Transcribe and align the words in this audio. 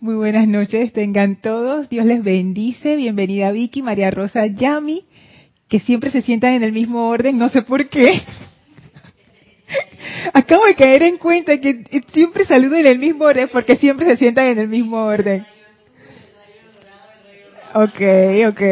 Muy 0.00 0.14
buenas 0.14 0.46
noches, 0.46 0.92
tengan 0.92 1.40
todos. 1.40 1.88
Dios 1.88 2.06
les 2.06 2.22
bendice. 2.22 2.94
Bienvenida 2.94 3.50
Vicky, 3.50 3.82
María 3.82 4.12
Rosa, 4.12 4.46
Yami, 4.46 5.02
que 5.68 5.80
siempre 5.80 6.12
se 6.12 6.22
sientan 6.22 6.52
en 6.52 6.62
el 6.62 6.70
mismo 6.70 7.08
orden, 7.08 7.36
no 7.36 7.48
sé 7.48 7.62
por 7.62 7.88
qué. 7.88 8.12
Acabo 10.32 10.66
de 10.66 10.76
caer 10.76 11.02
en 11.02 11.16
cuenta 11.16 11.60
que 11.60 11.84
siempre 12.12 12.44
saludo 12.44 12.76
en 12.76 12.86
el 12.86 13.00
mismo 13.00 13.24
orden 13.24 13.48
porque 13.52 13.74
siempre 13.74 14.06
se 14.06 14.18
sientan 14.18 14.46
en 14.46 14.60
el 14.60 14.68
mismo 14.68 14.98
orden. 14.98 15.44
Ok, 17.74 18.00
ok. 18.50 18.62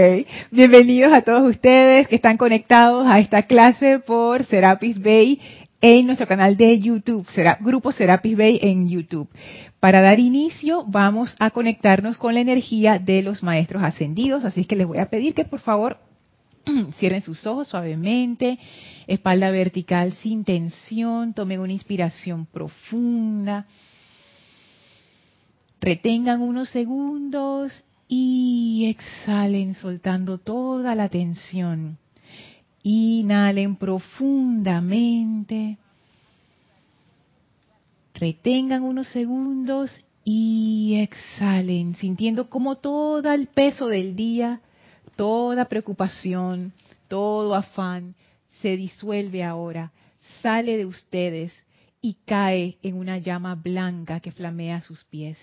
Bienvenidos 0.53 1.13
a 1.13 1.23
todos 1.23 1.51
ustedes 1.51 2.07
que 2.07 2.15
están 2.15 2.37
conectados 2.37 3.05
a 3.05 3.19
esta 3.19 3.43
clase 3.43 3.99
por 3.99 4.45
Serapis 4.45 5.03
Bay 5.03 5.41
en 5.81 6.07
nuestro 6.07 6.27
canal 6.27 6.57
de 6.57 6.81
YouTube, 6.81 7.27
será 7.31 7.59
Grupo 7.61 7.93
Serapis 7.93 8.37
Bay 8.37 8.59
en 8.63 8.89
YouTube. 8.89 9.29
Para 9.81 10.01
dar 10.01 10.19
inicio, 10.19 10.85
vamos 10.87 11.37
a 11.39 11.51
conectarnos 11.51 12.17
con 12.17 12.35
la 12.35 12.41
energía 12.41 12.99
de 12.99 13.23
los 13.23 13.43
maestros 13.43 13.83
ascendidos, 13.83 14.45
así 14.45 14.65
que 14.65 14.77
les 14.77 14.87
voy 14.87 14.99
a 14.99 15.11
pedir 15.11 15.35
que 15.35 15.45
por 15.45 15.61
favor 15.61 15.99
cierren 16.99 17.23
sus 17.23 17.47
ojos 17.47 17.69
suavemente, 17.69 18.59
espalda 19.07 19.51
vertical 19.51 20.13
sin 20.15 20.45
tensión, 20.45 21.35
tomen 21.35 21.61
una 21.61 21.73
inspiración 21.73 22.47
profunda, 22.47 23.67
retengan 25.81 26.41
unos 26.41 26.71
segundos 26.71 27.85
y 28.09 28.87
exhalen 28.89 29.75
soltando 29.75 30.39
toda 30.39 30.95
la 30.95 31.09
tensión. 31.09 31.99
Inhalen 32.89 33.75
profundamente. 33.75 35.77
Retengan 38.15 38.85
unos 38.85 39.09
segundos 39.09 39.91
y 40.23 41.01
exhalen, 41.01 41.97
sintiendo 41.97 42.49
como 42.49 42.77
todo 42.77 43.33
el 43.33 43.49
peso 43.49 43.89
del 43.89 44.15
día, 44.15 44.61
toda 45.17 45.65
preocupación, 45.65 46.73
todo 47.09 47.57
afán 47.57 48.15
se 48.63 48.77
disuelve 48.77 49.43
ahora, 49.43 49.91
sale 50.41 50.77
de 50.77 50.87
ustedes 50.87 51.53
y 52.01 52.15
cae 52.25 52.79
en 52.85 52.99
una 52.99 53.19
llama 53.19 53.57
blanca 53.57 54.21
que 54.21 54.31
flamea 54.31 54.81
sus 54.81 55.03
pies. 55.07 55.37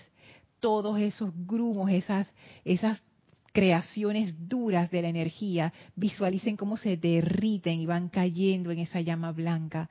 Todos 0.60 0.98
esos 0.98 1.30
grumos, 1.46 1.90
esas, 1.90 2.26
esas 2.64 3.02
creaciones 3.54 4.34
duras 4.48 4.90
de 4.90 5.00
la 5.00 5.08
energía, 5.08 5.72
visualicen 5.94 6.56
cómo 6.56 6.76
se 6.76 6.96
derriten 6.96 7.78
y 7.80 7.86
van 7.86 8.08
cayendo 8.08 8.72
en 8.72 8.80
esa 8.80 9.00
llama 9.00 9.30
blanca, 9.30 9.88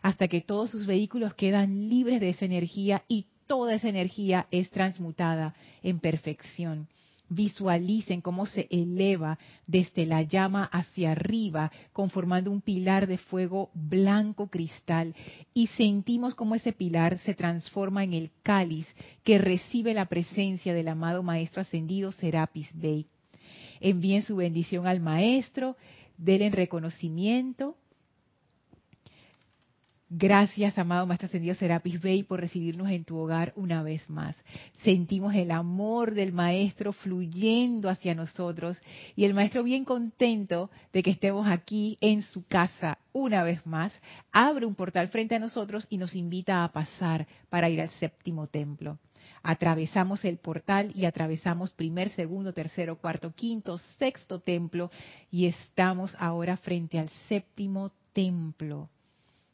hasta 0.00 0.28
que 0.28 0.40
todos 0.40 0.70
sus 0.70 0.86
vehículos 0.86 1.34
quedan 1.34 1.90
libres 1.90 2.20
de 2.20 2.30
esa 2.30 2.46
energía 2.46 3.04
y 3.08 3.26
toda 3.46 3.74
esa 3.74 3.90
energía 3.90 4.46
es 4.50 4.70
transmutada 4.70 5.54
en 5.82 6.00
perfección. 6.00 6.88
Visualicen 7.34 8.20
cómo 8.20 8.44
se 8.44 8.68
eleva 8.70 9.38
desde 9.66 10.04
la 10.04 10.20
llama 10.20 10.64
hacia 10.64 11.12
arriba, 11.12 11.72
conformando 11.94 12.50
un 12.50 12.60
pilar 12.60 13.06
de 13.06 13.16
fuego 13.16 13.70
blanco 13.72 14.48
cristal, 14.48 15.14
y 15.54 15.68
sentimos 15.68 16.34
cómo 16.34 16.54
ese 16.54 16.74
pilar 16.74 17.16
se 17.20 17.32
transforma 17.32 18.04
en 18.04 18.12
el 18.12 18.32
cáliz 18.42 18.86
que 19.24 19.38
recibe 19.38 19.94
la 19.94 20.06
presencia 20.06 20.74
del 20.74 20.88
amado 20.88 21.22
Maestro 21.22 21.62
Ascendido 21.62 22.12
Serapis 22.12 22.68
Bey. 22.74 23.06
Envíen 23.80 24.24
su 24.24 24.36
bendición 24.36 24.86
al 24.86 25.00
Maestro, 25.00 25.78
denle 26.18 26.50
reconocimiento 26.50 27.76
Gracias, 30.14 30.76
amado 30.76 31.06
Maestro 31.06 31.24
Ascendido 31.24 31.54
Serapis 31.54 31.98
Bey, 31.98 32.22
por 32.22 32.38
recibirnos 32.38 32.90
en 32.90 33.02
tu 33.02 33.16
hogar 33.16 33.54
una 33.56 33.82
vez 33.82 34.10
más. 34.10 34.36
Sentimos 34.82 35.34
el 35.34 35.50
amor 35.50 36.12
del 36.12 36.34
Maestro 36.34 36.92
fluyendo 36.92 37.88
hacia 37.88 38.14
nosotros 38.14 38.78
y 39.16 39.24
el 39.24 39.32
Maestro 39.32 39.62
bien 39.62 39.86
contento 39.86 40.70
de 40.92 41.02
que 41.02 41.12
estemos 41.12 41.46
aquí 41.46 41.96
en 42.02 42.20
su 42.20 42.46
casa 42.46 42.98
una 43.14 43.42
vez 43.42 43.64
más. 43.66 43.98
Abre 44.32 44.66
un 44.66 44.74
portal 44.74 45.08
frente 45.08 45.36
a 45.36 45.38
nosotros 45.38 45.86
y 45.88 45.96
nos 45.96 46.14
invita 46.14 46.62
a 46.62 46.72
pasar 46.72 47.26
para 47.48 47.70
ir 47.70 47.80
al 47.80 47.88
séptimo 47.92 48.48
templo. 48.48 48.98
Atravesamos 49.42 50.26
el 50.26 50.36
portal 50.36 50.92
y 50.94 51.06
atravesamos 51.06 51.72
primer, 51.72 52.10
segundo, 52.10 52.52
tercero, 52.52 52.98
cuarto, 52.98 53.32
quinto, 53.32 53.78
sexto 53.78 54.40
templo 54.40 54.90
y 55.30 55.46
estamos 55.46 56.14
ahora 56.18 56.58
frente 56.58 56.98
al 56.98 57.08
séptimo 57.30 57.92
templo 58.12 58.90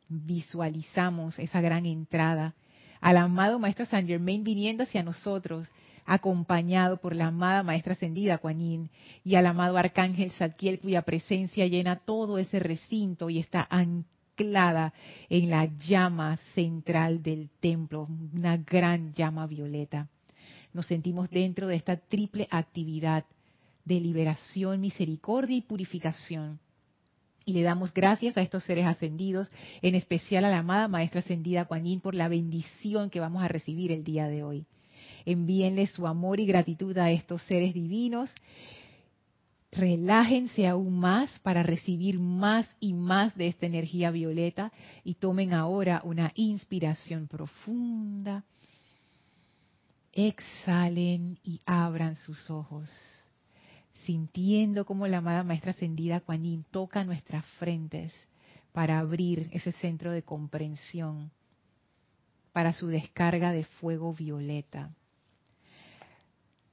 visualizamos 0.08 1.38
esa 1.38 1.60
gran 1.60 1.86
entrada 1.86 2.54
al 3.00 3.16
amado 3.16 3.58
Maestro 3.58 3.86
San 3.86 4.06
Germain 4.06 4.42
viniendo 4.42 4.82
hacia 4.82 5.02
nosotros, 5.02 5.68
acompañado 6.04 6.96
por 6.96 7.14
la 7.14 7.26
amada 7.26 7.62
Maestra 7.62 7.92
Ascendida 7.92 8.38
Kuan 8.38 8.90
y 9.24 9.34
al 9.34 9.46
amado 9.46 9.76
Arcángel 9.76 10.32
Zadkiel, 10.32 10.80
cuya 10.80 11.02
presencia 11.02 11.66
llena 11.66 11.96
todo 11.96 12.38
ese 12.38 12.58
recinto 12.58 13.30
y 13.30 13.38
está 13.38 13.66
anclada 13.70 14.94
en 15.28 15.50
la 15.50 15.66
llama 15.66 16.38
central 16.54 17.22
del 17.22 17.50
templo, 17.60 18.08
una 18.34 18.56
gran 18.56 19.12
llama 19.12 19.46
violeta. 19.46 20.08
Nos 20.72 20.86
sentimos 20.86 21.30
dentro 21.30 21.66
de 21.66 21.76
esta 21.76 21.96
triple 21.96 22.48
actividad 22.50 23.24
de 23.84 24.00
liberación, 24.00 24.80
misericordia 24.80 25.56
y 25.56 25.62
purificación 25.62 26.58
y 27.48 27.54
le 27.54 27.62
damos 27.62 27.94
gracias 27.94 28.36
a 28.36 28.42
estos 28.42 28.62
seres 28.64 28.84
ascendidos, 28.86 29.50
en 29.80 29.94
especial 29.94 30.44
a 30.44 30.50
la 30.50 30.58
amada 30.58 30.86
Maestra 30.86 31.20
Ascendida 31.20 31.64
Kuan 31.64 32.00
por 32.02 32.14
la 32.14 32.28
bendición 32.28 33.08
que 33.08 33.20
vamos 33.20 33.42
a 33.42 33.48
recibir 33.48 33.90
el 33.90 34.04
día 34.04 34.28
de 34.28 34.42
hoy. 34.42 34.66
Envíenle 35.24 35.86
su 35.86 36.06
amor 36.06 36.40
y 36.40 36.44
gratitud 36.44 36.96
a 36.98 37.10
estos 37.10 37.40
seres 37.44 37.72
divinos. 37.72 38.34
Relájense 39.72 40.66
aún 40.66 40.98
más 40.98 41.38
para 41.38 41.62
recibir 41.62 42.18
más 42.18 42.68
y 42.80 42.92
más 42.92 43.34
de 43.34 43.48
esta 43.48 43.64
energía 43.64 44.10
violeta 44.10 44.70
y 45.02 45.14
tomen 45.14 45.54
ahora 45.54 46.02
una 46.04 46.32
inspiración 46.34 47.28
profunda. 47.28 48.44
Exhalen 50.12 51.38
y 51.42 51.62
abran 51.64 52.16
sus 52.16 52.50
ojos 52.50 52.90
sintiendo 54.08 54.86
como 54.86 55.06
la 55.06 55.18
amada 55.18 55.44
maestra 55.44 55.72
ascendida 55.72 56.20
Kuan 56.20 56.64
toca 56.70 57.04
nuestras 57.04 57.44
frentes 57.58 58.14
para 58.72 59.00
abrir 59.00 59.50
ese 59.52 59.72
centro 59.72 60.12
de 60.12 60.22
comprensión 60.22 61.30
para 62.54 62.72
su 62.72 62.86
descarga 62.86 63.52
de 63.52 63.64
fuego 63.64 64.14
violeta. 64.14 64.94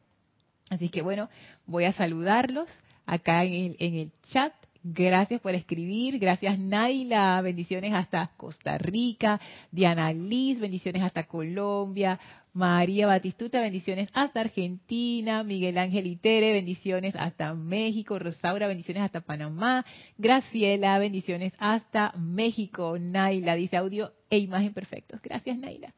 Así 0.71 0.89
que 0.89 1.03
bueno, 1.03 1.29
voy 1.67 1.85
a 1.85 1.93
saludarlos 1.93 2.71
acá 3.05 3.45
en 3.45 3.53
el, 3.53 3.77
en 3.81 3.97
el 3.97 4.11
chat 4.29 4.55
Gracias 4.83 5.41
por 5.41 5.55
escribir. 5.55 6.19
Gracias 6.19 6.59
Naila. 6.59 7.41
Bendiciones 7.43 7.93
hasta 7.93 8.31
Costa 8.37 8.79
Rica. 8.79 9.41
Diana 9.71 10.13
Liz. 10.13 10.59
Bendiciones 10.59 11.03
hasta 11.03 11.25
Colombia. 11.25 12.19
María 12.55 13.07
Batistuta. 13.07 13.61
Bendiciones 13.61 14.09
hasta 14.15 14.41
Argentina. 14.41 15.45
Miguel 15.45 15.77
Ángel 15.77 16.07
Itere. 16.07 16.53
Bendiciones 16.53 17.15
hasta 17.15 17.55
México. 17.55 18.19
Rosaura. 18.19 18.69
Bendiciones 18.69 19.03
hasta 19.03 19.21
Panamá. 19.21 19.85
Graciela. 20.17 20.99
Bendiciones 20.99 21.53
hasta 21.59 22.13
México. 22.17 22.99
Naila 22.99 23.57
dice 23.57 23.77
audio 23.77 24.13
e 24.31 24.39
imagen 24.39 24.73
perfectos. 24.73 25.21
Gracias 25.21 25.59
Naila. 25.59 25.93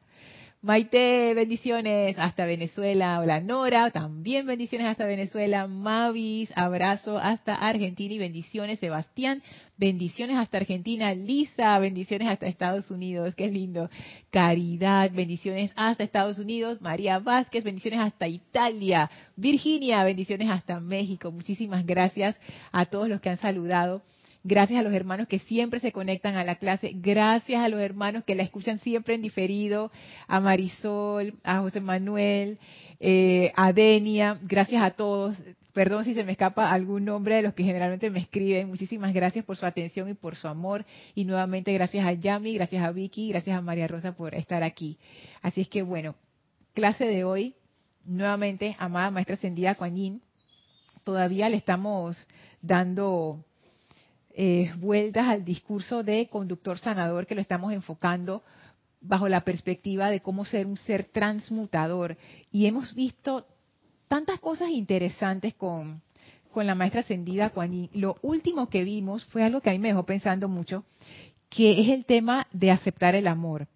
Maite, 0.63 1.33
bendiciones 1.33 2.17
hasta 2.17 2.45
Venezuela. 2.45 3.19
Hola 3.19 3.41
Nora, 3.41 3.91
también 3.91 4.45
bendiciones 4.45 4.87
hasta 4.87 5.05
Venezuela. 5.05 5.67
Mavis, 5.67 6.53
abrazo 6.55 7.17
hasta 7.17 7.53
Argentina 7.53 8.13
y 8.13 8.17
bendiciones 8.17 8.79
Sebastián. 8.79 9.43
Bendiciones 9.75 10.37
hasta 10.37 10.59
Argentina. 10.59 11.13
Lisa, 11.13 11.77
bendiciones 11.79 12.29
hasta 12.29 12.47
Estados 12.47 12.89
Unidos. 12.91 13.35
Qué 13.35 13.49
lindo. 13.49 13.89
Caridad, 14.29 15.11
bendiciones 15.11 15.73
hasta 15.75 16.05
Estados 16.05 16.39
Unidos. 16.39 16.79
María 16.79 17.19
Vázquez, 17.19 17.65
bendiciones 17.65 17.99
hasta 17.99 18.29
Italia. 18.29 19.11
Virginia, 19.35 20.05
bendiciones 20.05 20.49
hasta 20.49 20.79
México. 20.79 21.29
Muchísimas 21.29 21.85
gracias 21.85 22.37
a 22.71 22.85
todos 22.85 23.09
los 23.09 23.19
que 23.19 23.31
han 23.31 23.37
saludado 23.37 24.01
gracias 24.43 24.79
a 24.79 24.83
los 24.83 24.93
hermanos 24.93 25.27
que 25.27 25.39
siempre 25.39 25.79
se 25.79 25.91
conectan 25.91 26.35
a 26.35 26.43
la 26.43 26.55
clase, 26.55 26.91
gracias 26.95 27.61
a 27.61 27.69
los 27.69 27.79
hermanos 27.79 28.23
que 28.25 28.35
la 28.35 28.43
escuchan 28.43 28.79
siempre 28.79 29.15
en 29.15 29.21
diferido, 29.21 29.91
a 30.27 30.39
Marisol, 30.39 31.35
a 31.43 31.59
José 31.59 31.79
Manuel, 31.79 32.59
eh, 32.99 33.51
a 33.55 33.73
Denia, 33.73 34.39
gracias 34.43 34.83
a 34.83 34.91
todos. 34.91 35.41
Perdón 35.73 36.05
si 36.05 36.13
se 36.13 36.23
me 36.23 36.33
escapa 36.33 36.71
algún 36.71 37.05
nombre 37.05 37.35
de 37.35 37.41
los 37.41 37.55
que 37.55 37.63
generalmente 37.63 38.11
me 38.11 38.19
escriben. 38.19 38.67
Muchísimas 38.67 39.11
gracias 39.13 39.43
por 39.43 39.57
su 39.57 39.65
atención 39.65 40.07
y 40.07 40.13
por 40.13 40.35
su 40.35 40.47
amor. 40.47 40.85
Y 41.15 41.25
nuevamente 41.25 41.73
gracias 41.73 42.05
a 42.05 42.13
Yami, 42.13 42.53
gracias 42.53 42.83
a 42.83 42.91
Vicky, 42.91 43.29
gracias 43.29 43.57
a 43.57 43.61
María 43.61 43.87
Rosa 43.87 44.11
por 44.11 44.35
estar 44.35 44.61
aquí. 44.61 44.99
Así 45.41 45.61
es 45.61 45.69
que 45.69 45.81
bueno, 45.81 46.13
clase 46.75 47.05
de 47.05 47.23
hoy, 47.23 47.55
nuevamente, 48.05 48.75
amada 48.77 49.09
Maestra 49.09 49.35
Ascendida 49.35 49.75
Kuan 49.75 50.21
todavía 51.03 51.49
le 51.49 51.57
estamos 51.57 52.27
dando 52.61 53.43
eh, 54.35 54.73
vueltas 54.77 55.27
al 55.27 55.45
discurso 55.45 56.03
de 56.03 56.27
conductor 56.27 56.79
sanador 56.79 57.25
que 57.25 57.35
lo 57.35 57.41
estamos 57.41 57.71
enfocando 57.71 58.41
bajo 58.99 59.27
la 59.27 59.41
perspectiva 59.41 60.09
de 60.09 60.21
cómo 60.21 60.45
ser 60.45 60.65
un 60.65 60.77
ser 60.77 61.05
transmutador. 61.05 62.17
Y 62.51 62.65
hemos 62.65 62.95
visto 62.95 63.45
tantas 64.07 64.39
cosas 64.39 64.69
interesantes 64.69 65.53
con, 65.53 66.01
con 66.51 66.65
la 66.65 66.75
maestra 66.75 67.01
ascendida 67.01 67.49
Kuan 67.49 67.89
Lo 67.93 68.17
último 68.21 68.69
que 68.69 68.83
vimos 68.83 69.25
fue 69.25 69.43
algo 69.43 69.61
que 69.61 69.69
a 69.69 69.73
mí 69.73 69.79
me 69.79 69.89
dejó 69.89 70.03
pensando 70.03 70.47
mucho, 70.47 70.85
que 71.49 71.81
es 71.81 71.89
el 71.89 72.05
tema 72.05 72.47
de 72.51 72.71
aceptar 72.71 73.15
el 73.15 73.27
amor. 73.27 73.67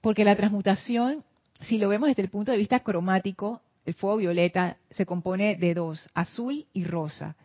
Porque 0.00 0.24
la 0.24 0.36
transmutación, 0.36 1.24
si 1.62 1.78
lo 1.78 1.88
vemos 1.88 2.08
desde 2.08 2.22
el 2.22 2.28
punto 2.28 2.52
de 2.52 2.58
vista 2.58 2.80
cromático, 2.80 3.62
el 3.86 3.94
fuego 3.94 4.16
violeta 4.18 4.76
se 4.90 5.06
compone 5.06 5.56
de 5.56 5.74
dos, 5.74 6.08
azul 6.14 6.66
y 6.72 6.84
rosa. 6.84 7.36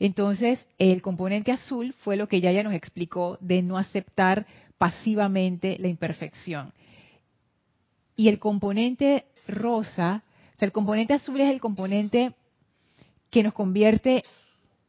Entonces, 0.00 0.66
el 0.78 1.02
componente 1.02 1.52
azul 1.52 1.94
fue 2.00 2.16
lo 2.16 2.26
que 2.26 2.38
ella 2.38 2.50
ya 2.50 2.64
nos 2.64 2.74
explicó 2.74 3.38
de 3.40 3.62
no 3.62 3.78
aceptar 3.78 4.46
pasivamente 4.78 5.76
la 5.78 5.86
imperfección. 5.88 6.72
Y 8.16 8.28
el 8.28 8.40
componente 8.40 9.26
rosa 9.46 10.22
el 10.60 10.72
componente 10.72 11.14
azul 11.14 11.40
es 11.40 11.50
el 11.50 11.60
componente 11.60 12.32
que 13.30 13.42
nos 13.42 13.54
convierte 13.54 14.22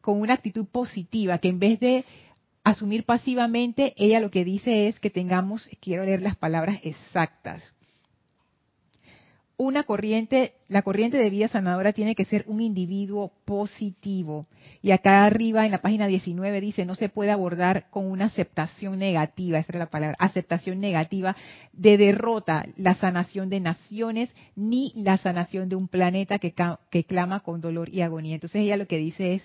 con 0.02 0.20
una 0.20 0.34
actitud 0.34 0.66
positiva, 0.66 1.38
que 1.38 1.50
en 1.50 1.60
vez 1.60 1.80
de 1.80 2.04
asumir 2.64 3.06
pasivamente, 3.06 3.94
ella 3.98 4.20
lo 4.20 4.32
que 4.32 4.44
dice 4.44 4.88
es 4.88 5.00
que 5.00 5.10
tengamos, 5.10 5.70
quiero 5.80 6.04
leer 6.04 6.22
las 6.22 6.36
palabras 6.36 6.80
exactas, 6.84 7.76
una 9.62 9.84
corriente, 9.84 10.54
la 10.70 10.82
corriente 10.82 11.18
de 11.18 11.30
vida 11.30 11.48
sanadora 11.48 11.94
tiene 11.94 12.16
que 12.16 12.26
ser 12.26 12.46
un 12.48 12.62
individuo 12.62 13.32
positivo. 13.46 14.48
Y 14.82 14.90
acá 14.90 15.24
arriba 15.24 15.66
en 15.66 15.72
la 15.72 15.84
página 15.84 16.08
19 16.08 16.62
dice, 16.62 16.84
no 16.84 16.96
se 16.96 17.10
puede 17.10 17.30
abordar 17.30 17.88
con 17.92 18.10
una 18.10 18.26
aceptación 18.26 18.98
negativa, 18.98 19.60
esa 19.60 19.74
es 19.74 19.78
la 19.78 19.92
palabra, 19.92 20.16
aceptación 20.18 20.80
negativa 20.80 21.36
de 21.74 21.98
derrota 22.00 22.66
la 22.76 22.96
sanación 22.96 23.50
de 23.50 23.60
naciones 23.60 24.36
ni 24.56 24.94
la 24.96 25.18
sanación 25.18 25.70
de 25.70 25.76
un 25.76 25.88
planeta 25.88 26.40
que, 26.40 26.56
que 26.90 27.04
clama 27.04 27.42
con 27.42 27.62
dolor 27.62 27.88
y 27.90 28.02
agonía. 28.02 28.34
Entonces 28.34 28.64
ella 28.64 28.78
lo 28.78 28.88
que 28.88 28.98
dice 28.98 29.36
es, 29.36 29.44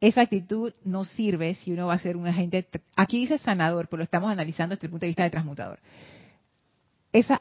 esa 0.00 0.22
actitud 0.22 0.72
no 0.84 1.04
sirve 1.04 1.54
si 1.54 1.70
uno 1.70 1.86
va 1.86 1.94
a 1.94 1.98
ser 2.00 2.16
un 2.16 2.26
agente, 2.26 2.66
aquí 2.96 3.20
dice 3.20 3.38
sanador, 3.38 3.86
pero 3.86 3.98
lo 3.98 4.04
estamos 4.04 4.32
analizando 4.32 4.74
desde 4.74 4.88
el 4.88 4.90
punto 4.90 5.06
de 5.06 5.10
vista 5.10 5.22
de 5.22 5.30
transmutador 5.30 5.78
esa 7.12 7.38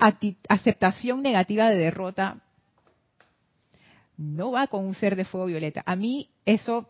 aceptación 0.50 1.22
negativa 1.22 1.70
de 1.70 1.78
derrota 1.78 2.42
no 4.18 4.52
va 4.52 4.68
con 4.68 4.86
un 4.86 4.94
ser 4.94 5.16
de 5.16 5.26
fuego 5.26 5.48
violeta. 5.48 5.84
A 5.86 5.96
mí 5.96 6.30
eso 6.46 6.90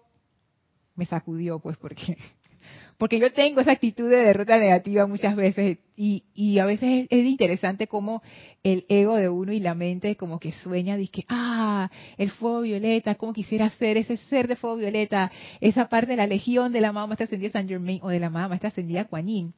me 0.96 1.06
sacudió, 1.06 1.60
pues, 1.60 1.78
porque 1.78 2.18
porque 2.98 3.20
yo 3.20 3.34
tengo 3.34 3.62
esa 3.62 3.72
actitud 3.72 4.10
de 4.10 4.18
derrota 4.18 4.58
negativa 4.58 5.08
muchas 5.08 5.36
veces 5.36 5.80
y, 5.96 6.24
y 6.36 6.60
a 6.60 6.66
veces 6.66 7.08
es, 7.10 7.26
interesante 7.26 7.88
como 7.88 8.22
el 8.64 8.86
ego 8.90 9.16
de 9.16 9.30
uno 9.30 9.54
y 9.54 9.60
la 9.60 9.74
mente 9.74 10.16
como 10.16 10.40
que 10.40 10.52
sueña, 10.52 10.98
dice, 10.98 11.26
ah, 11.28 11.90
el 12.18 12.30
fuego 12.30 12.62
violeta, 12.62 13.16
cómo 13.16 13.34
quisiera 13.34 13.70
ser 13.72 13.98
ese 13.98 14.18
ser 14.18 14.48
de 14.48 14.56
fuego 14.56 14.76
violeta, 14.78 15.32
esa 15.62 15.90
parte 15.90 16.12
de 16.12 16.18
la 16.18 16.28
legión 16.28 16.72
de 16.74 16.82
la 16.82 16.90
amada 16.90 17.08
maestra 17.08 17.26
ascendida 17.26 17.52
San 17.52 17.68
Germain 17.68 18.00
o 18.04 18.10
de 18.10 18.20
la 18.20 18.28
amada 18.28 18.50
maestra 18.50 18.68
ascendida 18.68 19.06
Kuan. 19.06 19.54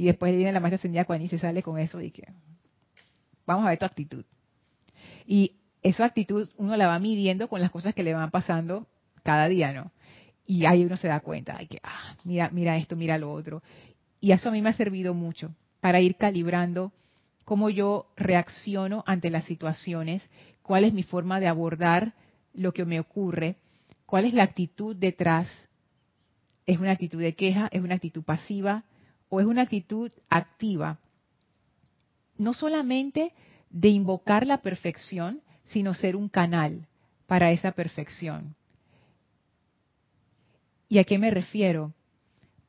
Y 0.00 0.06
después 0.06 0.34
viene 0.34 0.50
la 0.50 0.60
maestra 0.60 0.76
ascendida 0.76 1.04
Kuan 1.04 1.20
y 1.20 1.28
se 1.28 1.36
sale 1.36 1.62
con 1.62 1.78
eso 1.78 2.00
y 2.00 2.10
que 2.10 2.26
vamos 3.44 3.66
a 3.66 3.68
ver 3.68 3.78
tu 3.78 3.84
actitud. 3.84 4.24
Y 5.26 5.56
esa 5.82 6.06
actitud 6.06 6.48
uno 6.56 6.74
la 6.78 6.86
va 6.86 6.98
midiendo 6.98 7.48
con 7.48 7.60
las 7.60 7.70
cosas 7.70 7.94
que 7.94 8.02
le 8.02 8.14
van 8.14 8.30
pasando 8.30 8.86
cada 9.22 9.46
día, 9.46 9.74
¿no? 9.74 9.92
Y 10.46 10.64
ahí 10.64 10.86
uno 10.86 10.96
se 10.96 11.08
da 11.08 11.20
cuenta, 11.20 11.58
hay 11.58 11.66
que, 11.66 11.80
ah, 11.82 12.16
mira, 12.24 12.48
mira 12.50 12.78
esto, 12.78 12.96
mira 12.96 13.18
lo 13.18 13.30
otro. 13.30 13.62
Y 14.22 14.32
eso 14.32 14.48
a 14.48 14.52
mí 14.52 14.62
me 14.62 14.70
ha 14.70 14.72
servido 14.72 15.12
mucho 15.12 15.54
para 15.82 16.00
ir 16.00 16.16
calibrando 16.16 16.94
cómo 17.44 17.68
yo 17.68 18.06
reacciono 18.16 19.04
ante 19.06 19.28
las 19.28 19.44
situaciones, 19.44 20.26
cuál 20.62 20.84
es 20.84 20.94
mi 20.94 21.02
forma 21.02 21.40
de 21.40 21.48
abordar 21.48 22.14
lo 22.54 22.72
que 22.72 22.86
me 22.86 23.00
ocurre, 23.00 23.56
cuál 24.06 24.24
es 24.24 24.32
la 24.32 24.44
actitud 24.44 24.96
detrás. 24.96 25.50
¿Es 26.64 26.78
una 26.78 26.92
actitud 26.92 27.20
de 27.20 27.34
queja? 27.34 27.68
¿Es 27.70 27.82
una 27.82 27.96
actitud 27.96 28.22
pasiva? 28.22 28.84
¿O 29.30 29.40
es 29.40 29.46
una 29.46 29.62
actitud 29.62 30.12
activa? 30.28 30.98
no 32.40 32.54
solamente 32.54 33.32
de 33.68 33.88
invocar 33.88 34.46
la 34.46 34.62
perfección, 34.62 35.42
sino 35.66 35.94
ser 35.94 36.16
un 36.16 36.28
canal 36.28 36.86
para 37.26 37.52
esa 37.52 37.72
perfección. 37.72 38.56
¿Y 40.88 40.98
a 40.98 41.04
qué 41.04 41.18
me 41.18 41.30
refiero? 41.30 41.92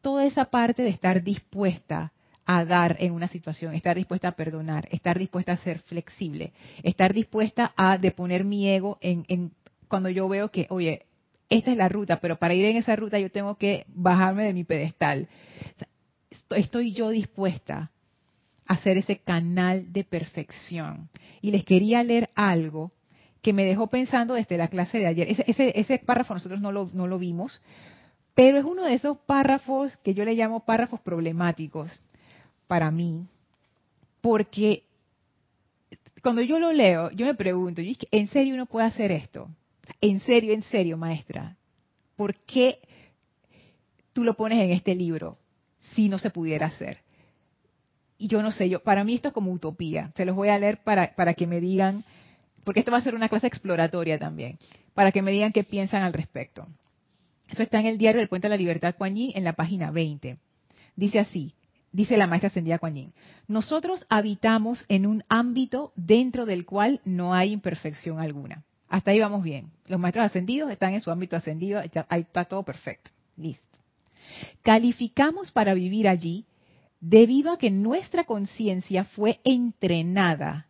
Toda 0.01 0.25
esa 0.25 0.45
parte 0.45 0.83
de 0.83 0.89
estar 0.89 1.23
dispuesta 1.23 2.11
a 2.45 2.65
dar 2.65 2.97
en 2.99 3.13
una 3.13 3.29
situación, 3.29 3.73
estar 3.73 3.95
dispuesta 3.95 4.27
a 4.27 4.31
perdonar, 4.33 4.89
estar 4.91 5.17
dispuesta 5.17 5.53
a 5.53 5.57
ser 5.57 5.79
flexible, 5.79 6.51
estar 6.83 7.13
dispuesta 7.13 7.73
a 7.77 7.97
deponer 7.97 8.43
mi 8.43 8.67
ego 8.67 8.97
en, 8.99 9.53
cuando 9.87 10.09
yo 10.09 10.27
veo 10.27 10.49
que, 10.49 10.67
oye, 10.69 11.05
esta 11.49 11.71
es 11.71 11.77
la 11.77 11.87
ruta, 11.87 12.19
pero 12.19 12.35
para 12.37 12.53
ir 12.53 12.65
en 12.65 12.77
esa 12.77 12.95
ruta 12.95 13.19
yo 13.19 13.31
tengo 13.31 13.55
que 13.55 13.85
bajarme 13.87 14.43
de 14.43 14.53
mi 14.53 14.65
pedestal. 14.65 15.29
Estoy 16.55 16.93
yo 16.93 17.09
dispuesta 17.09 17.91
hacer 18.65 18.97
ese 18.97 19.17
canal 19.17 19.91
de 19.91 20.03
perfección. 20.03 21.09
Y 21.41 21.51
les 21.51 21.65
quería 21.65 22.03
leer 22.03 22.29
algo 22.35 22.91
que 23.41 23.53
me 23.53 23.65
dejó 23.65 23.87
pensando 23.87 24.35
desde 24.35 24.57
la 24.57 24.69
clase 24.69 24.99
de 24.99 25.07
ayer. 25.07 25.27
Ese, 25.45 25.73
ese, 25.77 25.99
párrafo 25.99 26.33
nosotros 26.33 26.61
no 26.61 26.71
lo, 26.71 26.89
no 26.93 27.07
lo 27.07 27.19
vimos, 27.19 27.61
pero 28.33 28.57
es 28.57 28.65
uno 28.65 28.83
de 28.85 28.93
esos 28.93 29.17
párrafos 29.17 29.97
que 29.97 30.13
yo 30.13 30.23
le 30.23 30.35
llamo 30.35 30.61
párrafos 30.61 31.01
problemáticos 31.01 31.89
para 32.67 32.91
mí, 32.91 33.25
porque 34.21 34.83
cuando 36.21 36.41
yo 36.41 36.59
lo 36.59 36.71
leo, 36.71 37.11
yo 37.11 37.25
me 37.25 37.33
pregunto, 37.35 37.81
¿en 37.81 38.27
serio 38.27 38.53
uno 38.53 38.67
puede 38.67 38.85
hacer 38.85 39.11
esto? 39.11 39.49
En 39.99 40.19
serio, 40.21 40.53
en 40.53 40.63
serio, 40.63 40.95
maestra. 40.95 41.57
¿Por 42.15 42.35
qué 42.35 42.79
tú 44.13 44.23
lo 44.23 44.35
pones 44.35 44.63
en 44.63 44.71
este 44.71 44.95
libro 44.95 45.37
si 45.95 46.09
no 46.09 46.19
se 46.19 46.29
pudiera 46.29 46.67
hacer? 46.67 46.99
y 48.21 48.27
yo 48.27 48.43
no 48.43 48.51
sé, 48.51 48.69
yo 48.69 48.83
para 48.83 49.03
mí 49.03 49.15
esto 49.15 49.29
es 49.29 49.33
como 49.33 49.51
utopía. 49.51 50.11
Se 50.15 50.25
los 50.25 50.35
voy 50.35 50.49
a 50.49 50.59
leer 50.59 50.83
para, 50.83 51.15
para 51.15 51.33
que 51.33 51.47
me 51.47 51.59
digan, 51.59 52.03
porque 52.63 52.81
esto 52.81 52.91
va 52.91 52.99
a 52.99 53.01
ser 53.01 53.15
una 53.15 53.29
clase 53.29 53.47
exploratoria 53.47 54.19
también, 54.19 54.59
para 54.93 55.11
que 55.11 55.23
me 55.23 55.31
digan 55.31 55.51
qué 55.51 55.63
piensan 55.63 56.03
al 56.03 56.13
respecto. 56.13 56.67
Eso 57.49 57.63
está 57.63 57.79
en 57.79 57.87
el 57.87 57.97
diario 57.97 58.19
del 58.19 58.29
Puente 58.29 58.45
de 58.45 58.51
la 58.51 58.57
Libertad 58.57 58.93
Kuan 58.95 59.15
en 59.17 59.43
la 59.43 59.53
página 59.53 59.89
20. 59.89 60.37
Dice 60.95 61.17
así, 61.17 61.55
dice 61.91 62.15
la 62.15 62.27
maestra 62.27 62.49
ascendida 62.49 62.77
Kuan 62.77 63.11
nosotros 63.47 64.05
habitamos 64.07 64.85
en 64.87 65.07
un 65.07 65.23
ámbito 65.27 65.91
dentro 65.95 66.45
del 66.45 66.67
cual 66.67 67.01
no 67.03 67.33
hay 67.33 67.51
imperfección 67.51 68.19
alguna. 68.19 68.63
Hasta 68.87 69.09
ahí 69.09 69.19
vamos 69.19 69.41
bien. 69.41 69.71
Los 69.87 69.99
maestros 69.99 70.27
ascendidos 70.27 70.69
están 70.69 70.93
en 70.93 71.01
su 71.01 71.09
ámbito 71.09 71.35
ascendido, 71.35 71.81
ahí 72.07 72.21
está 72.21 72.45
todo 72.45 72.61
perfecto. 72.61 73.09
Listo. 73.35 73.70
Calificamos 74.61 75.51
para 75.51 75.73
vivir 75.73 76.07
allí 76.07 76.45
debido 76.99 77.51
a 77.51 77.57
que 77.57 77.71
nuestra 77.71 78.25
conciencia 78.25 79.03
fue 79.03 79.39
entrenada 79.43 80.67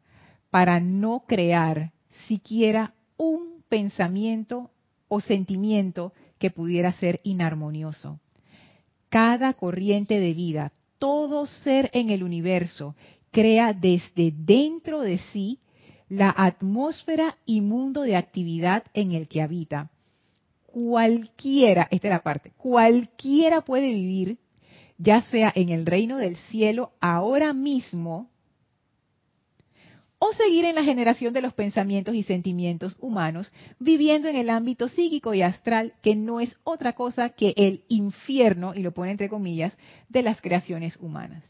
para 0.50 0.80
no 0.80 1.24
crear 1.28 1.92
siquiera 2.28 2.94
un 3.18 3.64
pensamiento 3.68 4.72
o 5.08 5.20
sentimiento 5.20 6.14
que 6.40 6.50
pudiera 6.50 6.92
ser 6.94 7.20
inarmonioso. 7.24 8.20
Cada 9.10 9.54
corriente 9.54 10.20
de 10.20 10.34
vida, 10.34 10.72
todo 11.00 11.46
ser 11.46 11.90
en 11.94 12.10
el 12.10 12.24
universo, 12.24 12.96
crea 13.32 13.74
desde 13.74 14.32
dentro 14.32 15.02
de 15.02 15.18
sí 15.32 15.60
la 16.10 16.34
atmósfera 16.36 17.38
y 17.46 17.62
mundo 17.62 18.02
de 18.02 18.16
actividad 18.16 18.84
en 18.94 19.14
el 19.14 19.28
que 19.28 19.42
habita. 19.42 19.90
Cualquiera, 20.72 21.88
esta 21.92 22.08
es 22.08 22.12
la 22.14 22.24
parte, 22.24 22.52
cualquiera 22.58 23.62
puede 23.62 23.94
vivir 23.94 24.38
ya 24.98 25.22
sea 25.24 25.52
en 25.56 25.70
el 25.70 25.86
reino 25.86 26.18
del 26.18 26.38
cielo 26.38 26.92
ahora 27.02 27.54
mismo 27.54 28.30
o 30.20 30.32
seguir 30.34 30.66
en 30.66 30.76
la 30.76 30.84
generación 30.84 31.34
de 31.34 31.42
los 31.42 31.54
pensamientos 31.54 32.14
y 32.14 32.22
sentimientos 32.22 32.96
humanos, 33.00 33.52
viviendo 33.80 34.28
en 34.28 34.36
el 34.36 34.52
ámbito 34.52 34.88
psíquico 34.88 35.34
y 35.34 35.42
astral, 35.42 35.94
que 36.04 36.16
no 36.16 36.40
es 36.40 36.56
otra 36.64 36.94
cosa 36.94 37.30
que 37.30 37.56
el 37.58 37.84
infierno, 37.88 38.76
y 38.76 38.84
lo 38.84 38.92
pone 38.92 39.10
entre 39.10 39.30
comillas, 39.30 39.76
de 40.10 40.22
las 40.22 40.40
creaciones 40.40 40.96
humanas. 40.98 41.44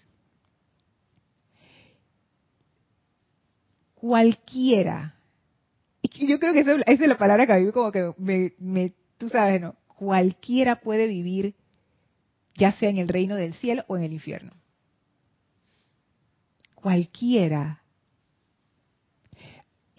Cualquiera, 3.96 5.16
yo 6.02 6.40
creo 6.40 6.54
que 6.54 6.62
esa 6.62 6.76
es 6.86 7.00
la 7.02 7.18
palabra 7.18 7.46
que 7.46 7.54
a 7.54 7.60
mí 7.60 7.72
como 7.74 7.92
que 7.92 8.14
me, 8.18 8.94
tú 9.22 9.30
sabes, 9.30 9.62
¿no? 9.62 9.76
Cualquiera 9.88 10.82
puede 10.82 11.06
vivir, 11.06 11.54
ya 12.56 12.72
sea 12.72 12.90
en 12.90 12.98
el 12.98 13.08
reino 13.08 13.36
del 13.36 13.54
cielo 13.54 13.86
o 13.88 13.96
en 13.96 14.04
el 14.04 14.14
infierno. 14.14 14.52
Cualquiera 16.74 17.81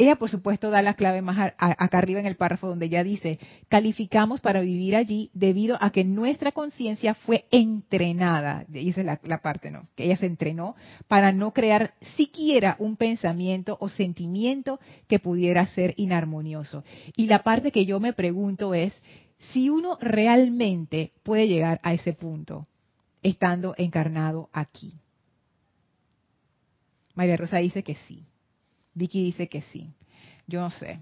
ella, 0.02 0.16
por 0.16 0.30
supuesto, 0.30 0.70
da 0.70 0.82
la 0.82 0.94
clave 0.94 1.22
más 1.22 1.52
acá 1.56 1.98
arriba 1.98 2.20
en 2.20 2.26
el 2.26 2.36
párrafo 2.36 2.68
donde 2.68 2.86
ella 2.86 3.04
dice, 3.04 3.38
calificamos 3.68 4.40
para 4.40 4.60
vivir 4.60 4.96
allí 4.96 5.30
debido 5.32 5.76
a 5.80 5.90
que 5.90 6.04
nuestra 6.04 6.52
conciencia 6.52 7.14
fue 7.14 7.46
entrenada, 7.50 8.64
y 8.72 8.90
esa 8.90 9.00
es 9.00 9.06
la, 9.06 9.20
la, 9.24 9.38
parte, 9.38 9.70
¿no? 9.70 9.88
Que 9.94 10.04
ella 10.04 10.16
se 10.16 10.26
entrenó 10.26 10.74
para 11.08 11.32
no 11.32 11.52
crear 11.52 11.94
siquiera 12.16 12.76
un 12.78 12.96
pensamiento 12.96 13.76
o 13.80 13.88
sentimiento 13.88 14.80
que 15.08 15.18
pudiera 15.18 15.66
ser 15.66 15.94
inarmonioso. 15.96 16.84
Y 17.16 17.26
la 17.26 17.42
parte 17.42 17.70
que 17.70 17.86
yo 17.86 18.00
me 18.00 18.12
pregunto 18.12 18.74
es, 18.74 18.94
si 19.52 19.70
uno 19.70 19.98
realmente 20.00 21.10
puede 21.22 21.48
llegar 21.48 21.80
a 21.82 21.94
ese 21.94 22.12
punto 22.12 22.66
estando 23.22 23.74
encarnado 23.78 24.48
aquí. 24.52 24.94
María 27.14 27.36
Rosa 27.36 27.58
dice 27.58 27.82
que 27.82 27.96
sí. 28.06 28.26
Vicky 28.94 29.24
dice 29.24 29.48
que 29.48 29.62
sí. 29.62 29.90
Yo 30.46 30.60
no 30.60 30.70
sé. 30.70 30.98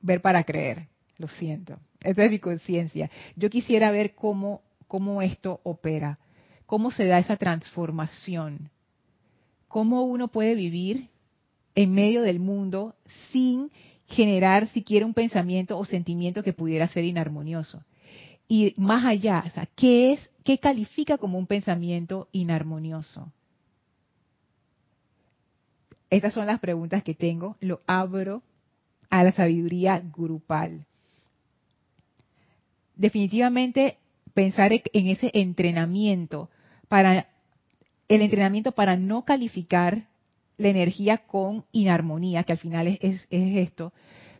Ver 0.00 0.20
para 0.20 0.44
creer. 0.44 0.88
Lo 1.16 1.28
siento. 1.28 1.78
Esa 2.00 2.24
es 2.24 2.30
mi 2.30 2.38
conciencia. 2.38 3.10
Yo 3.36 3.50
quisiera 3.50 3.90
ver 3.90 4.14
cómo, 4.14 4.62
cómo 4.86 5.20
esto 5.22 5.60
opera. 5.64 6.18
Cómo 6.66 6.90
se 6.90 7.06
da 7.06 7.18
esa 7.18 7.36
transformación. 7.36 8.70
Cómo 9.66 10.04
uno 10.04 10.28
puede 10.28 10.54
vivir 10.54 11.08
en 11.74 11.92
medio 11.92 12.22
del 12.22 12.40
mundo 12.40 12.94
sin 13.32 13.70
generar 14.06 14.68
siquiera 14.68 15.06
un 15.06 15.14
pensamiento 15.14 15.78
o 15.78 15.84
sentimiento 15.84 16.42
que 16.42 16.52
pudiera 16.52 16.88
ser 16.88 17.04
inarmonioso. 17.04 17.84
Y 18.48 18.72
más 18.76 19.04
allá, 19.04 19.44
o 19.46 19.50
sea, 19.50 19.68
¿qué 19.76 20.14
es, 20.14 20.30
qué 20.42 20.58
califica 20.58 21.18
como 21.18 21.38
un 21.38 21.46
pensamiento 21.46 22.28
inarmonioso? 22.32 23.30
Estas 26.10 26.32
son 26.32 26.46
las 26.46 26.60
preguntas 26.60 27.02
que 27.02 27.14
tengo. 27.14 27.56
Lo 27.60 27.80
abro 27.86 28.42
a 29.10 29.24
la 29.24 29.32
sabiduría 29.32 30.02
grupal. 30.16 30.86
Definitivamente 32.94 33.98
pensar 34.34 34.72
en 34.72 35.06
ese 35.08 35.30
entrenamiento 35.34 36.50
para 36.88 37.28
el 38.08 38.22
entrenamiento 38.22 38.72
para 38.72 38.96
no 38.96 39.24
calificar 39.24 40.06
la 40.56 40.68
energía 40.68 41.18
con 41.18 41.64
inarmonía, 41.72 42.42
que 42.42 42.52
al 42.52 42.58
final 42.58 42.86
es, 42.88 42.98
es, 43.02 43.26
esto, 43.30 43.92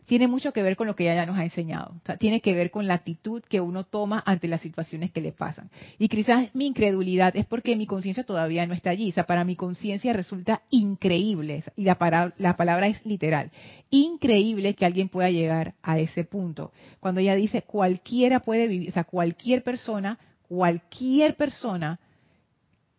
tiene 0.09 0.27
mucho 0.27 0.51
que 0.53 0.63
ver 0.63 0.75
con 0.75 0.87
lo 0.87 0.95
que 0.95 1.03
ella 1.03 1.13
ya 1.13 1.27
nos 1.27 1.37
ha 1.37 1.43
enseñado. 1.43 1.91
O 1.91 2.01
sea, 2.03 2.17
tiene 2.17 2.41
que 2.41 2.55
ver 2.55 2.71
con 2.71 2.87
la 2.87 2.95
actitud 2.95 3.43
que 3.43 3.61
uno 3.61 3.83
toma 3.83 4.23
ante 4.25 4.47
las 4.47 4.59
situaciones 4.59 5.11
que 5.11 5.21
le 5.21 5.31
pasan. 5.31 5.69
Y 5.99 6.09
quizás 6.09 6.49
mi 6.55 6.65
incredulidad 6.65 7.37
es 7.37 7.45
porque 7.45 7.75
mi 7.75 7.85
conciencia 7.85 8.23
todavía 8.23 8.65
no 8.65 8.73
está 8.73 8.89
allí. 8.89 9.11
O 9.11 9.13
sea, 9.13 9.27
para 9.27 9.43
mi 9.43 9.55
conciencia 9.55 10.11
resulta 10.11 10.63
increíble, 10.71 11.63
y 11.75 11.83
la, 11.83 12.33
la 12.39 12.55
palabra 12.55 12.87
es 12.87 13.05
literal, 13.05 13.51
increíble 13.91 14.73
que 14.73 14.87
alguien 14.87 15.09
pueda 15.09 15.29
llegar 15.29 15.75
a 15.83 15.99
ese 15.99 16.23
punto. 16.23 16.71
Cuando 16.99 17.21
ella 17.21 17.35
dice 17.35 17.61
cualquiera 17.61 18.39
puede 18.39 18.65
vivir, 18.65 18.89
o 18.89 18.93
sea, 18.93 19.03
cualquier 19.03 19.61
persona, 19.61 20.17
cualquier 20.47 21.35
persona 21.35 21.99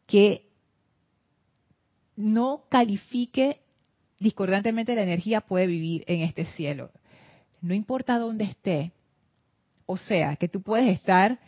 que 0.06 0.44
no 2.14 2.66
califique 2.68 3.58
discordantemente 4.20 4.94
la 4.94 5.02
energía 5.02 5.40
puede 5.40 5.66
vivir 5.66 6.04
en 6.06 6.20
este 6.20 6.44
cielo 6.44 6.92
no 7.62 7.74
importa 7.74 8.18
dónde 8.18 8.44
esté, 8.44 8.92
o 9.86 9.96
sea, 9.96 10.36
que 10.36 10.48
tú 10.48 10.62
puedes 10.62 10.88
estar 10.88 11.40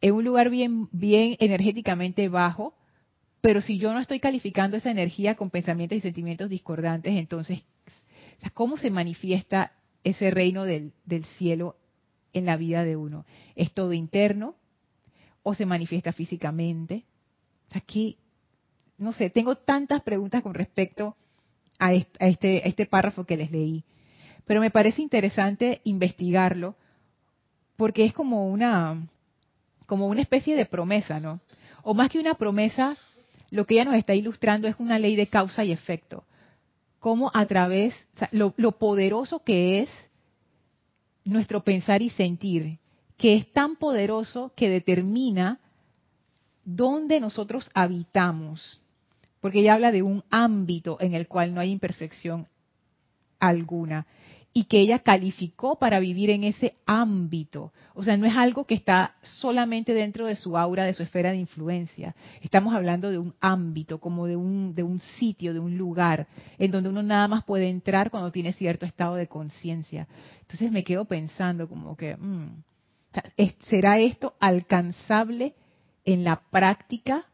en 0.00 0.14
un 0.14 0.24
lugar 0.24 0.50
bien, 0.50 0.88
bien 0.92 1.36
energéticamente 1.40 2.28
bajo, 2.28 2.74
pero 3.40 3.60
si 3.60 3.78
yo 3.78 3.92
no 3.92 4.00
estoy 4.00 4.20
calificando 4.20 4.76
esa 4.76 4.90
energía 4.90 5.34
con 5.34 5.50
pensamientos 5.50 5.98
y 5.98 6.00
sentimientos 6.00 6.48
discordantes, 6.48 7.16
entonces, 7.16 7.62
¿cómo 8.54 8.76
se 8.76 8.90
manifiesta 8.90 9.72
ese 10.04 10.30
reino 10.30 10.64
del, 10.64 10.92
del 11.04 11.24
cielo 11.24 11.76
en 12.32 12.46
la 12.46 12.56
vida 12.56 12.84
de 12.84 12.96
uno? 12.96 13.26
¿Es 13.56 13.72
todo 13.72 13.92
interno 13.92 14.54
o 15.42 15.54
se 15.54 15.66
manifiesta 15.66 16.12
físicamente? 16.12 17.04
Aquí, 17.72 18.18
no 18.96 19.12
sé, 19.12 19.30
tengo 19.30 19.56
tantas 19.56 20.02
preguntas 20.02 20.42
con 20.42 20.54
respecto 20.54 21.16
a 21.78 21.94
este, 21.94 22.62
a 22.64 22.68
este 22.68 22.86
párrafo 22.86 23.24
que 23.24 23.36
les 23.36 23.50
leí. 23.50 23.84
Pero 24.48 24.62
me 24.62 24.70
parece 24.70 25.02
interesante 25.02 25.82
investigarlo 25.84 26.74
porque 27.76 28.06
es 28.06 28.14
como 28.14 28.48
una, 28.48 29.06
como 29.84 30.06
una 30.06 30.22
especie 30.22 30.56
de 30.56 30.64
promesa, 30.64 31.20
¿no? 31.20 31.40
O 31.82 31.92
más 31.92 32.08
que 32.08 32.18
una 32.18 32.32
promesa, 32.32 32.96
lo 33.50 33.66
que 33.66 33.74
ella 33.74 33.84
nos 33.84 33.96
está 33.96 34.14
ilustrando 34.14 34.66
es 34.66 34.74
una 34.78 34.98
ley 34.98 35.16
de 35.16 35.26
causa 35.26 35.64
y 35.64 35.70
efecto. 35.70 36.24
Cómo 36.98 37.30
a 37.34 37.44
través, 37.44 37.94
lo, 38.32 38.54
lo 38.56 38.72
poderoso 38.72 39.44
que 39.44 39.80
es 39.80 39.90
nuestro 41.24 41.62
pensar 41.62 42.00
y 42.00 42.08
sentir, 42.08 42.78
que 43.18 43.36
es 43.36 43.52
tan 43.52 43.76
poderoso 43.76 44.52
que 44.56 44.70
determina 44.70 45.60
dónde 46.64 47.20
nosotros 47.20 47.70
habitamos. 47.74 48.80
Porque 49.42 49.60
ella 49.60 49.74
habla 49.74 49.92
de 49.92 50.00
un 50.00 50.24
ámbito 50.30 50.96
en 51.00 51.14
el 51.14 51.28
cual 51.28 51.52
no 51.52 51.60
hay 51.60 51.70
imperfección 51.70 52.48
alguna 53.38 54.06
y 54.52 54.64
que 54.64 54.80
ella 54.80 55.00
calificó 55.00 55.78
para 55.78 56.00
vivir 56.00 56.30
en 56.30 56.42
ese 56.42 56.74
ámbito. 56.86 57.72
O 57.94 58.02
sea, 58.02 58.16
no 58.16 58.26
es 58.26 58.34
algo 58.34 58.64
que 58.64 58.74
está 58.74 59.14
solamente 59.22 59.94
dentro 59.94 60.26
de 60.26 60.36
su 60.36 60.56
aura, 60.56 60.84
de 60.84 60.94
su 60.94 61.02
esfera 61.02 61.30
de 61.30 61.38
influencia. 61.38 62.14
Estamos 62.42 62.74
hablando 62.74 63.10
de 63.10 63.18
un 63.18 63.34
ámbito, 63.40 63.98
como 63.98 64.26
de 64.26 64.36
un, 64.36 64.74
de 64.74 64.82
un 64.82 65.00
sitio, 65.18 65.52
de 65.52 65.60
un 65.60 65.76
lugar, 65.76 66.26
en 66.58 66.70
donde 66.70 66.88
uno 66.88 67.02
nada 67.02 67.28
más 67.28 67.44
puede 67.44 67.68
entrar 67.68 68.10
cuando 68.10 68.32
tiene 68.32 68.52
cierto 68.52 68.86
estado 68.86 69.14
de 69.16 69.28
conciencia. 69.28 70.08
Entonces 70.40 70.72
me 70.72 70.82
quedo 70.82 71.04
pensando 71.04 71.68
como 71.68 71.96
que, 71.96 72.16
mm, 72.16 72.62
¿será 73.68 73.98
esto 73.98 74.34
alcanzable 74.40 75.54
en 76.04 76.24
la 76.24 76.40
práctica? 76.50 77.26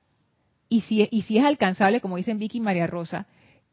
Y 0.69 0.83
si, 0.83 1.09
y 1.11 1.23
si 1.23 1.39
es 1.39 1.45
alcanzable, 1.45 2.01
como 2.01 2.17
dicen 2.17 2.39
Vicky 2.39 2.59
y 2.59 2.61
María 2.61 2.87
Rosa, 2.87 3.27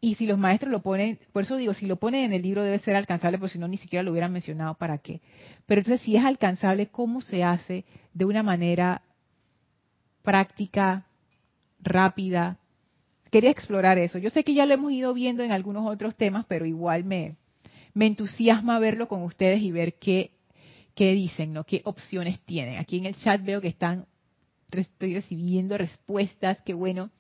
y 0.04 0.16
si 0.16 0.26
los 0.26 0.40
maestros 0.40 0.72
lo 0.72 0.82
ponen, 0.82 1.20
por 1.32 1.44
eso 1.44 1.56
digo, 1.58 1.76
si 1.76 1.86
lo 1.86 1.98
ponen 1.98 2.26
en 2.26 2.34
el 2.34 2.42
libro 2.42 2.64
debe 2.64 2.80
ser 2.80 2.96
alcanzable, 2.96 3.38
porque 3.38 3.54
si 3.54 3.60
no 3.60 3.68
ni 3.68 3.78
siquiera 3.78 4.02
lo 4.02 4.12
hubieran 4.12 4.34
mencionado 4.34 4.74
para 4.74 4.98
qué. 4.98 5.22
Pero 5.68 5.82
entonces 5.82 6.02
si 6.02 6.16
es 6.16 6.26
alcanzable, 6.26 6.88
¿cómo 6.88 7.22
se 7.22 7.44
hace 7.44 7.86
de 8.12 8.26
una 8.26 8.42
manera 8.42 9.04
práctica, 10.24 11.06
rápida? 11.80 12.58
Quería 13.32 13.52
explorar 13.52 14.00
eso. 14.00 14.18
Yo 14.18 14.32
sé 14.32 14.44
que 14.44 14.56
ya 14.56 14.66
lo 14.66 14.74
hemos 14.74 14.92
ido 14.92 15.14
viendo 15.14 15.44
en 15.44 15.52
algunos 15.52 15.88
otros 15.88 16.16
temas, 16.16 16.46
pero 16.48 16.66
igual 16.66 17.04
me, 17.04 17.36
me 17.94 18.08
entusiasma 18.08 18.80
verlo 18.80 19.08
con 19.08 19.22
ustedes 19.22 19.62
y 19.62 19.72
ver 19.72 20.00
qué, 20.00 20.32
qué 20.96 21.14
dicen, 21.14 21.54
¿no? 21.54 21.64
¿Qué 21.64 21.84
opciones 21.86 22.40
tienen? 22.40 22.80
Aquí 22.80 22.98
en 22.98 23.06
el 23.06 23.16
chat 23.18 23.44
veo 23.44 23.62
que 23.62 23.68
están, 23.68 24.08
estoy 24.72 25.14
recibiendo 25.14 25.78
respuestas, 25.78 26.58
qué 26.66 26.74
bueno. 26.74 27.12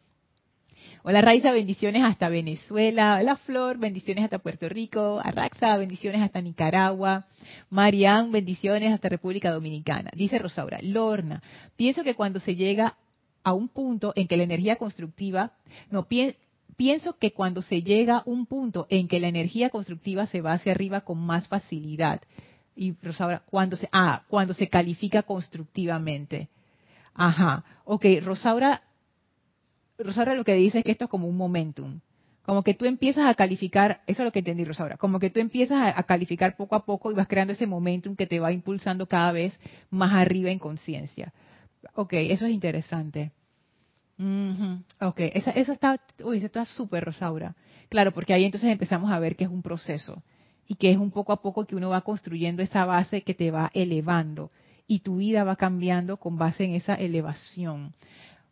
Hola 1.04 1.22
Raiza, 1.22 1.52
bendiciones 1.52 2.04
hasta 2.04 2.30
Venezuela. 2.30 3.18
Hola 3.20 3.36
Flor, 3.36 3.80
bendiciones 3.80 4.24
hasta 4.24 4.38
Puerto 4.38 4.70
Rico. 4.70 5.20
Arraxa, 5.24 5.76
bendiciones 5.78 6.22
hasta 6.22 6.44
Nicaragua. 6.44 7.26
Marian, 7.72 8.32
bendiciones 8.32 8.94
hasta 8.94 9.10
República 9.10 9.50
Dominicana. 9.50 10.12
Dice 10.14 10.38
Rosaura, 10.38 10.78
Lorna, 10.84 11.42
pienso 11.76 12.04
que 12.04 12.14
cuando 12.14 12.40
se 12.40 12.56
llega 12.56 12.98
a 13.44 13.54
un 13.54 13.68
punto 13.68 14.14
en 14.16 14.28
que 14.28 14.38
la 14.38 14.44
energía 14.44 14.76
constructiva, 14.76 15.54
no, 15.90 16.08
pienso 16.78 17.18
que 17.18 17.34
cuando 17.34 17.64
se 17.64 17.82
llega 17.82 18.18
a 18.18 18.24
un 18.28 18.46
punto 18.46 18.86
en 18.92 19.08
que 19.08 19.20
la 19.20 19.28
energía 19.28 19.72
constructiva 19.72 20.28
se 20.28 20.42
va 20.42 20.54
hacia 20.54 20.72
arriba 20.72 21.02
con 21.02 21.18
más 21.18 21.48
facilidad. 21.48 22.22
Y 22.76 22.94
Rosaura, 23.02 23.42
cuando 23.50 23.76
se, 23.76 23.90
ah, 23.92 24.22
cuando 24.28 24.54
se 24.54 24.70
califica 24.70 25.24
constructivamente. 25.24 26.50
Ajá, 27.16 27.64
ok, 27.86 28.06
Rosaura 28.22 28.84
Rosaura 30.04 30.36
lo 30.36 30.44
que 30.44 30.56
dice 30.56 30.80
es 30.80 30.84
que 30.84 30.92
esto 30.92 31.06
es 31.06 31.10
como 31.12 31.28
un 31.28 31.38
momentum. 31.38 32.00
Como 32.44 32.64
que 32.64 32.74
tú 32.74 32.86
empiezas 32.86 33.28
a 33.28 33.36
calificar, 33.36 34.02
eso 34.08 34.24
es 34.24 34.26
lo 34.26 34.32
que 34.32 34.40
entendí 34.40 34.66
Rosaura, 34.66 34.98
como 34.98 35.20
que 35.20 35.30
tú 35.30 35.40
empiezas 35.40 35.94
a, 35.96 36.04
calificar 36.04 36.56
poco 36.58 36.76
a 36.76 36.86
poco 36.86 37.12
y 37.12 37.14
vas 37.14 37.28
creando 37.28 37.54
ese 37.54 37.68
momentum 37.68 38.16
que 38.16 38.26
te 38.26 38.40
va 38.40 38.52
impulsando 38.52 39.06
cada 39.08 39.32
vez 39.32 39.60
más 39.92 40.14
arriba 40.14 40.50
en 40.50 40.58
conciencia. 40.60 41.34
Ok, 41.96 42.14
eso 42.14 42.46
es 42.46 42.52
interesante. 42.52 43.32
Ujú. 44.18 44.84
Ok, 45.02 45.20
Esa- 45.34 45.52
eso 45.52 45.72
está, 45.72 46.00
uy, 46.24 46.38
eso 46.38 46.46
está 46.48 46.66
súper, 46.66 47.06
Rosaura. 47.06 47.56
Claro, 47.90 48.12
porque 48.12 48.34
ahí 48.34 48.46
entonces 48.46 48.70
empezamos 48.72 49.12
a 49.12 49.20
ver 49.20 49.36
que 49.36 49.44
es 49.44 49.50
un 49.50 49.62
proceso 49.62 50.22
y 50.68 50.76
que 50.76 50.92
es 50.92 50.98
un 50.98 51.12
poco 51.12 51.34
a 51.34 51.42
poco 51.42 51.66
que 51.66 51.76
uno 51.76 51.90
va 51.90 52.02
construyendo 52.02 52.62
esa 52.64 52.86
base 52.86 53.24
que 53.24 53.34
te 53.34 53.52
va 53.52 53.72
elevando 53.74 54.52
y 54.88 55.00
tu 55.00 55.18
vida 55.18 55.44
va 55.44 55.56
cambiando 55.56 56.18
con 56.18 56.38
base 56.38 56.64
en 56.64 56.76
esa 56.76 56.96
elevación. 56.96 57.94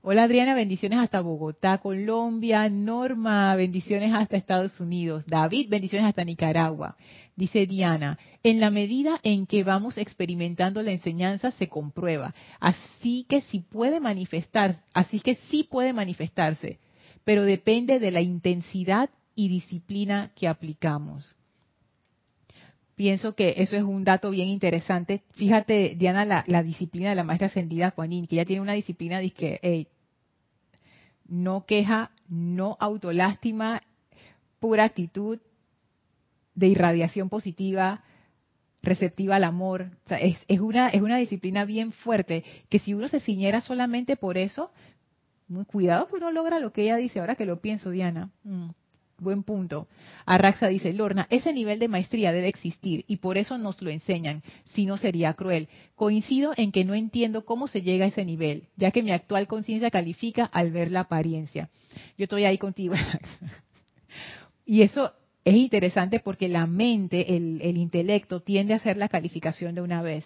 Hola 0.01 0.23
Adriana, 0.23 0.55
bendiciones 0.55 0.97
hasta 0.99 1.19
Bogotá, 1.19 1.79
Colombia. 1.79 2.69
Norma, 2.69 3.53
bendiciones 3.57 4.13
hasta 4.13 4.37
Estados 4.37 4.79
Unidos. 4.79 5.25
David, 5.27 5.67
bendiciones 5.69 6.07
hasta 6.07 6.23
Nicaragua. 6.23 6.95
Dice 7.35 7.67
Diana, 7.67 8.17
en 8.41 8.61
la 8.61 8.69
medida 8.69 9.19
en 9.23 9.45
que 9.45 9.65
vamos 9.65 9.97
experimentando 9.97 10.81
la 10.83 10.93
enseñanza 10.93 11.51
se 11.51 11.67
comprueba. 11.67 12.33
Así 12.61 13.25
que 13.27 13.41
sí 13.41 13.59
puede 13.59 13.99
manifestar, 13.99 14.85
así 14.93 15.19
que 15.19 15.35
sí 15.49 15.67
puede 15.69 15.91
manifestarse, 15.91 16.79
pero 17.25 17.43
depende 17.43 17.99
de 17.99 18.11
la 18.11 18.21
intensidad 18.21 19.09
y 19.35 19.49
disciplina 19.49 20.31
que 20.33 20.47
aplicamos. 20.47 21.35
Pienso 22.99 23.33
que 23.33 23.53
eso 23.55 23.77
es 23.77 23.83
un 23.83 24.03
dato 24.03 24.29
bien 24.29 24.49
interesante. 24.49 25.23
Fíjate, 25.35 25.95
Diana, 25.95 26.43
la, 26.45 26.63
disciplina 26.63 27.07
de 27.07 27.15
la 27.15 27.23
maestra 27.23 27.47
ascendida 27.47 27.91
Juanín, 27.91 28.27
que 28.27 28.35
ella 28.35 28.43
tiene 28.43 28.61
una 28.61 28.73
disciplina 28.73 29.19
de 29.19 29.29
que 29.29 29.57
hey, 29.61 29.87
no 31.25 31.65
queja, 31.65 32.11
no 32.27 32.75
autolástima, 32.77 33.83
pura 34.59 34.83
actitud 34.83 35.39
de 36.55 36.67
irradiación 36.67 37.29
positiva, 37.29 38.03
receptiva 38.81 39.37
al 39.37 39.45
amor. 39.45 39.91
O 40.03 40.09
sea, 40.09 40.17
es, 40.17 40.37
es 40.49 40.59
una, 40.59 40.89
es 40.89 41.01
una 41.01 41.15
disciplina 41.15 41.63
bien 41.63 41.93
fuerte 41.93 42.43
que 42.67 42.79
si 42.79 42.93
uno 42.93 43.07
se 43.07 43.21
ciñera 43.21 43.61
solamente 43.61 44.17
por 44.17 44.37
eso, 44.37 44.71
cuidado 45.67 46.07
que 46.07 46.17
uno 46.17 46.33
logra 46.33 46.59
lo 46.59 46.73
que 46.73 46.81
ella 46.81 46.97
dice, 46.97 47.21
ahora 47.21 47.35
que 47.35 47.45
lo 47.45 47.61
pienso, 47.61 47.91
Diana. 47.91 48.29
Mm, 48.43 48.71
buen 49.19 49.43
punto. 49.43 49.87
Arraxa 50.25 50.67
dice, 50.67 50.93
Lorna, 50.93 51.27
ese 51.29 51.53
nivel 51.53 51.79
de 51.79 51.87
maestría 51.87 52.31
debe 52.31 52.47
existir 52.47 53.05
y 53.07 53.17
por 53.17 53.37
eso 53.37 53.57
nos 53.57 53.81
lo 53.81 53.89
enseñan, 53.89 54.43
si 54.65 54.85
no 54.85 54.97
sería 54.97 55.33
cruel. 55.33 55.67
Coincido 55.95 56.53
en 56.57 56.71
que 56.71 56.85
no 56.85 56.93
entiendo 56.93 57.45
cómo 57.45 57.67
se 57.67 57.81
llega 57.81 58.05
a 58.05 58.09
ese 58.09 58.25
nivel, 58.25 58.67
ya 58.75 58.91
que 58.91 59.03
mi 59.03 59.11
actual 59.11 59.47
conciencia 59.47 59.91
califica 59.91 60.45
al 60.45 60.71
ver 60.71 60.91
la 60.91 61.01
apariencia. 61.01 61.69
Yo 62.17 62.23
estoy 62.23 62.45
ahí 62.45 62.57
contigo, 62.57 62.93
Arraxa. 62.95 63.63
Y 64.65 64.81
eso 64.83 65.13
es 65.45 65.55
interesante 65.55 66.19
porque 66.19 66.47
la 66.47 66.67
mente, 66.67 67.35
el, 67.35 67.59
el 67.61 67.77
intelecto, 67.77 68.41
tiende 68.41 68.73
a 68.73 68.77
hacer 68.77 68.97
la 68.97 69.09
calificación 69.09 69.75
de 69.75 69.81
una 69.81 70.01
vez. 70.01 70.25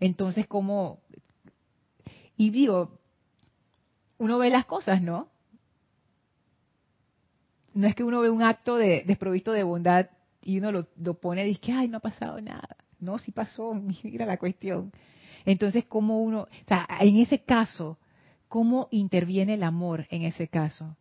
Entonces, 0.00 0.46
¿cómo? 0.46 1.00
Y 2.36 2.50
digo, 2.50 3.00
uno 4.18 4.38
ve 4.38 4.50
las 4.50 4.66
cosas, 4.66 5.02
¿no? 5.02 5.28
No 7.74 7.86
es 7.86 7.94
que 7.94 8.04
uno 8.04 8.20
ve 8.20 8.30
un 8.30 8.42
acto 8.42 8.76
de 8.76 9.04
desprovisto 9.06 9.52
de 9.52 9.62
bondad 9.62 10.06
y 10.42 10.58
uno 10.58 10.72
lo, 10.72 10.86
lo 10.96 11.14
pone 11.14 11.44
y 11.44 11.48
dice, 11.48 11.60
que, 11.60 11.72
ay, 11.72 11.88
no 11.88 11.98
ha 11.98 12.00
pasado 12.00 12.40
nada. 12.40 12.76
No, 13.00 13.18
sí 13.18 13.32
pasó, 13.32 13.74
mira 14.02 14.26
la 14.26 14.36
cuestión. 14.36 14.92
Entonces, 15.44 15.84
¿cómo 15.86 16.22
uno, 16.22 16.42
o 16.42 16.48
sea, 16.66 16.86
en 17.00 17.16
ese 17.16 17.40
caso, 17.40 17.98
cómo 18.48 18.88
interviene 18.90 19.54
el 19.54 19.62
amor 19.62 20.06
en 20.10 20.22
ese 20.22 20.48
caso? 20.48 20.96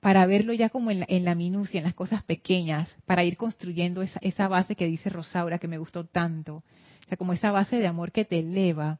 Para 0.00 0.26
verlo 0.26 0.52
ya 0.52 0.68
como 0.68 0.90
en 0.90 1.00
la, 1.00 1.06
en 1.08 1.24
la 1.24 1.34
minucia, 1.34 1.78
en 1.78 1.84
las 1.84 1.94
cosas 1.94 2.22
pequeñas, 2.22 2.94
para 3.06 3.24
ir 3.24 3.36
construyendo 3.36 4.02
esa, 4.02 4.18
esa 4.22 4.48
base 4.48 4.76
que 4.76 4.86
dice 4.86 5.08
Rosaura, 5.08 5.58
que 5.58 5.68
me 5.68 5.78
gustó 5.78 6.04
tanto. 6.04 6.56
O 6.56 7.08
sea, 7.08 7.16
como 7.16 7.32
esa 7.32 7.50
base 7.50 7.76
de 7.76 7.86
amor 7.86 8.12
que 8.12 8.24
te 8.24 8.40
eleva. 8.40 8.98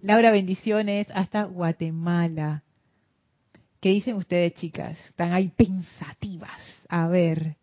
Laura, 0.00 0.30
bendiciones 0.30 1.08
hasta 1.12 1.44
Guatemala. 1.44 2.62
¿Qué 3.82 3.88
dicen 3.88 4.14
ustedes, 4.14 4.54
chicas? 4.54 4.96
Están 5.06 5.32
ahí 5.32 5.48
pensativas. 5.48 6.56
A 6.88 7.08
ver. 7.08 7.56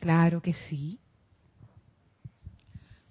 Claro 0.00 0.42
que 0.42 0.52
sí. 0.68 0.98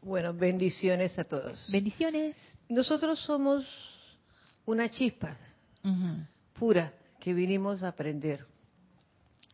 Bueno, 0.01 0.33
bendiciones 0.33 1.17
a 1.17 1.23
todos. 1.23 1.65
Bendiciones. 1.71 2.35
Nosotros 2.67 3.19
somos 3.19 3.65
una 4.65 4.89
chispa 4.89 5.37
pura 6.59 6.91
que 7.21 7.33
vinimos 7.33 7.81
a 7.83 7.87
aprender. 7.87 8.45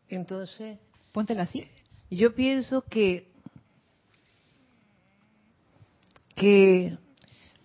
Entonces, 0.08 0.80
Póntelo 1.12 1.44
así. 1.44 1.68
yo 2.10 2.34
pienso 2.34 2.82
que 2.82 3.30
que 6.36 6.98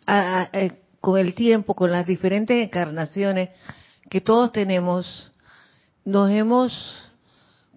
a- 0.05 0.43
a- 0.43 0.51
eh, 0.53 0.73
con 1.01 1.19
el 1.19 1.33
tiempo, 1.35 1.75
con 1.75 1.91
las 1.91 2.05
diferentes 2.07 2.63
encarnaciones 2.63 3.49
que 4.09 4.21
todos 4.21 4.53
tenemos, 4.53 5.33
nos 6.05 6.31
hemos 6.31 6.73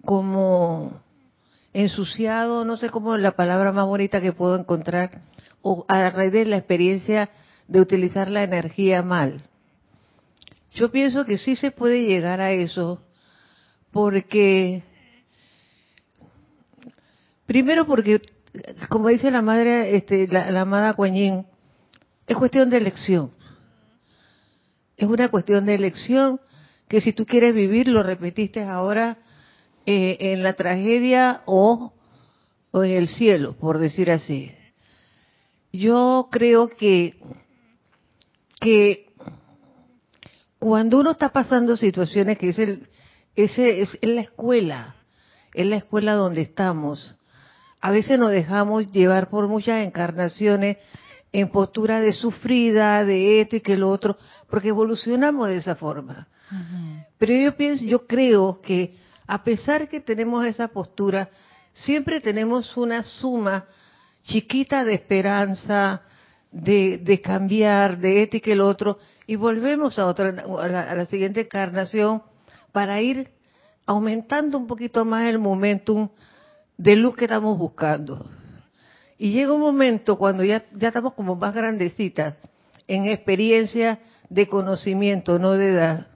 como 0.04 1.02
ensuciado, 1.72 2.64
no 2.64 2.76
sé 2.76 2.90
cómo 2.90 3.14
es 3.14 3.22
la 3.22 3.32
palabra 3.36 3.72
más 3.72 3.86
bonita 3.86 4.20
que 4.20 4.32
puedo 4.32 4.56
encontrar, 4.56 5.22
o 5.62 5.84
a 5.88 6.10
raíz 6.10 6.32
de 6.32 6.46
la 6.46 6.56
experiencia 6.56 7.30
de 7.66 7.80
utilizar 7.80 8.30
la 8.30 8.42
energía 8.42 9.02
mal. 9.02 9.42
Yo 10.74 10.90
pienso 10.90 11.24
que 11.24 11.38
sí 11.38 11.56
se 11.56 11.70
puede 11.70 12.04
llegar 12.04 12.40
a 12.40 12.52
eso, 12.52 13.02
porque, 13.90 14.82
primero 17.46 17.86
porque, 17.86 18.22
como 18.88 19.08
dice 19.08 19.30
la 19.30 19.42
madre, 19.42 19.96
este, 19.96 20.28
la, 20.28 20.50
la 20.50 20.62
amada 20.62 20.94
Yin, 20.96 21.46
es 22.26 22.36
cuestión 22.36 22.70
de 22.70 22.76
elección. 22.76 23.30
Es 24.98 25.08
una 25.08 25.28
cuestión 25.28 25.64
de 25.64 25.76
elección 25.76 26.40
que 26.88 27.00
si 27.00 27.12
tú 27.12 27.24
quieres 27.24 27.54
vivir, 27.54 27.86
lo 27.86 28.02
repetiste 28.02 28.64
ahora, 28.64 29.18
eh, 29.86 30.32
en 30.32 30.42
la 30.42 30.54
tragedia 30.54 31.42
o, 31.46 31.92
en 32.74 32.90
el 32.90 33.06
cielo, 33.06 33.56
por 33.56 33.78
decir 33.78 34.10
así. 34.10 34.52
Yo 35.72 36.28
creo 36.32 36.68
que, 36.68 37.14
que 38.60 39.06
cuando 40.58 40.98
uno 40.98 41.12
está 41.12 41.28
pasando 41.28 41.76
situaciones 41.76 42.36
que 42.36 42.48
es 42.48 42.58
el, 42.58 42.88
ese 43.36 43.82
es, 43.82 43.96
es 44.00 44.10
la 44.10 44.22
escuela, 44.22 44.96
es 45.54 45.66
la 45.66 45.76
escuela 45.76 46.14
donde 46.14 46.40
estamos. 46.40 47.16
A 47.80 47.92
veces 47.92 48.18
nos 48.18 48.32
dejamos 48.32 48.90
llevar 48.90 49.30
por 49.30 49.46
muchas 49.46 49.86
encarnaciones 49.86 50.78
en 51.32 51.50
postura 51.50 52.00
de 52.00 52.12
sufrida, 52.12 53.04
de 53.04 53.40
esto 53.40 53.56
y 53.56 53.60
que 53.60 53.76
lo 53.76 53.90
otro, 53.90 54.16
porque 54.50 54.68
evolucionamos 54.68 55.48
de 55.48 55.56
esa 55.56 55.74
forma. 55.74 56.28
Pero 57.18 57.34
yo 57.34 57.56
pienso, 57.56 57.84
yo 57.84 58.06
creo 58.06 58.60
que 58.62 58.94
a 59.26 59.44
pesar 59.44 59.88
que 59.88 60.00
tenemos 60.00 60.46
esa 60.46 60.68
postura, 60.68 61.28
siempre 61.72 62.20
tenemos 62.20 62.76
una 62.76 63.02
suma 63.02 63.66
chiquita 64.22 64.84
de 64.84 64.94
esperanza, 64.94 66.02
de, 66.50 66.98
de 66.98 67.20
cambiar, 67.20 67.98
de 67.98 68.22
esto 68.22 68.38
y 68.38 68.40
que 68.40 68.52
el 68.52 68.62
otro, 68.62 68.98
y 69.26 69.36
volvemos 69.36 69.98
a 69.98 70.06
otra, 70.06 70.28
a 70.28 70.68
la, 70.68 70.82
a 70.90 70.94
la 70.94 71.06
siguiente 71.06 71.42
encarnación 71.42 72.22
para 72.72 73.00
ir 73.02 73.30
aumentando 73.84 74.56
un 74.56 74.66
poquito 74.66 75.04
más 75.04 75.26
el 75.26 75.38
momentum 75.38 76.08
de 76.78 76.96
luz 76.96 77.14
que 77.16 77.24
estamos 77.24 77.58
buscando. 77.58 78.30
Y 79.18 79.32
llega 79.32 79.52
un 79.52 79.60
momento 79.60 80.16
cuando 80.16 80.44
ya, 80.44 80.64
ya 80.74 80.88
estamos 80.88 81.14
como 81.14 81.34
más 81.34 81.54
grandecitas, 81.54 82.34
en 82.86 83.06
experiencia 83.06 83.98
de 84.28 84.48
conocimiento, 84.48 85.38
no 85.38 85.52
de 85.52 85.70
edad. 85.70 86.06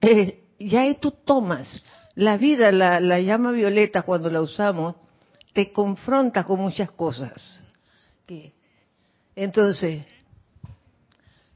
Eh, 0.00 0.44
ya 0.58 0.82
ahí 0.82 0.96
tú 0.96 1.10
tomas 1.10 1.82
la 2.14 2.36
vida, 2.36 2.72
la, 2.72 3.00
la 3.00 3.20
llama 3.20 3.52
violeta 3.52 4.02
cuando 4.02 4.30
la 4.30 4.40
usamos, 4.40 4.96
te 5.52 5.72
confronta 5.72 6.44
con 6.44 6.60
muchas 6.60 6.90
cosas. 6.90 7.58
Entonces, 9.36 10.04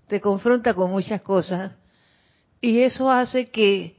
te 0.08 0.20
confronta 0.20 0.74
con 0.74 0.90
muchas 0.90 1.22
cosas 1.22 1.72
y 2.60 2.80
eso 2.80 3.10
hace 3.10 3.50
que, 3.50 3.96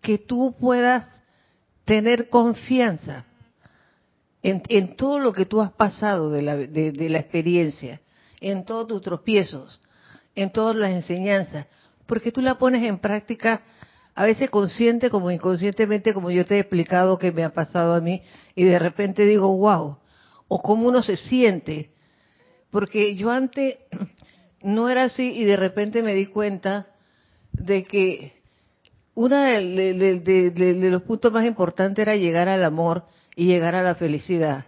que 0.00 0.18
tú 0.18 0.54
puedas 0.58 1.06
tener 1.84 2.28
confianza 2.28 3.24
en, 4.42 4.62
en 4.68 4.96
todo 4.96 5.18
lo 5.18 5.32
que 5.32 5.46
tú 5.46 5.60
has 5.60 5.72
pasado 5.72 6.30
de 6.30 6.42
la, 6.42 6.56
de 6.56 7.08
la 7.08 7.18
experiencia, 7.18 8.00
en 8.40 8.64
todos 8.64 8.88
tus 8.88 9.02
tropiezos, 9.02 9.80
en 10.34 10.50
todas 10.50 10.76
las 10.76 10.90
enseñanzas, 10.90 11.66
porque 12.06 12.32
tú 12.32 12.40
la 12.40 12.58
pones 12.58 12.82
en 12.84 12.98
práctica 12.98 13.62
a 14.14 14.24
veces 14.24 14.50
consciente 14.50 15.10
como 15.10 15.30
inconscientemente, 15.30 16.12
como 16.12 16.30
yo 16.30 16.44
te 16.44 16.56
he 16.56 16.60
explicado 16.60 17.18
que 17.18 17.32
me 17.32 17.44
ha 17.44 17.54
pasado 17.54 17.94
a 17.94 18.00
mí, 18.00 18.22
y 18.54 18.64
de 18.64 18.78
repente 18.78 19.24
digo, 19.24 19.56
wow, 19.56 19.96
o 20.48 20.62
cómo 20.62 20.88
uno 20.88 21.02
se 21.02 21.16
siente, 21.16 21.90
porque 22.70 23.14
yo 23.14 23.30
antes 23.30 23.78
no 24.62 24.88
era 24.88 25.04
así 25.04 25.32
y 25.32 25.44
de 25.44 25.56
repente 25.56 26.02
me 26.02 26.14
di 26.14 26.26
cuenta 26.26 26.88
de 27.52 27.84
que 27.84 28.42
uno 29.14 29.36
de, 29.36 30.90
los 30.90 31.02
puntos 31.02 31.32
más 31.32 31.44
importantes 31.44 32.02
era 32.02 32.16
llegar 32.16 32.48
al 32.48 32.64
amor 32.64 33.04
y 33.36 33.46
llegar 33.46 33.74
a 33.74 33.82
la 33.82 33.94
felicidad, 33.94 34.66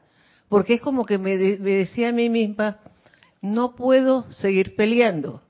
porque 0.49 0.75
es 0.75 0.81
como 0.81 1.05
que 1.05 1.19
me, 1.19 1.37
me 1.37 1.71
decía 1.71 2.11
a 2.11 2.13
mí 2.13 2.29
misma, 2.29 2.79
no 3.41 3.75
puedo 3.75 4.31
seguir 4.33 4.77
peleando. 4.77 5.43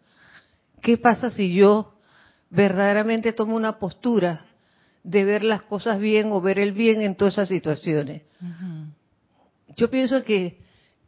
¿Qué 0.84 0.98
pasa 0.98 1.30
si 1.30 1.54
yo 1.54 1.94
verdaderamente 2.50 3.32
toma 3.32 3.54
una 3.54 3.78
postura 3.78 4.44
de 5.02 5.24
ver 5.24 5.42
las 5.42 5.62
cosas 5.62 5.98
bien 5.98 6.30
o 6.30 6.42
ver 6.42 6.58
el 6.58 6.72
bien 6.72 7.00
en 7.00 7.16
todas 7.16 7.34
esas 7.34 7.48
situaciones. 7.48 8.22
Yo 9.76 9.88
pienso 9.88 10.22
que 10.24 10.60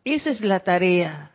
esa 0.03 0.31
es 0.31 0.41
la 0.41 0.61
tarea 0.61 1.31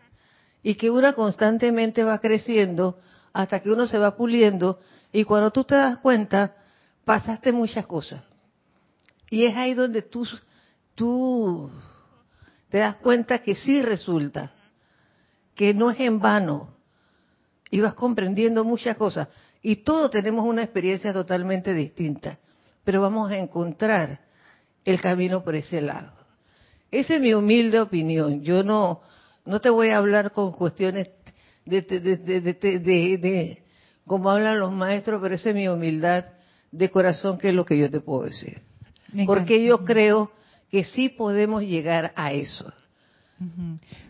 y 0.64 0.74
que 0.74 0.90
una 0.90 1.14
constantemente 1.14 2.04
va 2.04 2.18
creciendo 2.18 3.00
hasta 3.32 3.60
que 3.60 3.70
uno 3.70 3.86
se 3.86 4.00
va 4.00 4.18
puliendo 4.18 4.80
y 5.14 5.24
cuando 5.24 5.52
tú 5.52 5.64
te 5.64 5.76
das 5.76 6.00
cuenta, 6.00 6.56
pasaste 7.06 7.52
muchas 7.52 7.86
cosas. 7.86 8.24
Y 9.30 9.46
es 9.46 9.56
ahí 9.56 9.76
donde 9.76 10.02
tú, 10.02 10.28
tú 10.96 11.70
te 12.70 12.80
das 12.80 12.96
cuenta 12.96 13.44
que 13.44 13.54
sí 13.54 13.84
resulta, 13.84 14.52
que 15.54 15.76
no 15.76 15.92
es 15.92 16.00
en 16.00 16.20
vano. 16.20 16.81
Y 17.72 17.80
vas 17.80 17.96
comprendiendo 17.96 18.64
muchas 18.64 18.96
cosas. 18.98 19.30
Y 19.64 19.78
todos 19.78 20.12
tenemos 20.12 20.46
una 20.46 20.64
experiencia 20.64 21.12
totalmente 21.12 21.74
distinta. 21.74 22.38
Pero 22.84 23.02
vamos 23.02 23.32
a 23.32 23.38
encontrar 23.38 24.20
el 24.86 25.02
camino 25.02 25.44
por 25.44 25.56
ese 25.56 25.82
lado. 25.82 26.12
Esa 26.92 27.16
es 27.16 27.22
mi 27.22 27.34
humilde 27.34 27.80
opinión. 27.80 28.44
Yo 28.44 28.64
no, 28.64 29.02
no 29.46 29.62
te 29.62 29.70
voy 29.70 29.90
a 29.90 29.98
hablar 29.98 30.32
con 30.32 30.52
cuestiones 30.52 31.10
de, 31.66 31.82
de, 31.82 32.00
de, 32.00 33.18
de, 33.18 33.64
como 34.06 34.30
hablan 34.30 34.60
los 34.60 34.72
maestros, 34.72 35.22
pero 35.22 35.36
esa 35.36 35.50
es 35.50 35.56
mi 35.56 35.68
humildad 35.68 36.26
de 36.72 36.90
corazón, 36.90 37.38
que 37.38 37.50
es 37.50 37.56
lo 37.56 37.66
que 37.66 37.78
yo 37.78 37.90
te 37.90 38.02
puedo 38.02 38.24
decir. 38.24 38.62
Porque 39.26 39.64
yo 39.64 39.84
creo 39.84 40.32
que 40.70 40.84
sí 40.84 41.10
podemos 41.10 41.64
llegar 41.64 42.14
a 42.16 42.32
eso. 42.34 42.72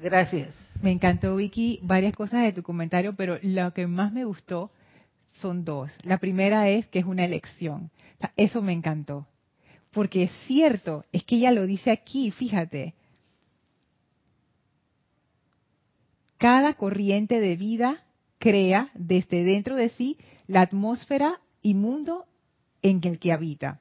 Gracias. 0.01 0.55
Me 0.81 0.91
encantó, 0.91 1.35
Vicky, 1.35 1.79
varias 1.83 2.13
cosas 2.13 2.43
de 2.43 2.53
tu 2.53 2.63
comentario, 2.63 3.15
pero 3.15 3.37
lo 3.41 3.73
que 3.73 3.87
más 3.87 4.11
me 4.11 4.25
gustó 4.25 4.71
son 5.39 5.63
dos. 5.63 5.91
La 6.03 6.17
primera 6.17 6.69
es 6.69 6.87
que 6.87 6.99
es 6.99 7.05
una 7.05 7.25
elección. 7.25 7.91
eso 8.35 8.61
me 8.61 8.73
encantó. 8.73 9.27
Porque 9.91 10.23
es 10.23 10.31
cierto, 10.47 11.05
es 11.11 11.23
que 11.23 11.35
ella 11.35 11.51
lo 11.51 11.65
dice 11.65 11.91
aquí, 11.91 12.31
fíjate. 12.31 12.93
Cada 16.37 16.73
corriente 16.73 17.39
de 17.39 17.55
vida 17.55 18.03
crea 18.39 18.89
desde 18.95 19.43
dentro 19.43 19.75
de 19.75 19.89
sí 19.89 20.17
la 20.47 20.61
atmósfera 20.61 21.39
y 21.61 21.75
mundo 21.75 22.25
en 22.81 23.01
el 23.03 23.19
que 23.19 23.31
habita. 23.31 23.80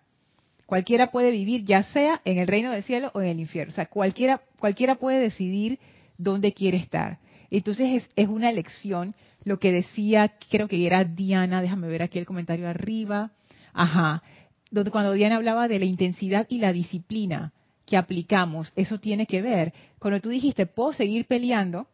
Cualquiera 0.70 1.10
puede 1.10 1.32
vivir 1.32 1.64
ya 1.64 1.82
sea 1.82 2.20
en 2.24 2.38
el 2.38 2.46
reino 2.46 2.70
del 2.70 2.84
cielo 2.84 3.10
o 3.14 3.20
en 3.20 3.26
el 3.26 3.40
infierno. 3.40 3.72
O 3.72 3.74
sea, 3.74 3.86
cualquiera, 3.86 4.40
cualquiera 4.60 4.94
puede 4.94 5.18
decidir 5.18 5.80
dónde 6.16 6.52
quiere 6.52 6.76
estar. 6.76 7.18
Entonces 7.50 8.04
es, 8.04 8.10
es 8.14 8.28
una 8.28 8.50
elección. 8.50 9.16
Lo 9.42 9.58
que 9.58 9.72
decía, 9.72 10.36
creo 10.48 10.68
que 10.68 10.86
era 10.86 11.02
Diana, 11.02 11.60
déjame 11.60 11.88
ver 11.88 12.04
aquí 12.04 12.20
el 12.20 12.24
comentario 12.24 12.68
arriba. 12.68 13.32
Ajá. 13.72 14.22
Donde 14.70 14.92
cuando 14.92 15.12
Diana 15.12 15.34
hablaba 15.34 15.66
de 15.66 15.80
la 15.80 15.86
intensidad 15.86 16.46
y 16.48 16.58
la 16.58 16.72
disciplina 16.72 17.52
que 17.84 17.96
aplicamos, 17.96 18.72
eso 18.76 19.00
tiene 19.00 19.26
que 19.26 19.42
ver. 19.42 19.72
Cuando 19.98 20.20
tú 20.20 20.28
dijiste, 20.28 20.66
puedo 20.66 20.92
seguir 20.92 21.26
peleando 21.26 21.88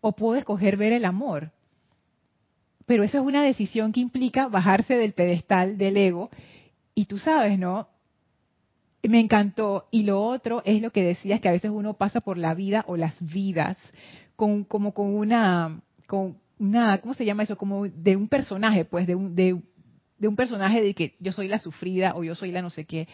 o 0.00 0.12
puedo 0.12 0.36
escoger 0.38 0.78
ver 0.78 0.94
el 0.94 1.04
amor. 1.04 1.52
Pero 2.86 3.04
eso 3.04 3.18
es 3.18 3.24
una 3.26 3.42
decisión 3.42 3.92
que 3.92 4.00
implica 4.00 4.48
bajarse 4.48 4.96
del 4.96 5.12
pedestal 5.12 5.76
del 5.76 5.98
ego. 5.98 6.30
Y 6.94 7.04
tú 7.04 7.18
sabes, 7.18 7.58
¿no? 7.58 7.88
Me 9.08 9.20
encantó. 9.20 9.86
Y 9.90 10.04
lo 10.04 10.22
otro 10.22 10.62
es 10.64 10.80
lo 10.80 10.90
que 10.90 11.02
decías, 11.02 11.40
que 11.40 11.48
a 11.48 11.52
veces 11.52 11.70
uno 11.70 11.94
pasa 11.94 12.20
por 12.20 12.38
la 12.38 12.54
vida 12.54 12.84
o 12.88 12.96
las 12.96 13.14
vidas 13.20 13.76
con, 14.36 14.64
como 14.64 14.92
con 14.92 15.14
una, 15.14 15.80
con 16.06 16.38
una, 16.58 16.98
¿cómo 16.98 17.14
se 17.14 17.24
llama 17.24 17.42
eso? 17.42 17.56
Como 17.56 17.88
de 17.88 18.16
un 18.16 18.28
personaje, 18.28 18.84
pues, 18.84 19.06
de 19.06 19.14
un, 19.14 19.34
de, 19.34 19.52
un 20.22 20.36
personaje 20.36 20.82
de 20.82 20.94
que 20.94 21.14
yo 21.20 21.32
soy 21.32 21.48
la 21.48 21.58
sufrida 21.58 22.14
o 22.16 22.24
yo 22.24 22.34
soy 22.34 22.52
la 22.52 22.62
no 22.62 22.70
sé 22.70 22.84
qué. 22.84 23.08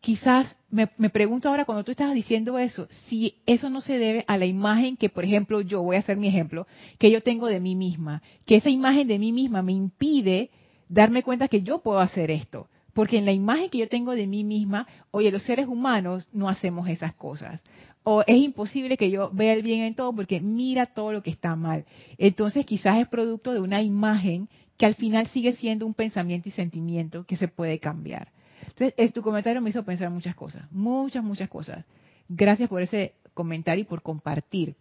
Quizás 0.00 0.54
me, 0.70 0.88
me 0.96 1.10
pregunto 1.10 1.48
ahora 1.48 1.64
cuando 1.64 1.82
tú 1.82 1.90
estabas 1.90 2.14
diciendo 2.14 2.58
eso, 2.58 2.86
si 3.08 3.34
eso 3.46 3.68
no 3.68 3.80
se 3.80 3.98
debe 3.98 4.24
a 4.28 4.38
la 4.38 4.46
imagen 4.46 4.96
que, 4.96 5.08
por 5.08 5.24
ejemplo, 5.24 5.60
yo 5.60 5.82
voy 5.82 5.96
a 5.96 6.00
hacer 6.00 6.16
mi 6.16 6.28
ejemplo, 6.28 6.66
que 6.98 7.10
yo 7.10 7.22
tengo 7.22 7.48
de 7.48 7.58
mí 7.58 7.74
misma, 7.74 8.22
que 8.46 8.56
esa 8.56 8.70
imagen 8.70 9.08
de 9.08 9.18
mí 9.18 9.32
misma 9.32 9.62
me 9.62 9.72
impide 9.72 10.50
darme 10.88 11.22
cuenta 11.22 11.48
que 11.48 11.62
yo 11.62 11.80
puedo 11.80 11.98
hacer 11.98 12.30
esto 12.30 12.68
porque 12.98 13.16
en 13.16 13.26
la 13.26 13.30
imagen 13.30 13.70
que 13.70 13.78
yo 13.78 13.88
tengo 13.88 14.16
de 14.16 14.26
mí 14.26 14.42
misma, 14.42 14.88
oye, 15.12 15.30
los 15.30 15.44
seres 15.44 15.68
humanos 15.68 16.28
no 16.32 16.48
hacemos 16.48 16.88
esas 16.88 17.14
cosas. 17.14 17.60
O 18.02 18.24
es 18.26 18.36
imposible 18.38 18.96
que 18.96 19.08
yo 19.08 19.30
vea 19.32 19.52
el 19.52 19.62
bien 19.62 19.82
en 19.82 19.94
todo 19.94 20.12
porque 20.12 20.40
mira 20.40 20.84
todo 20.84 21.12
lo 21.12 21.22
que 21.22 21.30
está 21.30 21.54
mal. 21.54 21.84
Entonces 22.16 22.66
quizás 22.66 22.98
es 22.98 23.06
producto 23.06 23.52
de 23.52 23.60
una 23.60 23.82
imagen 23.82 24.48
que 24.76 24.84
al 24.84 24.96
final 24.96 25.28
sigue 25.28 25.52
siendo 25.52 25.86
un 25.86 25.94
pensamiento 25.94 26.48
y 26.48 26.50
sentimiento 26.50 27.22
que 27.22 27.36
se 27.36 27.46
puede 27.46 27.78
cambiar. 27.78 28.32
Entonces, 28.66 29.12
tu 29.12 29.22
comentario 29.22 29.62
me 29.62 29.70
hizo 29.70 29.84
pensar 29.84 30.10
muchas 30.10 30.34
cosas, 30.34 30.64
muchas, 30.72 31.22
muchas 31.22 31.48
cosas. 31.48 31.84
Gracias 32.28 32.68
por 32.68 32.82
ese 32.82 33.14
comentario 33.32 33.82
y 33.82 33.86
por 33.86 34.02
compartir. 34.02 34.74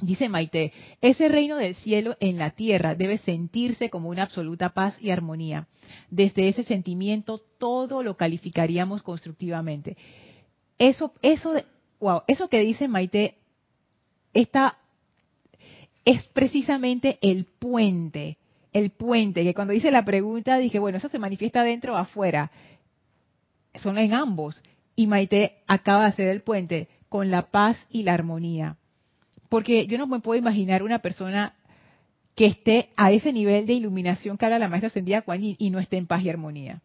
Dice 0.00 0.28
Maite, 0.28 0.72
ese 1.00 1.28
reino 1.28 1.56
del 1.56 1.74
cielo 1.74 2.16
en 2.20 2.38
la 2.38 2.50
tierra 2.50 2.94
debe 2.94 3.18
sentirse 3.18 3.90
como 3.90 4.10
una 4.10 4.22
absoluta 4.22 4.68
paz 4.68 4.96
y 5.00 5.10
armonía. 5.10 5.66
Desde 6.08 6.48
ese 6.48 6.62
sentimiento 6.62 7.42
todo 7.58 8.04
lo 8.04 8.16
calificaríamos 8.16 9.02
constructivamente. 9.02 9.96
Eso, 10.78 11.12
eso, 11.20 11.52
wow, 11.98 12.22
eso 12.28 12.48
que 12.48 12.60
dice 12.60 12.86
Maite 12.86 13.38
está, 14.32 14.78
es 16.04 16.28
precisamente 16.28 17.18
el 17.20 17.44
puente, 17.44 18.36
el 18.72 18.90
puente, 18.90 19.42
que 19.42 19.54
cuando 19.54 19.72
hice 19.72 19.90
la 19.90 20.04
pregunta 20.04 20.58
dije, 20.58 20.78
bueno, 20.78 20.98
eso 20.98 21.08
se 21.08 21.18
manifiesta 21.18 21.64
dentro 21.64 21.94
o 21.94 21.96
afuera. 21.96 22.52
Son 23.74 23.98
en 23.98 24.14
ambos. 24.14 24.62
Y 24.94 25.08
Maite 25.08 25.56
acaba 25.66 26.02
de 26.02 26.08
hacer 26.08 26.28
el 26.28 26.42
puente 26.42 26.86
con 27.08 27.32
la 27.32 27.50
paz 27.50 27.84
y 27.90 28.04
la 28.04 28.14
armonía 28.14 28.76
porque 29.48 29.86
yo 29.86 29.98
no 29.98 30.06
me 30.06 30.20
puedo 30.20 30.38
imaginar 30.38 30.82
una 30.82 30.98
persona 31.00 31.54
que 32.34 32.46
esté 32.46 32.90
a 32.96 33.10
ese 33.10 33.32
nivel 33.32 33.66
de 33.66 33.72
iluminación 33.72 34.36
que 34.36 34.44
habla 34.44 34.58
la 34.58 34.68
maestra 34.68 34.88
ascendida 34.88 35.22
Kuan 35.22 35.40
y 35.42 35.70
no 35.70 35.78
esté 35.78 35.96
en 35.96 36.06
paz 36.06 36.22
y 36.22 36.30
armonía. 36.30 36.80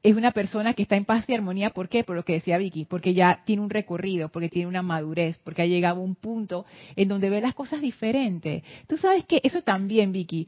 Es 0.00 0.16
una 0.16 0.30
persona 0.30 0.74
que 0.74 0.82
está 0.82 0.94
en 0.94 1.04
paz 1.04 1.24
y 1.28 1.34
armonía, 1.34 1.70
¿por 1.70 1.88
qué? 1.88 2.04
Por 2.04 2.14
lo 2.14 2.24
que 2.24 2.34
decía 2.34 2.56
Vicky, 2.56 2.84
porque 2.84 3.14
ya 3.14 3.42
tiene 3.44 3.62
un 3.62 3.68
recorrido, 3.68 4.28
porque 4.28 4.48
tiene 4.48 4.68
una 4.68 4.80
madurez, 4.80 5.38
porque 5.42 5.62
ha 5.62 5.66
llegado 5.66 6.00
a 6.00 6.04
un 6.04 6.14
punto 6.14 6.64
en 6.94 7.08
donde 7.08 7.30
ve 7.30 7.40
las 7.40 7.54
cosas 7.54 7.80
diferentes. 7.80 8.62
Tú 8.86 8.96
sabes 8.96 9.24
que 9.24 9.40
eso 9.42 9.62
también, 9.62 10.12
Vicky, 10.12 10.46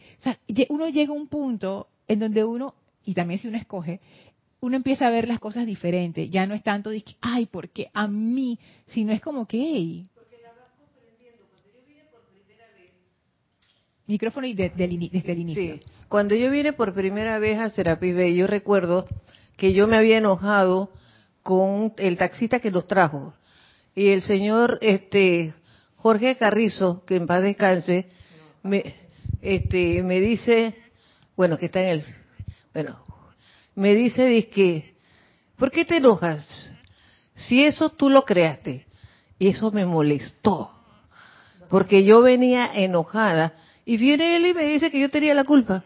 uno 0.68 0.88
llega 0.88 1.12
a 1.12 1.16
un 1.16 1.26
punto 1.26 1.88
en 2.06 2.20
donde 2.20 2.44
uno, 2.44 2.74
y 3.04 3.14
también 3.14 3.40
si 3.40 3.48
uno 3.48 3.58
escoge, 3.58 4.00
uno 4.60 4.76
empieza 4.76 5.08
a 5.08 5.10
ver 5.10 5.26
las 5.26 5.40
cosas 5.40 5.66
diferentes. 5.66 6.30
Ya 6.30 6.46
no 6.46 6.54
es 6.54 6.62
tanto 6.62 6.90
de 6.90 7.00
que, 7.02 7.16
ay, 7.20 7.46
porque 7.46 7.90
a 7.92 8.06
mí, 8.06 8.56
sino 8.86 9.12
es 9.12 9.20
como 9.20 9.46
que, 9.46 9.58
hey, 9.58 10.06
Micrófono 14.10 14.46
y 14.46 14.54
desde 14.54 14.84
el 14.84 15.38
inicio. 15.38 15.78
Cuando 16.08 16.34
yo 16.34 16.50
vine 16.50 16.72
por 16.72 16.92
primera 16.94 17.38
vez 17.38 17.58
a 17.58 17.70
Serapis 17.70 18.14
Bay, 18.14 18.34
yo 18.34 18.46
recuerdo 18.46 19.06
que 19.56 19.72
yo 19.72 19.86
me 19.86 19.96
había 19.96 20.18
enojado 20.18 20.90
con 21.42 21.92
el 21.96 22.18
taxista 22.18 22.58
que 22.58 22.72
nos 22.72 22.88
trajo. 22.88 23.34
Y 23.94 24.08
el 24.08 24.22
señor 24.22 24.78
este 24.80 25.54
Jorge 25.96 26.36
Carrizo, 26.36 27.04
que 27.06 27.16
en 27.16 27.26
paz 27.26 27.42
descanse, 27.42 28.08
me, 28.62 28.94
este, 29.42 30.02
me 30.02 30.18
dice, 30.18 30.74
bueno, 31.36 31.56
que 31.56 31.66
está 31.66 31.80
en 31.80 31.88
el, 31.88 32.04
bueno, 32.72 33.04
me 33.76 33.94
dice, 33.94 34.48
que, 34.48 34.94
¿por 35.56 35.70
qué 35.70 35.84
te 35.84 35.98
enojas? 35.98 36.72
Si 37.34 37.64
eso 37.64 37.90
tú 37.90 38.10
lo 38.10 38.24
creaste. 38.24 38.86
Y 39.38 39.48
eso 39.48 39.70
me 39.70 39.86
molestó, 39.86 40.70
porque 41.70 42.04
yo 42.04 42.20
venía 42.20 42.70
enojada 42.74 43.54
y 43.90 43.96
viene 43.96 44.36
él 44.36 44.46
y 44.46 44.54
me 44.54 44.66
dice 44.66 44.88
que 44.88 45.00
yo 45.00 45.08
tenía 45.08 45.34
la 45.34 45.42
culpa 45.42 45.82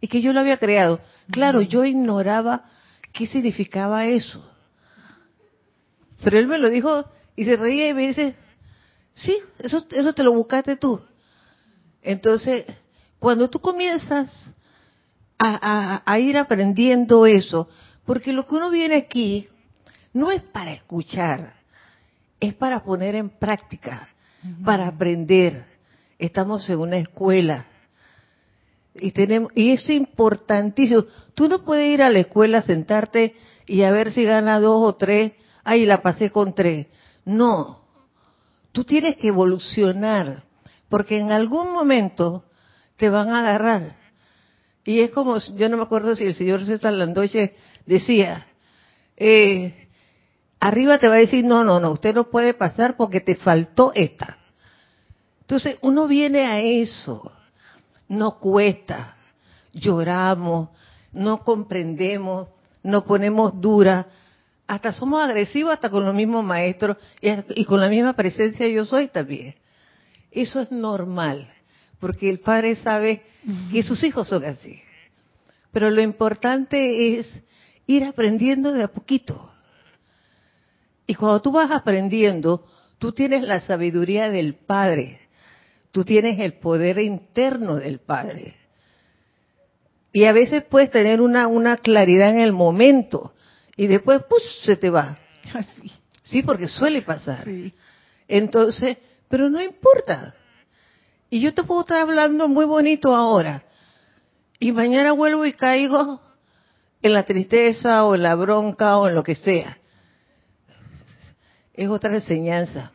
y 0.00 0.08
que 0.08 0.20
yo 0.20 0.32
lo 0.32 0.40
había 0.40 0.56
creado. 0.56 0.98
Claro, 1.30 1.60
yo 1.60 1.84
ignoraba 1.84 2.64
qué 3.12 3.28
significaba 3.28 4.06
eso. 4.06 4.44
Pero 6.24 6.36
él 6.36 6.48
me 6.48 6.58
lo 6.58 6.68
dijo 6.68 7.04
y 7.36 7.44
se 7.44 7.54
reía 7.54 7.90
y 7.90 7.94
me 7.94 8.08
dice, 8.08 8.34
sí, 9.14 9.36
eso, 9.60 9.86
eso 9.92 10.12
te 10.12 10.24
lo 10.24 10.32
buscaste 10.32 10.74
tú. 10.74 11.00
Entonces, 12.02 12.64
cuando 13.20 13.48
tú 13.48 13.60
comienzas 13.60 14.52
a, 15.38 16.02
a, 16.04 16.18
ir 16.18 16.36
aprendiendo 16.36 17.24
eso, 17.24 17.68
porque 18.04 18.32
lo 18.32 18.46
que 18.46 18.56
uno 18.56 18.68
viene 18.68 18.96
aquí 18.96 19.46
no 20.12 20.32
es 20.32 20.42
para 20.42 20.72
escuchar, 20.72 21.54
es 22.40 22.52
para 22.52 22.82
poner 22.82 23.14
en 23.14 23.30
práctica, 23.30 24.08
para 24.64 24.88
aprender 24.88 25.73
estamos 26.24 26.68
en 26.68 26.78
una 26.78 26.98
escuela 26.98 27.66
y 28.94 29.10
tenemos 29.10 29.50
y 29.54 29.72
es 29.72 29.88
importantísimo. 29.90 31.04
Tú 31.34 31.48
no 31.48 31.64
puedes 31.64 31.92
ir 31.92 32.02
a 32.02 32.10
la 32.10 32.20
escuela, 32.20 32.62
sentarte 32.62 33.34
y 33.66 33.82
a 33.82 33.90
ver 33.90 34.12
si 34.12 34.24
gana 34.24 34.60
dos 34.60 34.82
o 34.82 34.94
tres. 34.94 35.32
Ay, 35.64 35.86
la 35.86 36.02
pasé 36.02 36.30
con 36.30 36.54
tres. 36.54 36.86
No. 37.24 37.80
Tú 38.72 38.84
tienes 38.84 39.16
que 39.16 39.28
evolucionar, 39.28 40.44
porque 40.88 41.18
en 41.18 41.32
algún 41.32 41.72
momento 41.72 42.44
te 42.96 43.08
van 43.08 43.30
a 43.30 43.40
agarrar. 43.40 43.96
Y 44.84 45.00
es 45.00 45.10
como, 45.10 45.38
yo 45.38 45.68
no 45.68 45.76
me 45.76 45.84
acuerdo 45.84 46.14
si 46.14 46.24
el 46.24 46.34
señor 46.34 46.64
César 46.64 46.92
Landoche 46.92 47.54
decía, 47.86 48.46
eh, 49.16 49.88
arriba 50.60 50.98
te 50.98 51.08
va 51.08 51.14
a 51.14 51.18
decir, 51.18 51.44
no, 51.44 51.64
no, 51.64 51.80
no, 51.80 51.92
usted 51.92 52.14
no 52.14 52.30
puede 52.30 52.52
pasar 52.52 52.96
porque 52.96 53.20
te 53.20 53.36
faltó 53.36 53.92
esta. 53.94 54.38
Entonces 55.44 55.76
uno 55.82 56.08
viene 56.08 56.46
a 56.46 56.60
eso, 56.60 57.30
no 58.08 58.38
cuesta, 58.38 59.16
lloramos, 59.74 60.70
no 61.12 61.44
comprendemos, 61.44 62.48
nos 62.82 63.04
ponemos 63.04 63.60
duras, 63.60 64.06
hasta 64.66 64.94
somos 64.94 65.22
agresivos 65.22 65.74
hasta 65.74 65.90
con 65.90 66.06
los 66.06 66.14
mismos 66.14 66.42
maestros 66.42 66.96
y, 67.20 67.64
con 67.66 67.78
la 67.78 67.90
misma 67.90 68.14
presencia 68.14 68.66
yo 68.68 68.86
soy 68.86 69.08
también. 69.08 69.54
Eso 70.30 70.62
es 70.62 70.72
normal, 70.72 71.46
porque 72.00 72.30
el 72.30 72.40
padre 72.40 72.76
sabe 72.76 73.22
que 73.70 73.82
sus 73.82 74.02
hijos 74.02 74.28
son 74.28 74.44
así. 74.44 74.80
Pero 75.72 75.90
lo 75.90 76.00
importante 76.00 77.18
es 77.18 77.30
ir 77.86 78.04
aprendiendo 78.04 78.72
de 78.72 78.84
a 78.84 78.88
poquito. 78.88 79.52
Y 81.06 81.14
cuando 81.14 81.42
tú 81.42 81.52
vas 81.52 81.70
aprendiendo, 81.70 82.66
tú 82.98 83.12
tienes 83.12 83.42
la 83.42 83.60
sabiduría 83.60 84.30
del 84.30 84.54
Padre, 84.54 85.20
tú 85.94 86.04
tienes 86.04 86.40
el 86.40 86.54
poder 86.54 86.98
interno 86.98 87.76
del 87.76 88.00
Padre. 88.00 88.56
Y 90.12 90.24
a 90.24 90.32
veces 90.32 90.64
puedes 90.64 90.90
tener 90.90 91.20
una, 91.20 91.46
una 91.46 91.76
claridad 91.76 92.30
en 92.30 92.40
el 92.40 92.52
momento 92.52 93.32
y 93.76 93.86
después, 93.86 94.22
pues, 94.28 94.42
se 94.64 94.74
te 94.74 94.90
va. 94.90 95.16
Así. 95.54 95.92
Sí, 96.24 96.42
porque 96.42 96.66
suele 96.66 97.02
pasar. 97.02 97.46
Entonces, 98.26 98.98
pero 99.28 99.48
no 99.48 99.62
importa. 99.62 100.34
Y 101.30 101.40
yo 101.40 101.54
te 101.54 101.62
puedo 101.62 101.82
estar 101.82 102.02
hablando 102.02 102.48
muy 102.48 102.64
bonito 102.64 103.14
ahora. 103.14 103.62
Y 104.58 104.72
mañana 104.72 105.12
vuelvo 105.12 105.46
y 105.46 105.52
caigo 105.52 106.20
en 107.02 107.12
la 107.12 107.22
tristeza 107.22 108.04
o 108.04 108.16
en 108.16 108.24
la 108.24 108.34
bronca 108.34 108.98
o 108.98 109.06
en 109.06 109.14
lo 109.14 109.22
que 109.22 109.36
sea. 109.36 109.78
Es 111.72 111.88
otra 111.88 112.14
enseñanza. 112.14 112.90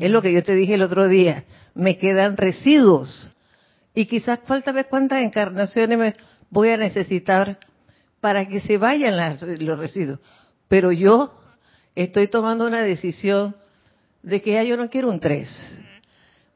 Es 0.00 0.10
lo 0.10 0.20
que 0.20 0.34
yo 0.34 0.42
te 0.44 0.54
dije 0.54 0.74
el 0.74 0.82
otro 0.82 1.08
día. 1.08 1.44
Me 1.76 1.98
quedan 1.98 2.36
residuos. 2.36 3.30
Y 3.94 4.06
quizás 4.06 4.40
falta 4.46 4.72
ver 4.72 4.88
cuántas 4.88 5.22
encarnaciones 5.22 5.98
me 5.98 6.14
voy 6.50 6.70
a 6.70 6.76
necesitar 6.76 7.58
para 8.20 8.48
que 8.48 8.60
se 8.60 8.78
vayan 8.78 9.38
los 9.60 9.78
residuos. 9.78 10.18
Pero 10.68 10.90
yo 10.90 11.38
estoy 11.94 12.28
tomando 12.28 12.66
una 12.66 12.82
decisión 12.82 13.54
de 14.22 14.42
que 14.42 14.54
ya 14.54 14.64
yo 14.64 14.76
no 14.76 14.90
quiero 14.90 15.10
un 15.10 15.20
3. 15.20 15.48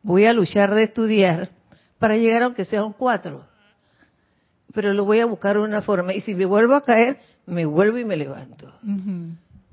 Voy 0.03 0.25
a 0.25 0.33
luchar 0.33 0.75
de 0.75 0.85
estudiar 0.85 1.51
para 1.99 2.17
llegar 2.17 2.43
aunque 2.43 2.65
sea 2.65 2.83
un 2.83 2.95
4. 2.95 3.45
Pero 4.73 4.95
lo 4.95 5.05
voy 5.05 5.21
a 5.21 5.27
buscar 5.27 5.57
de 5.57 5.63
una 5.63 5.83
forma. 5.83 6.15
Y 6.15 6.23
si 6.23 6.35
me 6.35 6.47
vuelvo 6.47 6.75
a 6.75 6.83
caer, 6.83 7.21
me 7.47 7.67
vuelvo 7.67 7.99
y 7.99 8.05
me 8.05 8.17
levanto. 8.17 8.73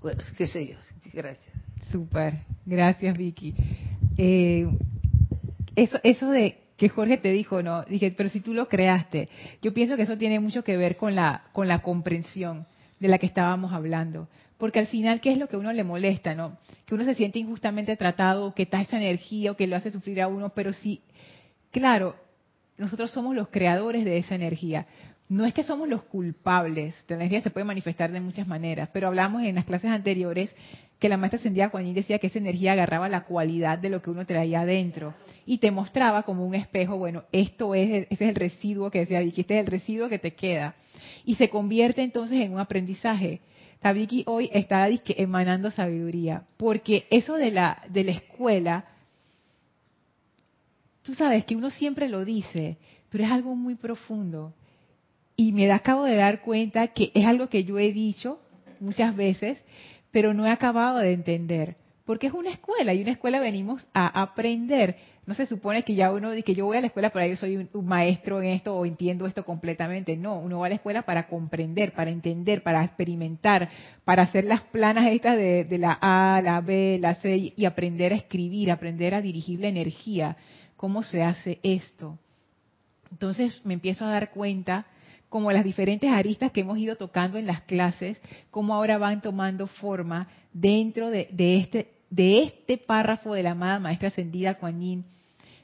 Bueno, 0.01 0.23
qué 0.37 0.47
sé 0.47 0.67
yo. 0.67 0.75
Gracias. 1.13 1.47
Súper. 1.91 2.35
Gracias, 2.65 3.17
Vicky. 3.17 3.55
Eh, 4.17 4.67
eso, 5.77 5.99
eso 6.03 6.29
de 6.31 6.57
que 6.75 6.89
Jorge 6.89 7.17
te 7.17 7.31
dijo, 7.31 7.61
no, 7.61 7.83
dije, 7.83 8.11
pero 8.11 8.29
si 8.29 8.41
tú 8.41 8.53
lo 8.53 8.67
creaste, 8.67 9.29
yo 9.61 9.73
pienso 9.73 9.95
que 9.95 10.03
eso 10.03 10.17
tiene 10.17 10.39
mucho 10.39 10.63
que 10.63 10.75
ver 10.75 10.97
con 10.97 11.15
la, 11.15 11.43
con 11.53 11.67
la 11.67 11.79
comprensión 11.79 12.65
de 12.99 13.07
la 13.07 13.19
que 13.19 13.27
estábamos 13.27 13.73
hablando. 13.73 14.27
Porque 14.57 14.79
al 14.79 14.87
final, 14.87 15.21
¿qué 15.21 15.31
es 15.31 15.37
lo 15.37 15.47
que 15.47 15.55
a 15.55 15.59
uno 15.59 15.71
le 15.71 15.83
molesta, 15.83 16.33
no? 16.33 16.57
Que 16.87 16.95
uno 16.95 17.03
se 17.03 17.13
siente 17.13 17.37
injustamente 17.37 17.95
tratado, 17.95 18.55
que 18.55 18.63
está 18.63 18.81
esa 18.81 18.97
energía 18.97 19.51
o 19.51 19.55
que 19.55 19.67
lo 19.67 19.75
hace 19.75 19.91
sufrir 19.91 20.19
a 20.19 20.27
uno, 20.27 20.49
pero 20.49 20.73
sí, 20.73 21.01
claro, 21.69 22.15
nosotros 22.77 23.11
somos 23.11 23.35
los 23.35 23.49
creadores 23.49 24.03
de 24.03 24.17
esa 24.17 24.33
energía. 24.33 24.87
No 25.29 25.45
es 25.45 25.53
que 25.53 25.63
somos 25.63 25.87
los 25.87 26.03
culpables, 26.03 27.05
la 27.07 27.17
energía 27.17 27.41
se 27.41 27.51
puede 27.51 27.65
manifestar 27.65 28.11
de 28.11 28.19
muchas 28.19 28.47
maneras, 28.47 28.89
pero 28.93 29.07
hablamos 29.07 29.43
en 29.43 29.55
las 29.55 29.65
clases 29.65 29.91
anteriores 29.91 30.55
que 30.99 31.09
la 31.09 31.17
maestra 31.17 31.37
ascendida 31.37 31.69
Juanín 31.69 31.93
decía 31.93 32.17
que 32.17 32.27
esa 32.27 32.39
energía 32.39 32.71
agarraba 32.71 33.07
la 33.07 33.25
cualidad 33.25 33.77
de 33.77 33.89
lo 33.89 34.01
que 34.01 34.09
uno 34.09 34.25
traía 34.25 34.61
adentro 34.61 35.13
y 35.45 35.59
te 35.59 35.69
mostraba 35.69 36.23
como 36.23 36.45
un 36.45 36.55
espejo, 36.55 36.97
bueno, 36.97 37.23
esto 37.31 37.75
es, 37.75 38.07
ese 38.09 38.23
es 38.25 38.29
el 38.29 38.35
residuo 38.35 38.89
que 38.89 38.99
decía 38.99 39.19
Vicky, 39.19 39.41
este 39.41 39.59
es 39.59 39.65
el 39.65 39.71
residuo 39.71 40.09
que 40.09 40.19
te 40.19 40.33
queda. 40.33 40.75
Y 41.23 41.35
se 41.35 41.49
convierte 41.49 42.01
entonces 42.01 42.41
en 42.41 42.53
un 42.53 42.59
aprendizaje. 42.59 43.41
Vicky 43.93 44.23
hoy 44.27 44.49
está 44.51 44.89
emanando 44.89 45.71
sabiduría, 45.71 46.43
porque 46.57 47.05
eso 47.09 47.35
de 47.35 47.51
la, 47.51 47.83
de 47.89 48.03
la 48.03 48.11
escuela, 48.11 48.85
tú 51.03 51.13
sabes 51.13 51.45
que 51.45 51.55
uno 51.55 51.69
siempre 51.69 52.09
lo 52.09 52.25
dice, 52.25 52.77
pero 53.09 53.23
es 53.23 53.31
algo 53.31 53.55
muy 53.55 53.75
profundo. 53.75 54.53
Y 55.37 55.51
me 55.51 55.71
acabo 55.71 56.03
de 56.03 56.15
dar 56.15 56.41
cuenta 56.41 56.87
que 56.87 57.11
es 57.13 57.25
algo 57.25 57.47
que 57.47 57.63
yo 57.63 57.77
he 57.77 57.93
dicho 57.93 58.39
muchas 58.79 59.15
veces, 59.15 59.59
pero 60.17 60.33
no 60.33 60.47
he 60.47 60.49
acabado 60.49 60.97
de 60.97 61.13
entender. 61.13 61.75
Porque 62.03 62.25
es 62.25 62.33
una 62.33 62.49
escuela 62.49 62.91
y 62.91 63.03
una 63.03 63.11
escuela 63.11 63.39
venimos 63.39 63.85
a 63.93 64.19
aprender. 64.19 64.95
No 65.27 65.35
se 65.35 65.45
supone 65.45 65.83
que 65.83 65.93
ya 65.93 66.11
uno 66.11 66.31
dice 66.31 66.43
que 66.43 66.55
yo 66.55 66.65
voy 66.65 66.77
a 66.77 66.81
la 66.81 66.87
escuela 66.87 67.11
para 67.11 67.27
yo 67.27 67.35
soy 67.35 67.69
un, 67.71 67.85
maestro 67.85 68.41
en 68.41 68.49
esto 68.49 68.75
o 68.75 68.87
entiendo 68.87 69.27
esto 69.27 69.45
completamente. 69.45 70.17
No, 70.17 70.39
uno 70.39 70.57
va 70.57 70.65
a 70.65 70.69
la 70.69 70.75
escuela 70.75 71.03
para 71.03 71.27
comprender, 71.27 71.93
para 71.93 72.09
entender, 72.09 72.63
para 72.63 72.83
experimentar, 72.83 73.69
para 74.05 74.23
hacer 74.23 74.45
las 74.45 74.61
planas 74.61 75.05
estas 75.11 75.37
de, 75.37 75.65
de 75.65 75.77
la 75.77 75.95
A, 76.01 76.41
la 76.41 76.61
B, 76.61 76.97
la 76.99 77.13
C 77.13 77.53
y 77.55 77.65
aprender 77.65 78.11
a 78.11 78.15
escribir, 78.15 78.71
aprender 78.71 79.13
a 79.13 79.21
dirigir 79.21 79.59
la 79.59 79.67
energía. 79.67 80.35
¿Cómo 80.77 81.03
se 81.03 81.21
hace 81.21 81.59
esto? 81.61 82.17
Entonces 83.11 83.63
me 83.65 83.75
empiezo 83.75 84.03
a 84.03 84.09
dar 84.09 84.31
cuenta 84.31 84.87
como 85.29 85.51
las 85.51 85.63
diferentes 85.63 86.09
aristas 86.09 86.51
que 86.51 86.61
hemos 86.61 86.77
ido 86.77 86.95
tocando 86.95 87.37
en 87.37 87.47
las 87.47 87.61
clases, 87.61 88.19
cómo 88.49 88.73
ahora 88.73 88.97
van 88.97 89.21
tomando 89.21 89.67
forma 89.67 90.27
dentro 90.53 91.09
de, 91.09 91.27
este, 91.37 91.91
de 92.09 92.43
este 92.43 92.77
párrafo 92.77 93.33
de 93.33 93.43
la 93.43 93.51
amada 93.51 93.79
maestra 93.79 94.07
ascendida 94.07 94.55
Kuan 94.55 94.79
Yin, 94.79 95.05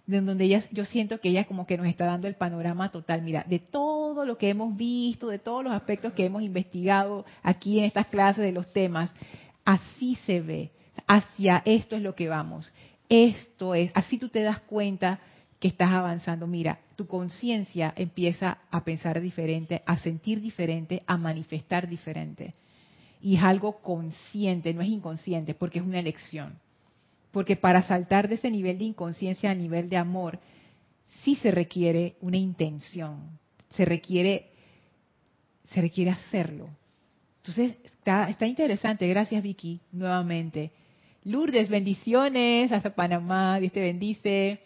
de 0.05 0.19
donde 0.19 0.43
ella, 0.43 0.63
yo 0.71 0.83
siento 0.83 1.19
que 1.19 1.29
ella 1.29 1.45
como 1.45 1.65
que 1.65 1.77
nos 1.77 1.87
está 1.87 2.05
dando 2.05 2.27
el 2.27 2.35
panorama 2.35 2.91
total, 2.91 3.21
mira, 3.21 3.45
de 3.47 3.59
todo 3.59 4.25
lo 4.25 4.37
que 4.37 4.49
hemos 4.49 4.75
visto, 4.75 5.27
de 5.29 5.39
todos 5.39 5.63
los 5.63 5.73
aspectos 5.73 6.11
que 6.11 6.25
hemos 6.25 6.43
investigado 6.43 7.25
aquí 7.41 7.79
en 7.79 7.85
estas 7.85 8.07
clases 8.07 8.43
de 8.43 8.51
los 8.51 8.71
temas, 8.73 9.13
así 9.63 10.15
se 10.25 10.41
ve, 10.41 10.71
hacia 11.07 11.61
esto 11.65 11.95
es 11.95 12.01
lo 12.01 12.15
que 12.15 12.27
vamos, 12.27 12.73
esto 13.07 13.75
es, 13.75 13.91
así 13.93 14.17
tú 14.17 14.27
te 14.27 14.41
das 14.41 14.59
cuenta 14.59 15.21
que 15.63 15.69
estás 15.69 15.93
avanzando. 15.93 16.45
Mira, 16.45 16.81
tu 16.97 17.07
conciencia 17.07 17.93
empieza 17.95 18.57
a 18.69 18.83
pensar 18.83 19.21
diferente, 19.21 19.81
a 19.85 19.97
sentir 19.97 20.41
diferente, 20.41 21.03
a 21.07 21.15
manifestar 21.15 21.87
diferente. 21.87 22.53
Y 23.21 23.37
es 23.37 23.43
algo 23.43 23.81
consciente, 23.81 24.73
no 24.73 24.81
es 24.81 24.89
inconsciente, 24.89 25.53
porque 25.53 25.79
es 25.79 25.85
una 25.85 25.99
elección. 25.99 26.59
Porque 27.31 27.55
para 27.55 27.81
saltar 27.81 28.27
de 28.27 28.35
ese 28.35 28.51
nivel 28.51 28.77
de 28.77 28.83
inconsciencia 28.83 29.51
a 29.51 29.55
nivel 29.55 29.87
de 29.87 29.95
amor, 29.95 30.37
sí 31.21 31.35
se 31.35 31.49
requiere 31.49 32.17
una 32.19 32.35
intención, 32.35 33.39
se 33.69 33.85
requiere, 33.85 34.49
se 35.71 35.79
requiere 35.79 36.11
hacerlo. 36.11 36.67
Entonces, 37.37 37.77
está, 37.85 38.29
está 38.29 38.45
interesante. 38.47 39.07
Gracias, 39.07 39.41
Vicky, 39.41 39.79
nuevamente. 39.93 40.73
Lourdes, 41.23 41.69
bendiciones 41.69 42.69
hasta 42.73 42.93
Panamá, 42.93 43.61
Dios 43.61 43.71
te 43.71 43.79
bendice. 43.79 44.59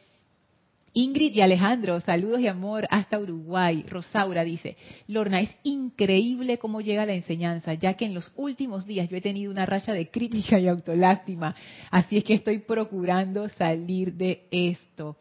Ingrid 1.00 1.36
y 1.36 1.42
Alejandro, 1.42 2.00
saludos 2.02 2.40
y 2.40 2.48
amor 2.48 2.88
hasta 2.90 3.20
Uruguay. 3.20 3.86
Rosaura 3.88 4.44
dice, 4.44 4.76
Lorna, 5.08 5.42
es 5.42 5.56
increíble 5.62 6.58
cómo 6.58 6.82
llega 6.82 7.06
la 7.06 7.14
enseñanza, 7.14 7.76
ya 7.76 7.94
que 7.94 8.06
en 8.06 8.16
los 8.16 8.32
últimos 8.36 8.88
días 8.88 9.08
yo 9.08 9.16
he 9.16 9.22
tenido 9.22 9.52
una 9.52 9.68
racha 9.68 9.94
de 9.94 10.10
crítica 10.10 10.60
y 10.60 10.68
autolástima, 10.68 11.54
así 11.92 12.18
es 12.18 12.24
que 12.24 12.34
estoy 12.34 12.58
procurando 12.58 13.48
salir 13.48 14.14
de 14.14 14.48
esto. 14.50 15.18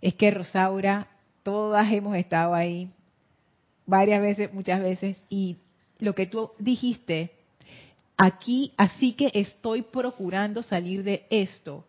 Es 0.00 0.14
que 0.14 0.30
Rosaura, 0.30 1.08
todas 1.42 1.92
hemos 1.92 2.16
estado 2.16 2.54
ahí 2.54 2.88
varias 3.84 4.22
veces, 4.22 4.54
muchas 4.54 4.80
veces, 4.80 5.18
y 5.28 5.58
lo 5.98 6.14
que 6.14 6.24
tú 6.24 6.52
dijiste, 6.58 7.32
aquí, 8.16 8.72
así 8.78 9.12
que 9.12 9.30
estoy 9.34 9.82
procurando 9.82 10.62
salir 10.62 11.04
de 11.04 11.26
esto 11.28 11.84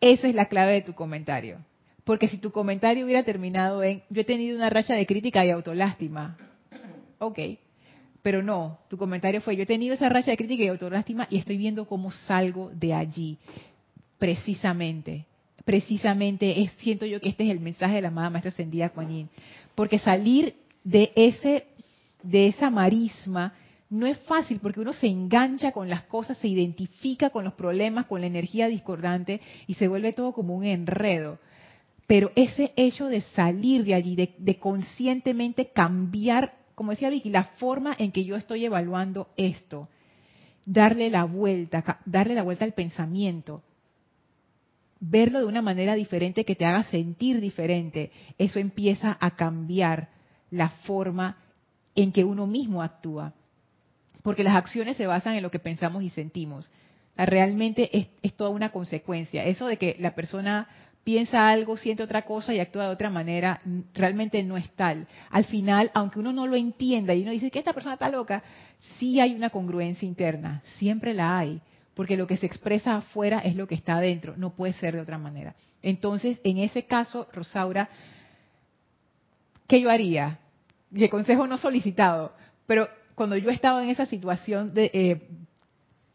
esa 0.00 0.28
es 0.28 0.34
la 0.34 0.46
clave 0.46 0.72
de 0.72 0.82
tu 0.82 0.94
comentario. 0.94 1.58
Porque 2.04 2.28
si 2.28 2.38
tu 2.38 2.50
comentario 2.50 3.04
hubiera 3.04 3.22
terminado 3.22 3.82
en, 3.82 4.02
yo 4.08 4.22
he 4.22 4.24
tenido 4.24 4.56
una 4.56 4.70
racha 4.70 4.94
de 4.94 5.06
crítica 5.06 5.44
y 5.44 5.50
autolástima, 5.50 6.36
ok, 7.18 7.38
pero 8.22 8.42
no, 8.42 8.78
tu 8.88 8.96
comentario 8.96 9.40
fue, 9.40 9.56
yo 9.56 9.62
he 9.62 9.66
tenido 9.66 9.94
esa 9.94 10.08
racha 10.08 10.30
de 10.30 10.36
crítica 10.36 10.62
y 10.62 10.68
autolástima 10.68 11.26
y 11.30 11.38
estoy 11.38 11.56
viendo 11.56 11.86
cómo 11.86 12.10
salgo 12.10 12.70
de 12.74 12.94
allí, 12.94 13.38
precisamente. 14.18 15.26
Precisamente 15.64 16.62
es, 16.62 16.72
siento 16.78 17.06
yo 17.06 17.20
que 17.20 17.28
este 17.28 17.44
es 17.44 17.50
el 17.50 17.60
mensaje 17.60 17.96
de 17.96 18.02
la 18.02 18.08
amada 18.08 18.30
maestra 18.30 18.50
ascendida 18.50 18.88
Kuan 18.88 19.28
Porque 19.74 19.98
salir 19.98 20.54
de 20.82 21.12
ese, 21.14 21.66
de 22.22 22.48
esa 22.48 22.70
marisma 22.70 23.54
no 23.90 24.06
es 24.06 24.18
fácil 24.20 24.60
porque 24.60 24.80
uno 24.80 24.92
se 24.92 25.08
engancha 25.08 25.72
con 25.72 25.88
las 25.88 26.04
cosas, 26.04 26.38
se 26.38 26.46
identifica 26.46 27.30
con 27.30 27.44
los 27.44 27.54
problemas, 27.54 28.06
con 28.06 28.20
la 28.20 28.28
energía 28.28 28.68
discordante 28.68 29.40
y 29.66 29.74
se 29.74 29.88
vuelve 29.88 30.12
todo 30.12 30.32
como 30.32 30.54
un 30.54 30.64
enredo. 30.64 31.40
Pero 32.06 32.30
ese 32.36 32.72
hecho 32.76 33.06
de 33.06 33.20
salir 33.20 33.84
de 33.84 33.94
allí, 33.94 34.16
de, 34.16 34.58
conscientemente 34.58 35.70
cambiar, 35.72 36.54
como 36.76 36.92
decía 36.92 37.10
Vicky, 37.10 37.30
la 37.30 37.44
forma 37.44 37.94
en 37.98 38.12
que 38.12 38.24
yo 38.24 38.36
estoy 38.36 38.64
evaluando 38.64 39.28
esto, 39.36 39.88
darle 40.64 41.10
la 41.10 41.24
vuelta, 41.24 42.00
darle 42.04 42.34
la 42.34 42.44
vuelta 42.44 42.64
al 42.64 42.74
pensamiento, 42.74 43.62
verlo 45.00 45.40
de 45.40 45.46
una 45.46 45.62
manera 45.62 45.94
diferente 45.94 46.44
que 46.44 46.54
te 46.54 46.64
haga 46.64 46.84
sentir 46.84 47.40
diferente, 47.40 48.12
eso 48.38 48.60
empieza 48.60 49.16
a 49.20 49.34
cambiar 49.34 50.10
la 50.50 50.70
forma 50.84 51.38
en 51.96 52.12
que 52.12 52.24
uno 52.24 52.46
mismo 52.46 52.82
actúa. 52.82 53.34
Porque 54.22 54.44
las 54.44 54.54
acciones 54.54 54.96
se 54.96 55.06
basan 55.06 55.34
en 55.34 55.42
lo 55.42 55.50
que 55.50 55.58
pensamos 55.58 56.02
y 56.02 56.10
sentimos. 56.10 56.70
realmente 57.16 57.96
es, 57.96 58.08
es 58.22 58.34
toda 58.34 58.50
una 58.50 58.70
consecuencia. 58.70 59.44
Eso 59.44 59.66
de 59.66 59.76
que 59.76 59.96
la 59.98 60.14
persona 60.14 60.68
piensa 61.04 61.48
algo, 61.48 61.76
siente 61.76 62.02
otra 62.02 62.22
cosa 62.22 62.54
y 62.54 62.60
actúa 62.60 62.84
de 62.84 62.90
otra 62.90 63.10
manera, 63.10 63.60
realmente 63.94 64.42
no 64.42 64.56
es 64.56 64.70
tal. 64.70 65.06
Al 65.30 65.44
final, 65.44 65.90
aunque 65.94 66.18
uno 66.18 66.32
no 66.32 66.46
lo 66.46 66.56
entienda 66.56 67.14
y 67.14 67.22
uno 67.22 67.30
dice 67.30 67.50
que 67.50 67.58
esta 67.58 67.72
persona 67.72 67.94
está 67.94 68.08
loca, 68.08 68.42
sí 68.98 69.20
hay 69.20 69.34
una 69.34 69.50
congruencia 69.50 70.06
interna, 70.06 70.62
siempre 70.78 71.14
la 71.14 71.38
hay, 71.38 71.60
porque 71.94 72.16
lo 72.16 72.26
que 72.26 72.36
se 72.36 72.46
expresa 72.46 72.96
afuera 72.96 73.40
es 73.40 73.56
lo 73.56 73.66
que 73.66 73.74
está 73.74 73.96
adentro, 73.96 74.34
no 74.36 74.50
puede 74.50 74.72
ser 74.74 74.94
de 74.94 75.00
otra 75.00 75.18
manera. 75.18 75.54
Entonces, 75.82 76.38
en 76.44 76.58
ese 76.58 76.84
caso, 76.84 77.28
Rosaura, 77.32 77.88
¿qué 79.66 79.80
yo 79.80 79.90
haría? 79.90 80.38
Y 80.92 81.04
el 81.04 81.10
consejo 81.10 81.46
no 81.46 81.56
solicitado, 81.56 82.34
pero 82.66 82.88
cuando 83.20 83.36
yo 83.36 83.50
estaba 83.50 83.84
en 83.84 83.90
esa 83.90 84.06
situación 84.06 84.72
de 84.72 84.90
eh, 84.94 85.20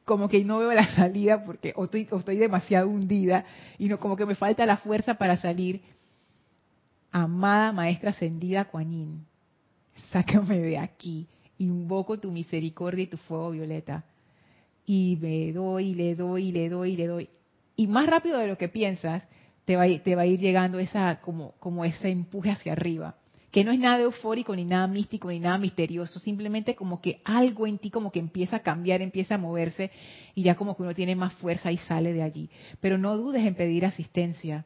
como 0.06 0.28
que 0.28 0.44
no 0.44 0.58
veo 0.58 0.74
la 0.74 0.88
salida 0.96 1.46
porque 1.46 1.72
estoy, 1.78 2.36
demasiado 2.36 2.90
hundida 2.90 3.46
y 3.78 3.90
no 3.90 4.00
como 4.00 4.18
que 4.18 4.26
me 4.26 4.34
falta 4.34 4.66
la 4.66 4.78
fuerza 4.78 5.14
para 5.14 5.38
salir. 5.38 5.84
Amada 7.12 7.72
maestra 7.74 8.10
ascendida 8.10 8.66
Kuan 8.66 9.24
sácame 10.10 10.58
de 10.58 10.80
aquí, 10.80 11.28
invoco 11.60 12.18
tu 12.18 12.32
misericordia 12.32 13.04
y 13.04 13.08
tu 13.08 13.18
fuego 13.18 13.52
violeta. 13.52 14.04
Y 14.88 15.20
me 15.22 15.54
doy, 15.54 15.94
le 15.94 16.16
doy, 16.16 16.52
le 16.52 16.70
doy, 16.70 16.96
le 16.96 17.06
doy. 17.06 17.30
Y 17.76 17.86
más 17.86 18.08
rápido 18.08 18.40
de 18.40 18.48
lo 18.48 18.58
que 18.58 18.68
piensas, 18.68 19.22
te 19.66 19.76
va, 19.76 19.86
te 20.04 20.16
va 20.16 20.24
a 20.24 20.26
ir 20.26 20.40
llegando 20.40 20.80
esa 20.80 21.22
como, 21.22 21.52
como 21.60 21.86
ese 21.86 22.10
empuje 22.10 22.50
hacia 22.50 22.72
arriba 22.72 23.16
que 23.56 23.64
no 23.64 23.72
es 23.72 23.80
nada 23.80 24.02
eufórico, 24.02 24.54
ni 24.54 24.66
nada 24.66 24.86
místico, 24.86 25.30
ni 25.30 25.40
nada 25.40 25.58
misterioso, 25.58 26.20
simplemente 26.20 26.76
como 26.76 27.00
que 27.00 27.22
algo 27.24 27.66
en 27.66 27.78
ti 27.78 27.90
como 27.90 28.12
que 28.12 28.20
empieza 28.20 28.58
a 28.58 28.60
cambiar, 28.60 29.02
empieza 29.02 29.36
a 29.36 29.38
moverse 29.38 29.92
y 30.34 30.44
ya 30.44 30.56
como 30.56 30.76
que 30.76 30.84
uno 30.84 30.94
tiene 30.94 31.16
más 31.16 31.32
fuerza 31.36 31.72
y 31.72 31.78
sale 31.78 32.12
de 32.12 32.22
allí. 32.22 32.50
Pero 32.82 32.98
no 32.98 33.16
dudes 33.16 33.46
en 33.46 33.56
pedir 33.56 33.86
asistencia, 33.86 34.66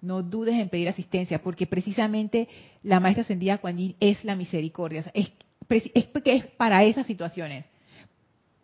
no 0.00 0.22
dudes 0.22 0.54
en 0.54 0.70
pedir 0.70 0.88
asistencia, 0.88 1.42
porque 1.42 1.66
precisamente 1.66 2.48
la 2.82 3.00
maestra 3.00 3.20
ascendida 3.20 3.58
Kuan 3.58 3.96
es 4.00 4.24
la 4.24 4.34
misericordia, 4.34 5.04
es, 5.12 5.30
es, 5.68 5.90
es 5.94 6.46
para 6.56 6.84
esas 6.84 7.06
situaciones, 7.06 7.66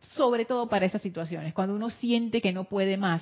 sobre 0.00 0.46
todo 0.46 0.70
para 0.70 0.86
esas 0.86 1.02
situaciones, 1.02 1.52
cuando 1.52 1.76
uno 1.76 1.90
siente 1.90 2.40
que 2.40 2.54
no 2.54 2.64
puede 2.64 2.96
más, 2.96 3.20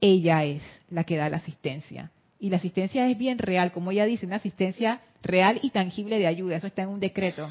ella 0.00 0.42
es 0.42 0.64
la 0.90 1.04
que 1.04 1.14
da 1.14 1.28
la 1.28 1.36
asistencia 1.36 2.10
y 2.44 2.50
la 2.50 2.58
asistencia 2.58 3.08
es 3.08 3.16
bien 3.16 3.38
real, 3.38 3.72
como 3.72 3.90
ella 3.90 4.04
dice, 4.04 4.26
una 4.26 4.36
asistencia 4.36 5.00
real 5.22 5.60
y 5.62 5.70
tangible 5.70 6.18
de 6.18 6.26
ayuda, 6.26 6.56
eso 6.56 6.66
está 6.66 6.82
en 6.82 6.90
un 6.90 7.00
decreto. 7.00 7.50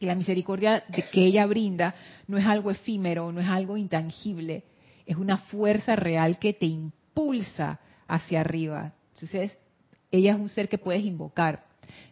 Y 0.00 0.04
la 0.04 0.14
misericordia 0.14 0.84
que 1.10 1.24
ella 1.24 1.46
brinda 1.46 1.94
no 2.28 2.36
es 2.36 2.44
algo 2.44 2.70
efímero, 2.70 3.32
no 3.32 3.40
es 3.40 3.48
algo 3.48 3.78
intangible, 3.78 4.64
es 5.06 5.16
una 5.16 5.38
fuerza 5.38 5.96
real 5.96 6.38
que 6.38 6.52
te 6.52 6.66
impulsa 6.66 7.80
hacia 8.06 8.40
arriba. 8.40 8.92
Entonces, 9.14 9.56
ella 10.10 10.32
es 10.32 10.38
un 10.38 10.50
ser 10.50 10.68
que 10.68 10.76
puedes 10.76 11.02
invocar. 11.02 11.64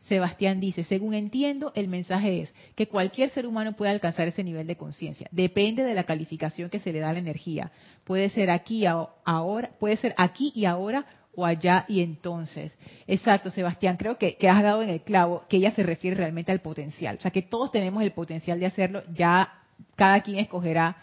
Sebastián 0.02 0.58
dice, 0.58 0.84
según 0.84 1.12
entiendo, 1.12 1.72
el 1.74 1.88
mensaje 1.88 2.40
es 2.40 2.54
que 2.76 2.88
cualquier 2.88 3.28
ser 3.28 3.46
humano 3.46 3.74
puede 3.74 3.90
alcanzar 3.90 4.26
ese 4.26 4.42
nivel 4.42 4.66
de 4.66 4.76
conciencia. 4.76 5.28
Depende 5.32 5.84
de 5.84 5.94
la 5.94 6.04
calificación 6.04 6.70
que 6.70 6.80
se 6.80 6.94
le 6.94 7.00
da 7.00 7.10
a 7.10 7.12
la 7.12 7.18
energía. 7.18 7.72
Puede 8.04 8.30
ser 8.30 8.48
aquí 8.48 8.86
ahora, 8.86 9.72
puede 9.78 9.98
ser 9.98 10.14
aquí 10.16 10.50
y 10.54 10.64
ahora 10.64 11.04
o 11.35 11.45
allá 11.45 11.85
y 11.88 12.03
entonces. 12.03 12.77
Exacto, 13.07 13.51
Sebastián, 13.51 13.97
creo 13.97 14.19
que, 14.19 14.37
has 14.49 14.62
dado 14.62 14.83
en 14.83 14.90
el 14.90 15.03
clavo 15.03 15.45
que 15.49 15.59
ella 15.59 15.71
se 15.73 15.83
refiere 15.83 16.16
realmente 16.16 16.53
al 16.53 16.61
potencial. 16.61 17.16
O 17.19 17.21
sea, 17.21 17.31
que 17.31 17.43
todos 17.43 17.71
tenemos 17.71 18.03
el 18.03 18.12
potencial 18.12 18.59
de 18.59 18.66
hacerlo, 18.66 19.03
ya 19.12 19.53
cada 19.97 20.21
quien 20.23 20.38
escogerá 20.38 20.97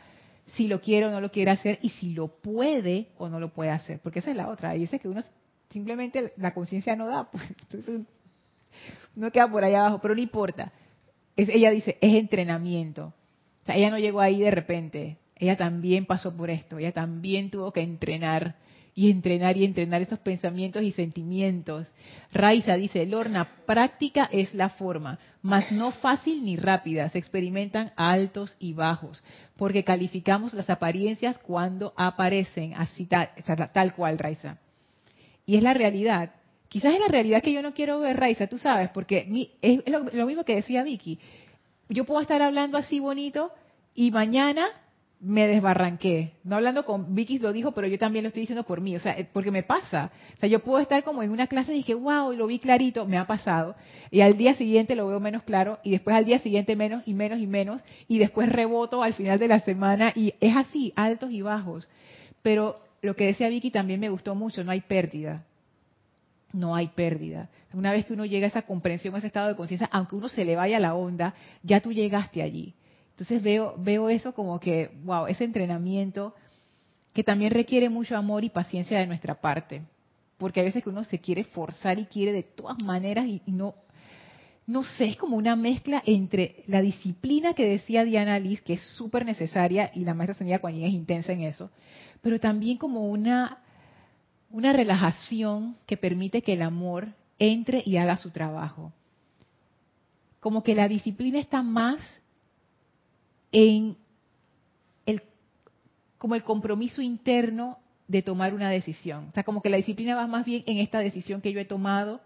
si 0.56 0.68
lo 0.68 0.80
quiere 0.80 1.08
o 1.08 1.12
no 1.12 1.20
lo 1.20 1.32
quiere 1.32 1.52
hacer 1.52 1.80
y 1.82 1.90
si 1.90 2.13
lo 2.13 2.28
puede 2.28 3.08
o 3.18 3.28
no 3.30 3.40
lo 3.40 3.50
puede 3.50 3.72
hacer, 3.72 4.00
porque 4.00 4.20
esa 4.20 4.32
es 4.32 4.38
la 4.38 4.50
otra. 4.50 4.76
Y 4.76 4.80
dice 4.80 5.00
que 5.00 5.08
uno 5.08 5.22
simplemente 5.70 6.34
la 6.38 6.54
conciencia 6.54 6.96
no 6.96 7.08
da, 7.08 7.30
pues 7.32 7.84
no 9.16 9.32
queda 9.32 9.50
por 9.50 9.63
allá 9.63 9.82
abajo, 9.82 10.00
pero 10.02 10.16
no 10.16 10.22
importa. 10.22 10.72
ella 11.36 11.72
dice, 11.72 11.98
es 12.02 12.13
entrenamiento. 12.13 13.13
O 13.63 13.66
sea, 13.66 13.76
ella 13.76 13.90
no 13.90 13.98
llegó 13.98 14.22
ahí 14.22 14.42
de 14.42 14.52
repente, 14.52 15.18
ella 15.36 15.58
también 15.58 16.06
pasó 16.06 16.36
por 16.36 16.50
esto, 16.50 16.78
ella 16.78 16.94
también 16.94 17.50
tuvo 17.50 17.74
que 17.74 17.82
entrenar 17.82 18.56
y 18.97 19.12
entrenar 19.12 19.55
y 19.57 19.63
entrenar 19.63 20.01
esos 20.01 20.17
pensamientos 20.17 20.81
y 20.81 20.91
sentimientos. 20.91 21.88
Raiza 22.33 22.75
dice, 22.77 23.05
Lorna, 23.05 23.47
práctica 23.67 24.27
es 24.31 24.55
la 24.55 24.69
forma, 24.69 25.19
mas 25.43 25.71
no 25.71 25.91
fácil 25.91 26.43
ni 26.43 26.55
rápida. 26.55 27.07
Se 27.12 27.19
experimentan 27.19 27.91
altos 27.95 28.57
y 28.60 28.73
bajos, 28.73 29.23
porque 29.55 29.83
calificamos 29.83 30.55
las 30.55 30.71
apariencias 30.71 31.38
cuando 31.38 31.93
aparecen, 31.95 32.73
así 32.73 33.05
tal, 33.05 33.29
tal 33.71 33.93
cual, 33.93 34.17
Raiza. 34.17 34.57
Y 35.45 35.57
es 35.57 35.62
la 35.62 35.75
realidad. 35.75 36.31
Quizás 36.67 36.95
es 36.95 36.99
la 36.99 37.07
realidad 37.07 37.43
que 37.43 37.53
yo 37.53 37.62
no 37.62 37.75
quiero 37.75 37.99
ver, 37.99 38.17
Raiza, 38.17 38.47
tú 38.47 38.57
sabes, 38.57 38.89
porque 38.89 39.29
es 39.62 39.83
lo 39.91 40.25
mismo 40.25 40.43
que 40.43 40.55
decía 40.55 40.81
Vicky. 40.81 41.19
Yo 41.88 42.03
puedo 42.05 42.21
estar 42.21 42.41
hablando 42.41 42.79
así 42.79 42.99
bonito 42.99 43.51
y 43.93 44.10
mañana 44.10 44.65
me 45.19 45.47
desbarranqué. 45.47 46.34
No 46.43 46.56
hablando 46.56 46.86
con 46.86 47.15
Vicky 47.15 47.39
lo 47.39 47.51
dijo, 47.51 47.71
pero 47.71 47.88
yo 47.88 47.97
también 47.97 48.23
lo 48.23 48.27
estoy 48.27 48.41
diciendo 48.41 48.63
por 48.63 48.82
mí, 48.82 48.95
o 48.95 48.99
sea, 48.99 49.17
eh, 49.17 49.27
porque 49.32 49.51
me 49.51 49.63
pasa. 49.63 50.12
O 50.36 50.39
sea, 50.39 50.47
yo 50.47 50.60
puedo 50.60 50.80
estar 50.80 51.03
como 51.03 51.23
en 51.23 51.32
una 51.32 51.47
clase 51.47 51.73
y 51.73 51.77
dije, 51.77 51.95
wow, 51.95 52.34
lo 52.34 52.47
vi 52.47 52.60
clarito, 52.60 53.06
me 53.06 53.17
ha 53.17 53.25
pasado. 53.25 53.75
Y 54.12 54.21
al 54.21 54.38
día 54.38 54.56
siguiente 54.56 54.95
lo 54.95 55.08
veo 55.08 55.19
menos 55.19 55.43
claro, 55.43 55.80
y 55.84 55.91
después 55.91 56.15
al 56.15 56.25
día 56.25 56.39
siguiente 56.39 56.75
menos 56.75 57.03
y 57.06 57.13
menos 57.13 57.39
y 57.39 57.47
menos, 57.47 57.82
y 58.08 58.19
después 58.19 58.49
reboto 58.49 59.01
al 59.01 59.13
final 59.13 59.39
de 59.39 59.47
la 59.47 59.60
semana, 59.62 60.13
y 60.15 60.36
es 60.39 60.56
así, 60.56 60.93
altos 60.95 61.32
y 61.32 61.41
bajos. 61.41 61.89
Pero 62.43 62.80
lo 63.01 63.15
que 63.15 63.25
decía 63.25 63.49
Vicky 63.49 63.71
también 63.71 63.99
me 63.99 64.10
gustó 64.10 64.36
mucho, 64.36 64.63
no 64.63 64.71
hay 64.71 64.82
pérdida. 64.82 65.45
No 66.53 66.75
hay 66.75 66.88
pérdida. 66.88 67.49
Una 67.73 67.91
vez 67.91 68.06
que 68.06 68.13
uno 68.13 68.25
llega 68.25 68.45
a 68.45 68.49
esa 68.49 68.62
comprensión, 68.62 69.13
a 69.15 69.17
ese 69.17 69.27
estado 69.27 69.49
de 69.49 69.56
conciencia, 69.56 69.89
aunque 69.91 70.15
uno 70.15 70.30
se 70.30 70.45
le 70.45 70.56
vaya 70.56 70.80
la 70.80 70.95
onda, 70.95 71.34
ya 71.63 71.82
tú 71.82 71.91
llegaste 71.91 72.41
allí. 72.41 72.73
Entonces 73.17 73.41
veo, 73.41 73.73
veo 73.80 74.10
eso 74.10 74.32
como 74.36 74.60
que, 74.60 74.91
wow, 75.03 75.25
ese 75.25 75.43
entrenamiento 75.43 76.36
que 77.13 77.23
también 77.23 77.49
requiere 77.49 77.89
mucho 77.89 78.15
amor 78.15 78.43
y 78.43 78.51
paciencia 78.51 78.99
de 78.99 79.08
nuestra 79.08 79.41
parte. 79.41 79.82
Porque 80.38 80.60
hay 80.60 80.67
veces 80.67 80.84
que 80.84 80.89
uno 80.91 81.03
se 81.03 81.17
quiere 81.17 81.43
forzar 81.43 81.97
y 81.97 82.06
quiere 82.06 82.32
de 82.32 82.43
todas 82.43 82.77
maneras 82.84 83.25
y, 83.25 83.41
no, 83.47 83.73
no 84.67 84.84
sé, 84.84 85.06
es 85.06 85.17
como 85.17 85.36
una 85.36 85.56
mezcla 85.56 86.03
entre 86.06 86.63
la 86.67 86.80
disciplina 86.80 87.56
que 87.56 87.65
decía 87.65 88.06
Diana 88.06 88.38
Liz, 88.38 88.62
que 88.62 88.73
es 88.73 88.82
súper 88.82 89.25
necesaria 89.25 89.89
y 89.95 90.06
la 90.06 90.13
maestra 90.13 90.38
Senida 90.38 90.60
Kuan 90.60 90.75
es 90.75 90.93
intensa 90.93 91.32
en 91.32 91.41
eso, 91.41 91.71
pero 92.21 92.39
también 92.39 92.77
como 92.77 93.10
una, 93.10 93.63
una 94.51 94.73
relajación 94.73 95.75
que 95.88 95.97
permite 95.97 96.43
que 96.43 96.53
el 96.53 96.62
amor 96.62 97.15
entre 97.39 97.82
y 97.84 97.97
haga 97.97 98.17
su 98.17 98.30
trabajo. 98.30 98.93
Como 100.39 100.62
que 100.62 100.75
la 100.75 100.88
disciplina 100.88 101.39
está 101.39 101.63
más 101.63 101.99
en 103.51 103.97
el, 105.05 105.21
como 106.17 106.36
el 106.36 106.43
compromiso 106.43 107.01
interno 107.01 107.79
de 108.07 108.21
tomar 108.21 108.53
una 108.53 108.69
decisión. 108.69 109.27
O 109.29 109.33
sea, 109.33 109.43
como 109.43 109.62
que 109.62 109.69
la 109.69 109.77
disciplina 109.77 110.15
va 110.15 110.27
más 110.27 110.45
bien 110.45 110.63
en 110.65 110.77
esta 110.77 110.99
decisión 110.99 111.41
que 111.41 111.51
yo 111.51 111.60
he 111.60 111.65
tomado, 111.65 112.21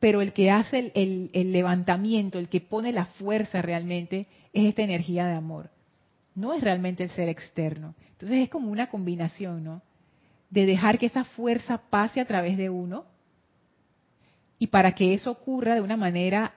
pero 0.00 0.20
el 0.20 0.32
que 0.32 0.50
hace 0.50 0.92
el, 0.94 1.30
el, 1.32 1.52
levantamiento, 1.52 2.38
el 2.38 2.48
que 2.48 2.60
pone 2.60 2.92
la 2.92 3.06
fuerza 3.06 3.62
realmente, 3.62 4.26
es 4.52 4.66
esta 4.66 4.82
energía 4.82 5.26
de 5.26 5.34
amor. 5.34 5.70
No 6.34 6.52
es 6.54 6.62
realmente 6.62 7.04
el 7.04 7.10
ser 7.10 7.28
externo. 7.28 7.94
Entonces 8.12 8.38
es 8.38 8.48
como 8.48 8.70
una 8.70 8.88
combinación, 8.88 9.64
¿no? 9.64 9.82
De 10.50 10.66
dejar 10.66 10.98
que 10.98 11.06
esa 11.06 11.24
fuerza 11.24 11.78
pase 11.88 12.20
a 12.20 12.26
través 12.26 12.58
de 12.58 12.68
uno 12.68 13.04
y 14.58 14.66
para 14.66 14.94
que 14.94 15.14
eso 15.14 15.30
ocurra 15.30 15.74
de 15.74 15.80
una 15.80 15.96
manera 15.96 16.54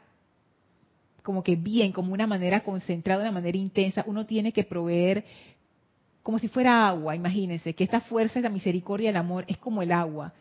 como 1.26 1.42
que 1.42 1.56
bien, 1.56 1.92
como 1.92 2.14
una 2.14 2.28
manera 2.28 2.64
concentrada, 2.64 3.24
una 3.24 3.32
manera 3.32 3.58
intensa, 3.58 4.04
uno 4.06 4.28
tiene 4.28 4.54
que 4.54 4.64
proveer 4.64 5.26
como 6.22 6.38
si 6.38 6.48
fuera 6.48 6.88
agua, 6.88 7.16
imagínense, 7.16 7.74
que 7.74 7.84
esta 7.84 8.00
fuerza, 8.00 8.38
esta 8.40 8.50
misericordia, 8.50 9.10
el 9.10 9.18
amor 9.18 9.44
es 9.48 9.58
como 9.58 9.82
el 9.82 9.92
agua. 9.92 10.34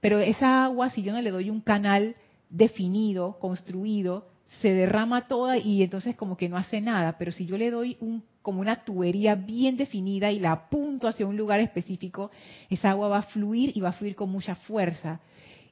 Pero 0.00 0.18
esa 0.18 0.64
agua, 0.64 0.90
si 0.90 1.02
yo 1.02 1.12
no 1.12 1.22
le 1.22 1.30
doy 1.30 1.48
un 1.48 1.62
canal 1.62 2.16
definido, 2.50 3.38
construido, 3.38 4.28
se 4.60 4.74
derrama 4.74 5.26
toda 5.26 5.56
y 5.56 5.82
entonces 5.82 6.16
como 6.16 6.36
que 6.36 6.50
no 6.50 6.58
hace 6.58 6.82
nada, 6.82 7.16
pero 7.18 7.32
si 7.32 7.46
yo 7.46 7.56
le 7.56 7.70
doy 7.70 7.96
un 8.00 8.22
como 8.42 8.60
una 8.60 8.84
tubería 8.84 9.34
bien 9.34 9.76
definida 9.76 10.30
y 10.30 10.38
la 10.38 10.52
apunto 10.52 11.08
hacia 11.08 11.26
un 11.26 11.36
lugar 11.36 11.60
específico, 11.60 12.30
esa 12.70 12.90
agua 12.90 13.08
va 13.08 13.18
a 13.18 13.22
fluir 13.22 13.72
y 13.74 13.80
va 13.80 13.88
a 13.88 13.92
fluir 13.92 14.14
con 14.14 14.30
mucha 14.30 14.54
fuerza. 14.54 15.20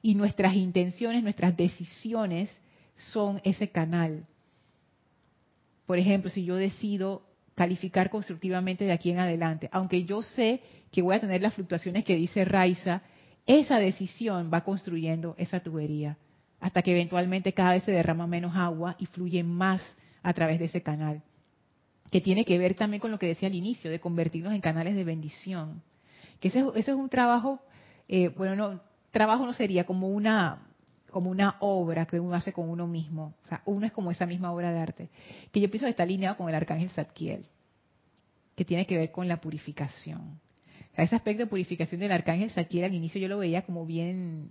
Y 0.03 0.17
nuestras 0.17 0.57
intenciones, 0.57 1.23
nuestras 1.23 1.57
decisiones 1.57 2.51
son 2.97 3.41
ese 3.45 3.69
canal. 3.69 4.27
Por 5.87 5.99
ejemplo, 5.99 6.31
si 6.31 6.45
yo 6.45 6.57
decido 6.57 7.23
calificar 7.55 8.11
constructivamente 8.11 8.85
de 8.85 8.93
aquí 8.93 9.11
en 9.11 9.19
adelante, 9.19 9.69
aunque 9.73 10.05
yo 10.05 10.23
sé 10.23 10.61
que 10.91 11.03
voy 11.03 11.15
a 11.15 11.21
tener 11.21 11.43
las 11.43 11.55
fluctuaciones 11.55 12.05
que 12.05 12.17
dice 12.17 12.45
Raiza, 12.45 13.03
esa 13.47 13.79
decisión 13.79 14.51
va 14.53 14.63
construyendo 14.63 15.35
esa 15.39 15.61
tubería 15.61 16.17
hasta 16.61 16.83
que 16.83 16.93
eventualmente 16.93 17.53
cada 17.53 17.73
vez 17.73 17.85
se 17.85 17.93
derrama 17.93 18.27
menos 18.27 18.57
agua 18.57 18.97
y 18.99 19.07
fluye 19.07 19.43
más 19.43 19.83
a 20.23 20.33
través 20.33 20.59
de 20.59 20.65
ese 20.65 20.83
canal 20.83 21.23
que 22.15 22.21
tiene 22.21 22.45
que 22.45 22.59
ver 22.59 22.75
también 22.75 23.01
con 23.01 23.11
lo 23.11 23.19
que 23.19 23.27
decía 23.27 23.49
al 23.49 23.57
inicio, 23.57 23.91
de 23.91 23.99
convertirnos 23.99 24.55
en 24.55 24.61
canales 24.61 24.95
de 24.95 25.03
bendición. 25.03 25.83
Que 26.39 26.47
ese, 26.47 26.65
es 26.77 26.89
un 26.89 27.09
trabajo, 27.09 27.61
eh, 28.07 28.29
bueno, 28.29 28.55
no, 28.55 28.81
trabajo 29.11 29.45
no 29.45 29.53
sería 29.53 29.83
como 29.83 30.09
una 30.09 30.63
como 31.15 31.31
una 31.31 31.59
obra 31.61 32.07
que 32.07 32.19
uno 32.19 32.35
hace 32.35 32.53
con 32.53 32.69
uno 32.69 32.89
mismo. 32.89 33.37
O 33.45 33.49
sea, 33.49 33.63
uno 33.67 33.87
es 33.87 33.93
como 33.93 34.11
esa 34.11 34.27
misma 34.27 34.51
obra 34.51 34.73
de 34.73 34.81
arte. 34.81 35.11
Que 35.53 35.61
yo 35.61 35.71
pienso 35.71 35.87
que 35.87 35.91
está 35.91 36.03
alineado 36.03 36.37
con 36.37 36.49
el 36.49 36.57
arcángel 36.57 36.91
Zadkiel, 36.91 37.47
que 38.57 38.65
tiene 38.65 38.85
que 38.85 38.99
ver 38.99 39.13
con 39.13 39.29
la 39.29 39.41
purificación. 39.41 40.41
O 40.91 40.95
sea, 40.97 41.05
ese 41.05 41.15
aspecto 41.15 41.45
de 41.45 41.47
purificación 41.47 42.01
del 42.01 42.11
arcángel 42.11 42.51
Zadkiel 42.51 42.87
al 42.87 42.95
inicio 42.95 43.21
yo 43.21 43.29
lo 43.29 43.39
veía 43.39 43.63
como 43.63 43.87
bien 43.87 44.51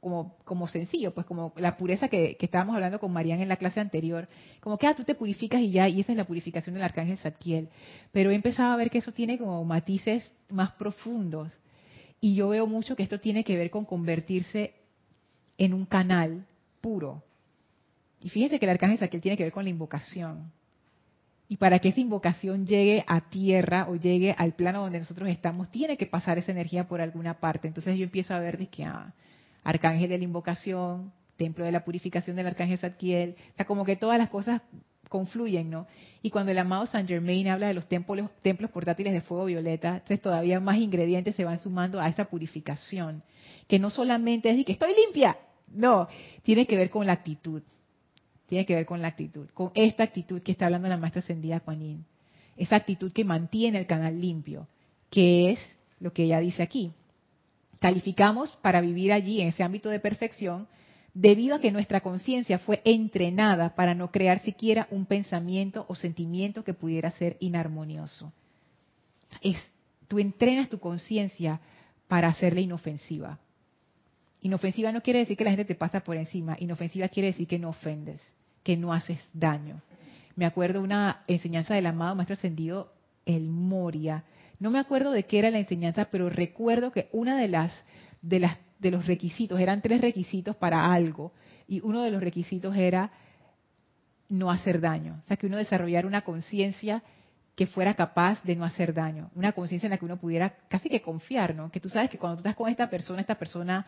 como, 0.00 0.38
como 0.44 0.66
sencillo, 0.66 1.12
pues 1.12 1.26
como 1.26 1.52
la 1.56 1.76
pureza 1.76 2.08
que, 2.08 2.38
estábamos 2.40 2.74
hablando 2.74 2.98
con 2.98 3.12
Marían 3.12 3.42
en 3.42 3.50
la 3.50 3.56
clase 3.56 3.78
anterior, 3.78 4.26
como 4.60 4.78
que 4.78 4.86
ah, 4.86 4.94
tú 4.94 5.04
te 5.04 5.14
purificas 5.14 5.60
y 5.60 5.72
ya, 5.72 5.90
y 5.90 6.00
esa 6.00 6.12
es 6.12 6.16
la 6.16 6.24
purificación 6.24 6.72
del 6.72 6.84
arcángel 6.84 7.18
Zadkiel. 7.18 7.68
Pero 8.12 8.30
he 8.30 8.34
empezado 8.34 8.72
a 8.72 8.76
ver 8.76 8.88
que 8.88 8.98
eso 8.98 9.12
tiene 9.12 9.36
como 9.36 9.62
matices 9.66 10.32
más 10.48 10.72
profundos. 10.72 11.52
Y 12.18 12.34
yo 12.34 12.48
veo 12.48 12.66
mucho 12.66 12.96
que 12.96 13.02
esto 13.02 13.20
tiene 13.20 13.44
que 13.44 13.58
ver 13.58 13.68
con 13.68 13.84
convertirse 13.84 14.81
en 15.64 15.74
un 15.74 15.86
canal 15.86 16.44
puro. 16.80 17.22
Y 18.20 18.30
fíjense 18.30 18.58
que 18.58 18.66
el 18.66 18.70
arcángel 18.70 18.98
Zadkiel 18.98 19.22
tiene 19.22 19.36
que 19.36 19.44
ver 19.44 19.52
con 19.52 19.62
la 19.62 19.70
invocación. 19.70 20.50
Y 21.48 21.56
para 21.56 21.78
que 21.78 21.90
esa 21.90 22.00
invocación 22.00 22.66
llegue 22.66 23.04
a 23.06 23.28
tierra 23.28 23.86
o 23.88 23.94
llegue 23.94 24.34
al 24.36 24.54
plano 24.54 24.80
donde 24.80 24.98
nosotros 24.98 25.28
estamos, 25.28 25.70
tiene 25.70 25.96
que 25.96 26.06
pasar 26.06 26.36
esa 26.38 26.50
energía 26.50 26.88
por 26.88 27.00
alguna 27.00 27.38
parte. 27.38 27.68
Entonces 27.68 27.96
yo 27.96 28.02
empiezo 28.02 28.34
a 28.34 28.40
ver 28.40 28.58
de 28.58 28.66
que, 28.66 28.84
ah, 28.84 29.12
arcángel 29.62 30.08
de 30.08 30.18
la 30.18 30.24
invocación, 30.24 31.12
templo 31.36 31.64
de 31.64 31.70
la 31.70 31.84
purificación 31.84 32.34
del 32.34 32.48
arcángel 32.48 32.78
Zadkiel, 32.78 33.36
o 33.52 33.56
sea, 33.56 33.64
como 33.64 33.84
que 33.84 33.94
todas 33.94 34.18
las 34.18 34.30
cosas 34.30 34.62
confluyen, 35.08 35.70
¿no? 35.70 35.86
Y 36.22 36.30
cuando 36.30 36.50
el 36.50 36.58
amado 36.58 36.86
Saint 36.86 37.08
Germain 37.08 37.46
habla 37.46 37.68
de 37.68 37.74
los 37.74 37.86
templos, 37.86 38.30
templos 38.42 38.70
portátiles 38.70 39.12
de 39.12 39.20
fuego 39.20 39.44
violeta, 39.44 39.94
entonces 39.94 40.20
todavía 40.20 40.58
más 40.58 40.78
ingredientes 40.78 41.36
se 41.36 41.44
van 41.44 41.60
sumando 41.60 42.00
a 42.00 42.08
esa 42.08 42.24
purificación, 42.24 43.22
que 43.68 43.78
no 43.78 43.90
solamente 43.90 44.50
es 44.50 44.56
de 44.56 44.64
que 44.64 44.72
estoy 44.72 44.92
limpia, 44.94 45.36
no, 45.74 46.08
tiene 46.42 46.66
que 46.66 46.76
ver 46.76 46.90
con 46.90 47.06
la 47.06 47.12
actitud, 47.12 47.62
tiene 48.46 48.66
que 48.66 48.74
ver 48.74 48.86
con 48.86 49.00
la 49.02 49.08
actitud, 49.08 49.48
con 49.54 49.70
esta 49.74 50.04
actitud 50.04 50.42
que 50.42 50.52
está 50.52 50.66
hablando 50.66 50.88
la 50.88 50.96
maestra 50.96 51.20
ascendida 51.20 51.60
Kuan 51.60 52.04
esa 52.56 52.76
actitud 52.76 53.12
que 53.12 53.24
mantiene 53.24 53.78
el 53.78 53.86
canal 53.86 54.20
limpio, 54.20 54.68
que 55.10 55.52
es 55.52 55.58
lo 56.00 56.12
que 56.12 56.24
ella 56.24 56.40
dice 56.40 56.62
aquí, 56.62 56.92
calificamos 57.78 58.50
para 58.62 58.80
vivir 58.80 59.12
allí 59.12 59.40
en 59.40 59.48
ese 59.48 59.62
ámbito 59.62 59.88
de 59.88 60.00
perfección 60.00 60.68
debido 61.14 61.56
a 61.56 61.60
que 61.60 61.72
nuestra 61.72 62.00
conciencia 62.00 62.58
fue 62.58 62.80
entrenada 62.84 63.74
para 63.74 63.94
no 63.94 64.10
crear 64.10 64.40
siquiera 64.40 64.86
un 64.90 65.06
pensamiento 65.06 65.84
o 65.88 65.94
sentimiento 65.94 66.64
que 66.64 66.74
pudiera 66.74 67.10
ser 67.12 67.36
inarmonioso. 67.40 68.32
Es, 69.40 69.58
tú 70.08 70.18
entrenas 70.18 70.68
tu 70.68 70.78
conciencia 70.78 71.60
para 72.08 72.28
hacerla 72.28 72.60
inofensiva. 72.60 73.38
Inofensiva 74.42 74.92
no 74.92 75.02
quiere 75.02 75.20
decir 75.20 75.36
que 75.36 75.44
la 75.44 75.50
gente 75.50 75.64
te 75.64 75.74
pasa 75.74 76.00
por 76.00 76.16
encima, 76.16 76.56
inofensiva 76.58 77.08
quiere 77.08 77.28
decir 77.28 77.46
que 77.46 77.58
no 77.58 77.70
ofendes, 77.70 78.20
que 78.62 78.76
no 78.76 78.92
haces 78.92 79.20
daño. 79.32 79.80
Me 80.34 80.46
acuerdo 80.46 80.82
una 80.82 81.22
enseñanza 81.28 81.74
del 81.74 81.86
amado 81.86 82.14
Maestro 82.16 82.34
Ascendido, 82.34 82.92
el 83.24 83.48
Moria, 83.48 84.24
no 84.58 84.70
me 84.70 84.78
acuerdo 84.78 85.10
de 85.10 85.24
qué 85.24 85.40
era 85.40 85.50
la 85.50 85.58
enseñanza, 85.58 86.04
pero 86.04 86.30
recuerdo 86.30 86.92
que 86.92 87.08
una 87.12 87.36
de 87.36 87.48
las 87.48 87.72
de 88.20 88.38
las 88.38 88.58
de 88.78 88.92
los 88.92 89.06
requisitos 89.06 89.60
eran 89.60 89.80
tres 89.82 90.00
requisitos 90.00 90.54
para 90.54 90.92
algo 90.92 91.32
y 91.66 91.80
uno 91.80 92.02
de 92.02 92.10
los 92.10 92.22
requisitos 92.22 92.76
era 92.76 93.10
no 94.28 94.50
hacer 94.50 94.80
daño, 94.80 95.18
o 95.20 95.26
sea 95.26 95.36
que 95.36 95.46
uno 95.46 95.56
desarrollara 95.56 96.06
una 96.06 96.22
conciencia 96.22 97.02
que 97.56 97.66
fuera 97.66 97.94
capaz 97.94 98.42
de 98.44 98.56
no 98.56 98.64
hacer 98.64 98.94
daño, 98.94 99.30
una 99.34 99.52
conciencia 99.52 99.88
en 99.88 99.90
la 99.90 99.98
que 99.98 100.04
uno 100.04 100.16
pudiera 100.16 100.54
casi 100.68 100.88
que 100.88 101.02
confiar, 101.02 101.54
¿no? 101.54 101.70
Que 101.70 101.80
tú 101.80 101.88
sabes 101.88 102.08
que 102.08 102.18
cuando 102.18 102.36
tú 102.36 102.40
estás 102.40 102.54
con 102.54 102.70
esta 102.70 102.88
persona, 102.88 103.20
esta 103.20 103.34
persona 103.34 103.84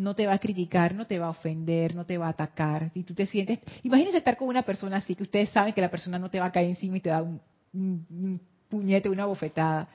no 0.00 0.14
te 0.14 0.26
va 0.26 0.34
a 0.34 0.38
criticar, 0.38 0.94
no 0.94 1.06
te 1.06 1.18
va 1.18 1.26
a 1.26 1.30
ofender, 1.30 1.94
no 1.94 2.06
te 2.06 2.18
va 2.18 2.26
a 2.26 2.30
atacar. 2.30 2.90
Y 2.94 3.02
tú 3.02 3.14
te 3.14 3.26
sientes, 3.26 3.60
imagínense 3.82 4.18
estar 4.18 4.36
con 4.36 4.48
una 4.48 4.62
persona 4.62 4.96
así, 4.96 5.14
que 5.14 5.24
ustedes 5.24 5.50
saben 5.50 5.74
que 5.74 5.80
la 5.80 5.90
persona 5.90 6.18
no 6.18 6.30
te 6.30 6.40
va 6.40 6.46
a 6.46 6.52
caer 6.52 6.68
encima 6.68 6.96
y 6.96 7.00
te 7.00 7.10
da 7.10 7.22
un, 7.22 7.40
un 7.72 8.40
puñete, 8.68 9.08
una 9.08 9.26
bofetada 9.26 9.88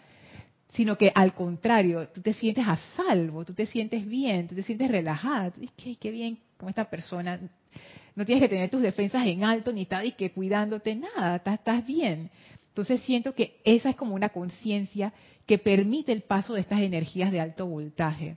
sino 0.75 0.97
que 0.97 1.11
al 1.15 1.33
contrario, 1.33 2.09
tú 2.09 2.21
te 2.21 2.33
sientes 2.33 2.67
a 2.67 2.77
salvo, 2.95 3.45
tú 3.45 3.53
te 3.53 3.65
sientes 3.65 4.05
bien, 4.05 4.47
tú 4.47 4.55
te 4.55 4.63
sientes 4.63 4.91
relajada, 4.91 5.51
tú 5.51 5.61
dices, 5.61 5.97
qué, 5.97 6.11
bien 6.11 6.37
con 6.57 6.67
esta 6.69 6.89
persona, 6.89 7.39
no 8.13 8.25
tienes 8.25 8.41
que 8.41 8.49
tener 8.49 8.69
tus 8.69 8.81
defensas 8.81 9.25
en 9.25 9.43
alto 9.43 9.71
ni 9.71 9.83
estar 9.83 10.05
y 10.05 10.11
que 10.11 10.31
cuidándote 10.31 10.95
nada, 10.95 11.37
estás, 11.37 11.59
estás 11.59 11.85
bien. 11.85 12.29
Entonces 12.67 13.01
siento 13.01 13.33
que 13.33 13.61
esa 13.63 13.89
es 13.89 13.95
como 13.95 14.15
una 14.15 14.29
conciencia 14.29 15.13
que 15.45 15.57
permite 15.57 16.11
el 16.11 16.23
paso 16.23 16.53
de 16.53 16.61
estas 16.61 16.81
energías 16.81 17.31
de 17.31 17.39
alto 17.39 17.67
voltaje, 17.67 18.35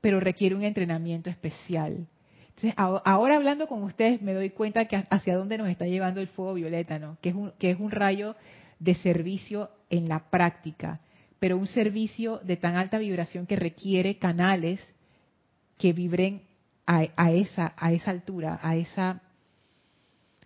pero 0.00 0.20
requiere 0.20 0.54
un 0.54 0.64
entrenamiento 0.64 1.30
especial. 1.30 2.06
Entonces, 2.48 2.74
ahora 2.76 3.36
hablando 3.36 3.66
con 3.68 3.82
ustedes 3.82 4.20
me 4.20 4.34
doy 4.34 4.50
cuenta 4.50 4.86
que 4.86 5.04
hacia 5.10 5.36
dónde 5.36 5.58
nos 5.58 5.68
está 5.68 5.86
llevando 5.86 6.20
el 6.20 6.26
fuego 6.28 6.54
violeta, 6.54 6.98
¿no? 6.98 7.16
Que 7.20 7.30
es 7.30 7.34
un, 7.34 7.52
que 7.58 7.70
es 7.70 7.78
un 7.78 7.90
rayo 7.90 8.34
de 8.78 8.94
servicio 8.94 9.70
en 9.90 10.08
la 10.08 10.30
práctica 10.30 11.00
pero 11.38 11.56
un 11.56 11.66
servicio 11.66 12.38
de 12.38 12.56
tan 12.56 12.76
alta 12.76 12.98
vibración 12.98 13.46
que 13.46 13.56
requiere 13.56 14.18
canales 14.18 14.80
que 15.76 15.92
vibren 15.92 16.42
a, 16.86 17.30
esa, 17.30 17.74
a 17.76 17.92
esa 17.92 18.10
altura, 18.10 18.58
a 18.62 18.74
esa, 18.76 19.20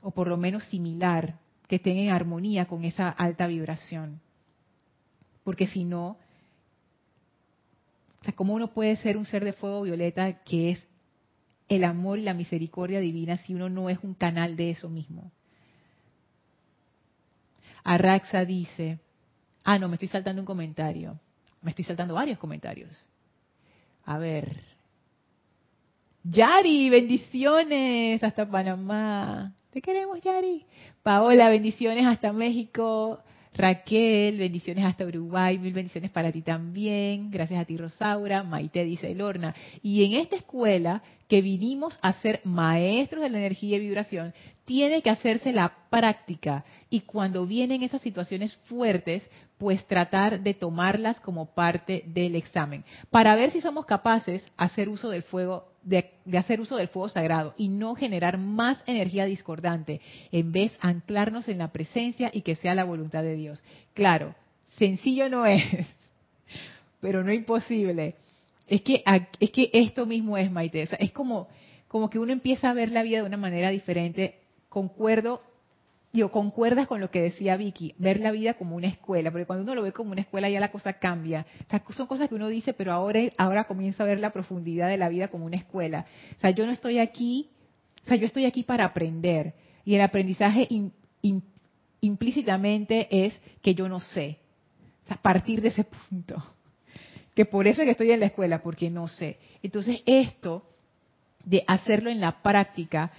o 0.00 0.11
por 0.11 0.26
lo 0.26 0.36
menos 0.36 0.64
similar, 0.64 1.38
que 1.68 1.76
estén 1.76 1.96
en 1.98 2.11
armonía 2.11 2.66
con 2.66 2.84
esa 2.84 3.09
alta 3.09 3.46
vibración. 3.46 4.20
Porque 5.44 5.68
si 5.68 5.84
no, 5.84 6.18
o 8.23 8.25
sea, 8.25 8.35
¿cómo 8.35 8.55
uno 8.55 8.73
puede 8.73 8.97
ser 8.97 9.18
un 9.18 9.27
ser 9.27 9.45
de 9.45 9.53
fuego 9.53 9.83
violeta 9.83 10.43
que 10.45 10.70
es 10.70 10.87
el 11.68 11.85
amor 11.85 12.18
y 12.18 12.23
la 12.23 12.35
misericordia 12.35 13.01
divina 13.01 13.37
si 13.39 13.53
uno 13.53 13.68
no 13.68 13.91
es 13.91 13.99
un 14.03 14.14
canal 14.14 14.57
de 14.57 14.70
eso 14.70 14.89
mismo? 14.89 15.33
Arraxa 17.85 18.45
dice, 18.45 19.01
Ah, 19.64 19.79
no, 19.79 19.89
me 19.89 19.95
estoy 19.95 20.09
saltando 20.09 20.43
un 20.43 20.47
comentario. 20.47 21.18
Me 21.61 21.70
estoy 21.70 21.85
saltando 21.85 22.14
varios 22.14 22.39
comentarios. 22.39 22.91
A 24.05 24.18
ver. 24.18 24.61
Yari, 26.25 26.91
bendiciones 26.91 28.23
hasta 28.23 28.49
Panamá. 28.49 29.53
Te 29.70 29.81
queremos, 29.81 30.20
Yari. 30.20 30.64
Paola, 31.03 31.49
bendiciones 31.49 32.07
hasta 32.07 32.33
México. 32.33 33.20
Raquel, 33.55 34.38
bendiciones 34.38 34.84
hasta 34.84 35.05
Uruguay, 35.05 35.59
mil 35.59 35.74
bendiciones 35.74 36.11
para 36.11 36.32
ti 36.32 36.42
también. 36.42 37.30
Gracias 37.30 37.61
a 37.61 37.64
ti, 37.64 37.76
Rosaura. 37.76 38.42
Maite 38.42 38.84
dice 38.84 39.14
Lorna. 39.14 39.55
Y 39.82 40.05
en 40.05 40.14
esta 40.14 40.36
escuela 40.36 41.03
que 41.28 41.42
vinimos 41.42 41.98
a 42.03 42.14
ser 42.14 42.40
maestros 42.44 43.22
de 43.22 43.30
la 43.30 43.38
energía 43.38 43.76
y 43.76 43.80
vibración, 43.80 44.34
tiene 44.64 45.03
que 45.03 45.11
hacerse 45.11 45.53
la 45.53 45.72
práctica. 45.90 46.64
Y 46.88 47.00
cuando 47.00 47.46
vienen 47.46 47.82
esas 47.82 48.03
situaciones 48.03 48.55
fuertes, 48.64 49.22
pues 49.59 49.86
tratar 49.86 50.40
de 50.40 50.55
tomarlas 50.55 51.20
como 51.20 51.55
parte 51.55 52.03
del 52.07 52.34
examen, 52.34 52.84
para 53.11 53.36
ver 53.36 53.53
si 53.53 53.61
somos 53.61 53.86
capaces 53.86 54.44
hacer 54.57 54.88
uso 54.88 55.09
del 55.09 55.22
fuego, 55.22 55.72
de, 55.83 56.11
hacer 56.37 56.61
uso 56.61 56.76
del 56.76 56.89
fuego 56.89 57.09
sagrado 57.09 57.55
y 57.57 57.68
no 57.68 57.95
generar 57.95 58.39
más 58.39 58.83
energía 58.87 59.24
discordante, 59.24 60.01
en 60.30 60.53
vez 60.53 60.76
anclarnos 60.80 61.49
en 61.49 61.59
la 61.59 61.72
presencia 61.72 62.30
y 62.33 62.43
que 62.43 62.57
sea 62.57 62.74
la 62.74 62.85
voluntad 62.85 63.22
de 63.22 63.37
Dios. 63.37 63.62
Claro, 63.95 64.35
sencillo 64.70 65.28
no 65.28 65.47
es, 65.47 65.62
pero 67.01 67.24
no 67.24 67.33
imposible. 67.33 68.14
Es 68.68 68.83
que, 68.83 69.03
es 69.41 69.51
que 69.51 69.70
esto 69.72 70.07
mismo 70.07 70.39
es, 70.39 70.51
Maite. 70.51 70.89
es 70.99 71.12
como, 71.12 71.49
como 71.89 72.09
que 72.09 72.18
uno 72.18 72.33
empieza 72.33 72.70
a 72.70 72.74
ver 72.74 72.91
la 72.91 73.03
vida 73.03 73.18
de 73.18 73.26
una 73.26 73.37
manera 73.37 73.70
diferente. 73.70 74.39
Concuerdo 74.68 75.43
yo 76.13 76.31
concuerdas 76.31 76.87
con 76.87 77.01
lo 77.01 77.11
que 77.11 77.23
decía 77.23 77.57
Vicky, 77.57 77.95
ver 77.97 78.21
la 78.21 78.33
vida 78.33 78.55
como 78.55 78.77
una 78.77 78.87
escuela, 78.87 79.31
porque 79.31 79.47
cuando 79.47 79.63
uno 79.63 79.75
lo 79.75 79.83
ve 79.83 79.93
como 79.93 80.13
una 80.13 80.21
escuela 80.21 80.51
ya 80.51 80.61
la 80.61 80.71
cosa 80.71 80.95
cambia. 80.95 81.47
son 81.91 82.07
cosas 82.07 82.29
que 82.29 82.35
uno 82.35 82.49
dice, 82.49 82.75
pero 82.75 82.93
ahora, 82.93 83.21
ahora 83.39 83.65
comienza 83.65 84.03
a 84.03 84.07
ver 84.07 84.21
la 84.21 84.31
profundidad 84.31 84.89
de 84.89 84.99
la 84.99 85.09
vida 85.09 85.29
como 85.29 85.47
una 85.47 85.57
escuela. 85.57 86.05
O 86.37 86.41
sea, 86.41 86.51
yo 86.51 86.67
no 86.67 86.73
estoy 86.73 86.99
aquí 86.99 87.49
O 88.05 88.09
sea, 88.09 88.17
yo 88.17 88.27
estoy 88.27 88.45
aquí 88.45 88.63
para 88.63 88.85
aprender. 88.85 89.55
Y 89.85 89.95
el 89.95 90.03
aprendizaje 90.03 90.69
implícitamente 92.01 93.27
es 93.27 93.35
que 93.63 93.75
yo 93.75 93.89
no 93.89 94.01
sé. 94.01 94.39
O 95.05 95.09
sea, 95.09 95.17
partir 95.17 95.63
de 95.63 95.69
ese 95.69 95.85
punto. 95.85 96.43
Que 97.35 97.47
por 97.47 97.67
eso 97.67 97.81
es 97.81 97.87
que 97.87 97.93
estoy 97.93 98.11
en 98.11 98.21
la 98.21 98.27
escuela, 98.27 98.63
porque 98.63 98.91
no 98.91 99.09
sé. 99.09 99.39
Entonces, 99.63 100.03
esto 100.05 100.69
de 101.45 101.65
hacerlo 101.67 102.11
en 102.11 102.21
la 102.21 102.43
práctica 102.43 103.11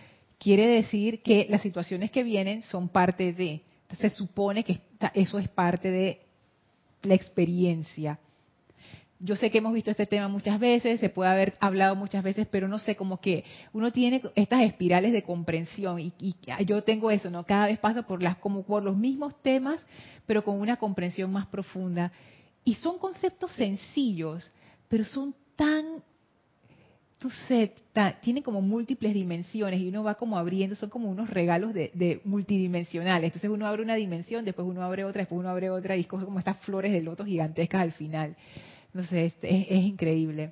quiere 0.43 0.67
decir 0.67 1.21
que 1.21 1.47
las 1.49 1.61
situaciones 1.61 2.11
que 2.11 2.23
vienen 2.23 2.61
son 2.63 2.89
parte 2.89 3.33
de. 3.33 3.61
Se 3.99 4.09
supone 4.09 4.63
que 4.63 4.81
eso 5.13 5.39
es 5.39 5.47
parte 5.49 5.89
de 5.89 6.21
la 7.03 7.13
experiencia 7.13 8.19
yo 9.23 9.37
sé 9.37 9.49
que 9.49 9.59
hemos 9.59 9.73
visto 9.73 9.89
este 9.89 10.05
tema 10.05 10.27
muchas 10.27 10.59
veces, 10.59 10.99
se 10.99 11.07
puede 11.07 11.31
haber 11.31 11.53
hablado 11.61 11.95
muchas 11.95 12.21
veces, 12.25 12.45
pero 12.51 12.67
no 12.67 12.77
sé, 12.77 12.97
como 12.97 13.21
que 13.21 13.45
uno 13.71 13.89
tiene 13.93 14.21
estas 14.35 14.63
espirales 14.63 15.13
de 15.13 15.23
comprensión 15.23 15.97
y, 15.97 16.35
yo 16.65 16.83
tengo 16.83 17.09
eso, 17.09 17.31
¿no? 17.31 17.45
Cada 17.45 17.67
vez 17.67 17.79
paso 17.79 18.03
por 18.03 18.21
las 18.21 18.35
como 18.35 18.63
por 18.63 18.83
los 18.83 18.97
mismos 18.97 19.41
temas, 19.41 19.85
pero 20.25 20.43
con 20.43 20.59
una 20.59 20.75
comprensión 20.75 21.31
más 21.31 21.47
profunda. 21.47 22.11
Y 22.65 22.75
son 22.75 22.97
conceptos 22.99 23.53
sencillos, 23.53 24.51
pero 24.89 25.05
son 25.05 25.33
tan 25.55 26.03
tú 27.23 27.29
sé, 27.47 27.71
tienen 28.19 28.43
como 28.43 28.59
múltiples 28.59 29.13
dimensiones 29.13 29.79
y 29.79 29.87
uno 29.87 30.03
va 30.03 30.15
como 30.15 30.37
abriendo, 30.37 30.75
son 30.75 30.89
como 30.89 31.09
unos 31.09 31.29
regalos 31.29 31.73
de, 31.73 32.19
multidimensionales. 32.25 33.27
Entonces 33.27 33.49
uno 33.49 33.65
abre 33.65 33.81
una 33.81 33.95
dimensión, 33.95 34.43
después 34.43 34.67
uno 34.67 34.83
abre 34.83 35.05
otra, 35.05 35.21
después 35.21 35.39
uno 35.39 35.47
abre 35.47 35.69
otra 35.69 35.95
y 35.95 36.01
es 36.01 36.07
como 36.07 36.37
estas 36.37 36.57
flores 36.65 36.91
de 36.91 37.01
lotos 37.01 37.25
gigantescas 37.25 37.79
al 37.81 37.93
final. 37.93 38.35
No 38.93 39.05
sé, 39.05 39.27
es, 39.27 39.35
es, 39.41 39.85
increíble. 39.85 40.51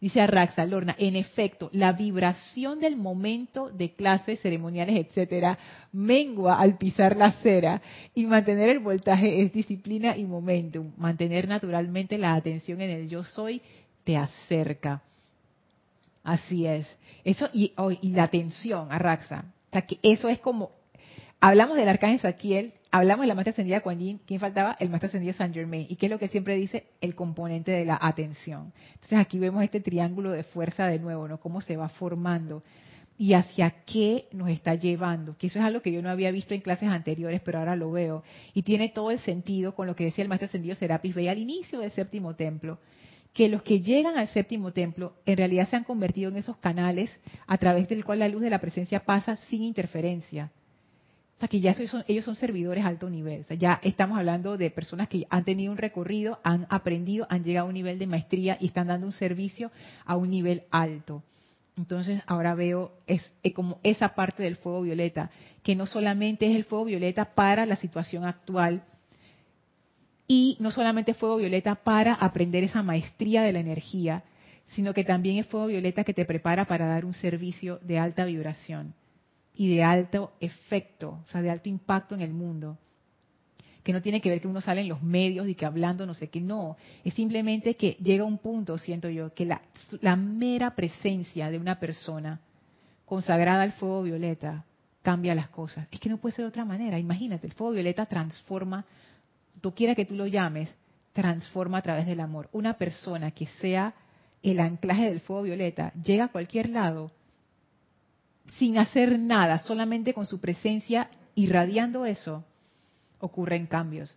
Dice 0.00 0.20
Arraxa, 0.20 0.66
Lorna, 0.66 0.96
en 0.98 1.14
efecto, 1.14 1.70
la 1.72 1.92
vibración 1.92 2.80
del 2.80 2.96
momento 2.96 3.70
de 3.70 3.92
clases, 3.92 4.40
ceremoniales, 4.40 4.96
etcétera, 4.96 5.56
mengua 5.92 6.58
al 6.58 6.78
pisar 6.78 7.16
la 7.16 7.30
cera 7.30 7.80
y 8.12 8.26
mantener 8.26 8.70
el 8.70 8.80
voltaje 8.80 9.40
es 9.40 9.52
disciplina 9.52 10.16
y 10.16 10.24
momentum. 10.24 10.90
Mantener 10.96 11.46
naturalmente 11.46 12.18
la 12.18 12.34
atención 12.34 12.80
en 12.80 12.90
el 12.90 13.08
yo 13.08 13.22
soy 13.22 13.62
te 14.02 14.16
acerca. 14.16 15.02
Así 16.28 16.66
es. 16.66 16.86
Eso 17.24 17.48
y, 17.54 17.72
oh, 17.78 17.90
y 17.90 18.10
la 18.10 18.24
atención, 18.24 18.92
Arraxa. 18.92 19.46
O 19.70 19.72
sea, 19.72 19.82
que 19.86 19.98
eso 20.02 20.28
es 20.28 20.38
como, 20.40 20.72
hablamos 21.40 21.78
del 21.78 21.88
arcángel 21.88 22.20
Saquiel, 22.20 22.74
hablamos 22.90 23.22
de 23.22 23.28
la 23.28 23.34
maestra 23.34 23.52
ascendida 23.52 23.80
Kuan 23.80 23.98
Yin, 23.98 24.20
¿quién 24.26 24.38
faltaba? 24.38 24.76
El 24.78 24.90
maestro 24.90 25.08
ascendido 25.08 25.32
Saint 25.32 25.54
Germain. 25.54 25.86
¿Y 25.88 25.96
qué 25.96 26.04
es 26.04 26.10
lo 26.10 26.18
que 26.18 26.28
siempre 26.28 26.56
dice? 26.56 26.84
El 27.00 27.14
componente 27.14 27.70
de 27.70 27.86
la 27.86 27.98
atención. 27.98 28.74
Entonces 28.92 29.18
aquí 29.18 29.38
vemos 29.38 29.64
este 29.64 29.80
triángulo 29.80 30.32
de 30.32 30.42
fuerza 30.42 30.86
de 30.86 30.98
nuevo, 30.98 31.26
¿no? 31.28 31.40
Cómo 31.40 31.62
se 31.62 31.78
va 31.78 31.88
formando 31.88 32.62
y 33.16 33.32
hacia 33.32 33.70
qué 33.86 34.26
nos 34.30 34.50
está 34.50 34.74
llevando. 34.74 35.34
Que 35.38 35.46
eso 35.46 35.58
es 35.58 35.64
algo 35.64 35.80
que 35.80 35.92
yo 35.92 36.02
no 36.02 36.10
había 36.10 36.30
visto 36.30 36.52
en 36.52 36.60
clases 36.60 36.90
anteriores, 36.90 37.40
pero 37.42 37.58
ahora 37.58 37.74
lo 37.74 37.90
veo. 37.90 38.22
Y 38.52 38.64
tiene 38.64 38.90
todo 38.90 39.10
el 39.12 39.20
sentido 39.20 39.74
con 39.74 39.86
lo 39.86 39.96
que 39.96 40.04
decía 40.04 40.20
el 40.20 40.28
maestro 40.28 40.44
ascendido 40.44 40.74
Serapis 40.74 41.14
Bey 41.14 41.28
al 41.28 41.38
inicio 41.38 41.78
del 41.78 41.90
séptimo 41.90 42.36
templo. 42.36 42.78
Que 43.38 43.48
los 43.48 43.62
que 43.62 43.78
llegan 43.78 44.18
al 44.18 44.26
séptimo 44.26 44.72
templo 44.72 45.14
en 45.24 45.36
realidad 45.36 45.68
se 45.70 45.76
han 45.76 45.84
convertido 45.84 46.28
en 46.28 46.38
esos 46.38 46.56
canales 46.56 47.16
a 47.46 47.56
través 47.56 47.88
del 47.88 48.04
cual 48.04 48.18
la 48.18 48.26
luz 48.28 48.42
de 48.42 48.50
la 48.50 48.58
presencia 48.58 49.04
pasa 49.04 49.36
sin 49.36 49.62
interferencia 49.62 50.50
o 51.36 51.40
sea, 51.40 51.48
que 51.48 51.60
ya 51.60 51.72
son, 51.72 52.02
ellos 52.08 52.24
son 52.24 52.34
servidores 52.34 52.84
alto 52.84 53.08
nivel. 53.08 53.42
O 53.42 53.44
sea, 53.44 53.56
ya 53.56 53.78
estamos 53.84 54.18
hablando 54.18 54.56
de 54.56 54.72
personas 54.72 55.06
que 55.06 55.24
han 55.30 55.44
tenido 55.44 55.70
un 55.70 55.78
recorrido, 55.78 56.40
han 56.42 56.66
aprendido, 56.68 57.28
han 57.30 57.44
llegado 57.44 57.66
a 57.66 57.68
un 57.68 57.74
nivel 57.74 57.96
de 58.00 58.08
maestría 58.08 58.58
y 58.60 58.66
están 58.66 58.88
dando 58.88 59.06
un 59.06 59.12
servicio 59.12 59.70
a 60.04 60.16
un 60.16 60.30
nivel 60.30 60.64
alto. 60.72 61.22
Entonces 61.76 62.22
ahora 62.26 62.56
veo 62.56 62.90
es, 63.06 63.32
como 63.54 63.78
esa 63.84 64.16
parte 64.16 64.42
del 64.42 64.56
fuego 64.56 64.82
violeta, 64.82 65.30
que 65.62 65.76
no 65.76 65.86
solamente 65.86 66.50
es 66.50 66.56
el 66.56 66.64
fuego 66.64 66.86
violeta 66.86 67.36
para 67.36 67.66
la 67.66 67.76
situación 67.76 68.24
actual 68.24 68.82
y 70.28 70.58
no 70.60 70.70
solamente 70.70 71.14
fuego 71.14 71.38
violeta 71.38 71.74
para 71.74 72.12
aprender 72.14 72.62
esa 72.62 72.82
maestría 72.82 73.42
de 73.42 73.52
la 73.52 73.60
energía, 73.60 74.22
sino 74.68 74.92
que 74.92 75.02
también 75.02 75.38
es 75.38 75.46
fuego 75.46 75.66
violeta 75.66 76.04
que 76.04 76.12
te 76.12 76.26
prepara 76.26 76.66
para 76.66 76.86
dar 76.86 77.06
un 77.06 77.14
servicio 77.14 77.80
de 77.82 77.98
alta 77.98 78.26
vibración 78.26 78.94
y 79.54 79.74
de 79.74 79.82
alto 79.82 80.34
efecto, 80.40 81.22
o 81.26 81.30
sea, 81.30 81.40
de 81.40 81.50
alto 81.50 81.70
impacto 81.70 82.14
en 82.14 82.20
el 82.20 82.32
mundo. 82.32 82.78
Que 83.82 83.94
no 83.94 84.02
tiene 84.02 84.20
que 84.20 84.28
ver 84.28 84.40
que 84.42 84.48
uno 84.48 84.60
sale 84.60 84.82
en 84.82 84.88
los 84.88 85.02
medios 85.02 85.48
y 85.48 85.54
que 85.54 85.64
hablando 85.64 86.04
no 86.04 86.12
sé 86.12 86.28
qué, 86.28 86.42
no. 86.42 86.76
Es 87.04 87.14
simplemente 87.14 87.74
que 87.76 87.96
llega 88.02 88.24
un 88.24 88.36
punto, 88.36 88.76
siento 88.76 89.08
yo, 89.08 89.32
que 89.32 89.46
la, 89.46 89.62
la 90.02 90.14
mera 90.14 90.74
presencia 90.76 91.50
de 91.50 91.58
una 91.58 91.80
persona 91.80 92.40
consagrada 93.06 93.62
al 93.62 93.72
fuego 93.72 94.02
violeta 94.02 94.66
cambia 95.00 95.34
las 95.34 95.48
cosas. 95.48 95.88
Es 95.90 96.00
que 96.00 96.10
no 96.10 96.18
puede 96.18 96.36
ser 96.36 96.44
de 96.44 96.50
otra 96.50 96.66
manera. 96.66 96.98
Imagínate, 96.98 97.46
el 97.46 97.54
fuego 97.54 97.72
violeta 97.72 98.04
transforma, 98.04 98.84
tú 99.60 99.74
quiera 99.74 99.94
que 99.94 100.04
tú 100.04 100.14
lo 100.14 100.26
llames, 100.26 100.68
transforma 101.12 101.78
a 101.78 101.82
través 101.82 102.06
del 102.06 102.20
amor. 102.20 102.48
Una 102.52 102.74
persona 102.74 103.30
que 103.32 103.46
sea 103.60 103.94
el 104.42 104.60
anclaje 104.60 105.08
del 105.08 105.20
fuego 105.20 105.42
violeta 105.42 105.92
llega 105.94 106.24
a 106.24 106.32
cualquier 106.32 106.68
lado 106.70 107.10
sin 108.56 108.78
hacer 108.78 109.18
nada, 109.18 109.58
solamente 109.58 110.14
con 110.14 110.26
su 110.26 110.40
presencia 110.40 111.10
irradiando 111.34 112.06
eso, 112.06 112.44
ocurren 113.20 113.66
cambios. 113.66 114.16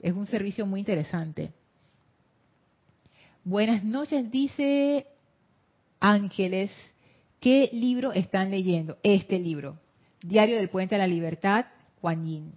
Es 0.00 0.12
un 0.12 0.26
servicio 0.26 0.66
muy 0.66 0.80
interesante. 0.80 1.52
Buenas 3.44 3.84
noches, 3.84 4.30
dice 4.30 5.06
Ángeles. 6.00 6.70
¿Qué 7.40 7.70
libro 7.72 8.12
están 8.12 8.50
leyendo? 8.50 8.98
Este 9.02 9.38
libro, 9.38 9.78
Diario 10.22 10.56
del 10.56 10.70
Puente 10.70 10.96
a 10.96 10.98
la 10.98 11.06
Libertad, 11.06 11.66
Juan 12.00 12.24
Yin. 12.26 12.52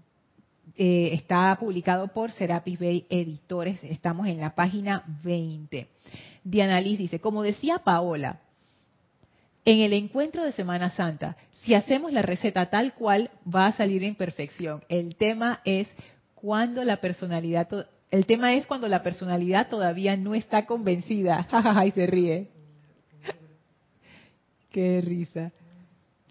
Eh, 0.78 1.12
está 1.14 1.56
publicado 1.60 2.08
por 2.08 2.32
Serapis 2.32 2.80
Bay 2.80 3.06
Editores. 3.10 3.80
Estamos 3.84 4.28
en 4.28 4.40
la 4.40 4.56
página 4.56 5.04
20. 5.24 5.88
Diana 6.44 6.80
Liz 6.82 6.98
dice, 6.98 7.20
como 7.20 7.44
decía 7.44 7.80
Paola, 7.80 8.40
en 9.66 9.82
el 9.82 9.94
encuentro 9.94 10.44
de 10.44 10.52
Semana 10.54 10.92
Santa, 10.92 11.38
si 11.62 11.76
hacemos 11.76 12.12
la 12.12 12.24
receta 12.24 12.70
tal 12.70 12.94
cual, 12.94 13.30
va 13.44 13.68
a 13.68 13.74
salir 13.74 14.04
en 14.04 14.16
perfección. 14.16 14.84
El 14.90 15.16
tema 15.16 15.62
es 15.66 15.88
cuando 16.34 16.84
la 16.84 16.98
personalidad, 16.98 17.88
el 18.10 18.26
tema 18.26 18.54
es 18.56 18.66
cuando 18.66 18.88
la 18.88 19.04
personalidad 19.04 19.70
todavía 19.70 20.18
no 20.18 20.34
está 20.34 20.66
convencida. 20.66 21.48
y 21.86 21.92
se 21.92 22.08
ríe. 22.08 22.48
Qué 24.72 25.02
risa. 25.02 25.52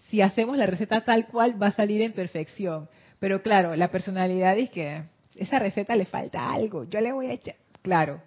Si 0.09 0.21
hacemos 0.21 0.57
la 0.57 0.65
receta 0.65 1.05
tal 1.05 1.27
cual, 1.27 1.61
va 1.61 1.67
a 1.67 1.71
salir 1.71 2.01
en 2.01 2.11
perfección. 2.11 2.89
Pero 3.21 3.43
claro, 3.43 3.75
la 3.75 3.91
personalidad 3.91 4.57
es 4.57 4.71
que 4.71 5.03
esa 5.35 5.59
receta 5.59 5.95
le 5.95 6.05
falta 6.05 6.51
algo. 6.51 6.85
Yo 6.85 6.99
le 7.01 7.13
voy 7.13 7.27
a 7.27 7.33
echar. 7.33 7.55
Claro, 7.83 8.19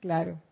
claro. 0.00 0.42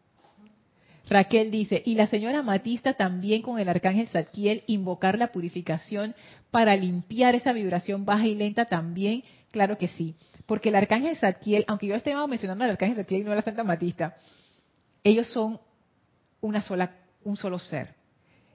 Raquel 1.08 1.50
dice, 1.50 1.82
y 1.84 1.96
la 1.96 2.06
señora 2.06 2.44
Matista 2.44 2.94
también 2.94 3.42
con 3.42 3.58
el 3.58 3.68
arcángel 3.68 4.06
Zadkiel 4.06 4.62
invocar 4.68 5.18
la 5.18 5.32
purificación 5.32 6.14
para 6.52 6.76
limpiar 6.76 7.34
esa 7.34 7.52
vibración 7.52 8.04
baja 8.04 8.28
y 8.28 8.36
lenta 8.36 8.66
también, 8.66 9.24
claro 9.50 9.76
que 9.76 9.88
sí, 9.88 10.14
porque 10.46 10.68
el 10.68 10.76
arcángel 10.76 11.16
Zadkiel, 11.16 11.64
aunque 11.66 11.88
yo 11.88 11.96
esté 11.96 12.14
mencionando 12.28 12.62
al 12.62 12.70
arcángel 12.70 12.96
Zadkiel 12.96 13.22
y 13.22 13.24
no 13.24 13.32
a 13.32 13.34
la 13.34 13.42
Santa 13.42 13.64
Matista, 13.64 14.16
ellos 15.02 15.26
son 15.26 15.60
una 16.40 16.62
sola, 16.62 16.92
un 17.24 17.36
solo 17.36 17.58
ser. 17.58 17.96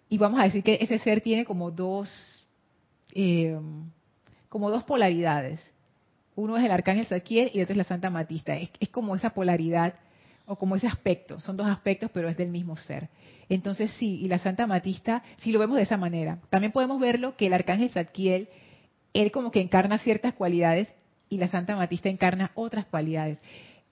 Y 0.07 0.17
vamos 0.17 0.39
a 0.39 0.45
decir 0.45 0.63
que 0.63 0.79
ese 0.81 0.97
ser 0.97 1.19
tiene 1.19 1.43
como 1.43 1.71
dos, 1.71 2.09
eh, 3.13 3.59
como 4.49 4.69
dos 4.71 4.83
polaridades. 4.83 5.61
Uno 6.35 6.57
es 6.57 6.65
el 6.65 6.71
arcángel 6.71 7.05
Zadkiel 7.05 7.51
y 7.53 7.61
otro 7.61 7.73
es 7.73 7.77
la 7.77 7.83
Santa 7.83 8.09
Matista. 8.09 8.55
es 8.55 8.89
como 8.89 9.15
esa 9.15 9.31
polaridad 9.31 9.93
o 10.49 10.55
como 10.55 10.75
ese 10.75 10.87
aspecto, 10.87 11.39
son 11.39 11.57
dos 11.57 11.67
aspectos, 11.67 12.09
pero 12.11 12.27
es 12.27 12.35
del 12.35 12.49
mismo 12.49 12.75
ser. 12.75 13.07
Entonces 13.49 13.91
sí, 13.99 14.19
y 14.19 14.27
la 14.27 14.39
Santa 14.39 14.65
Matista, 14.65 15.21
sí 15.37 15.51
lo 15.51 15.59
vemos 15.59 15.77
de 15.77 15.83
esa 15.83 15.95
manera. 15.95 16.39
También 16.49 16.71
podemos 16.71 16.99
verlo 16.99 17.37
que 17.37 17.45
el 17.45 17.53
arcángel 17.53 17.91
Zadkiel, 17.91 18.49
él 19.13 19.31
como 19.31 19.51
que 19.51 19.61
encarna 19.61 19.99
ciertas 19.99 20.33
cualidades 20.33 20.87
y 21.29 21.37
la 21.37 21.49
Santa 21.49 21.75
Matista 21.75 22.09
encarna 22.09 22.49
otras 22.55 22.87
cualidades. 22.87 23.37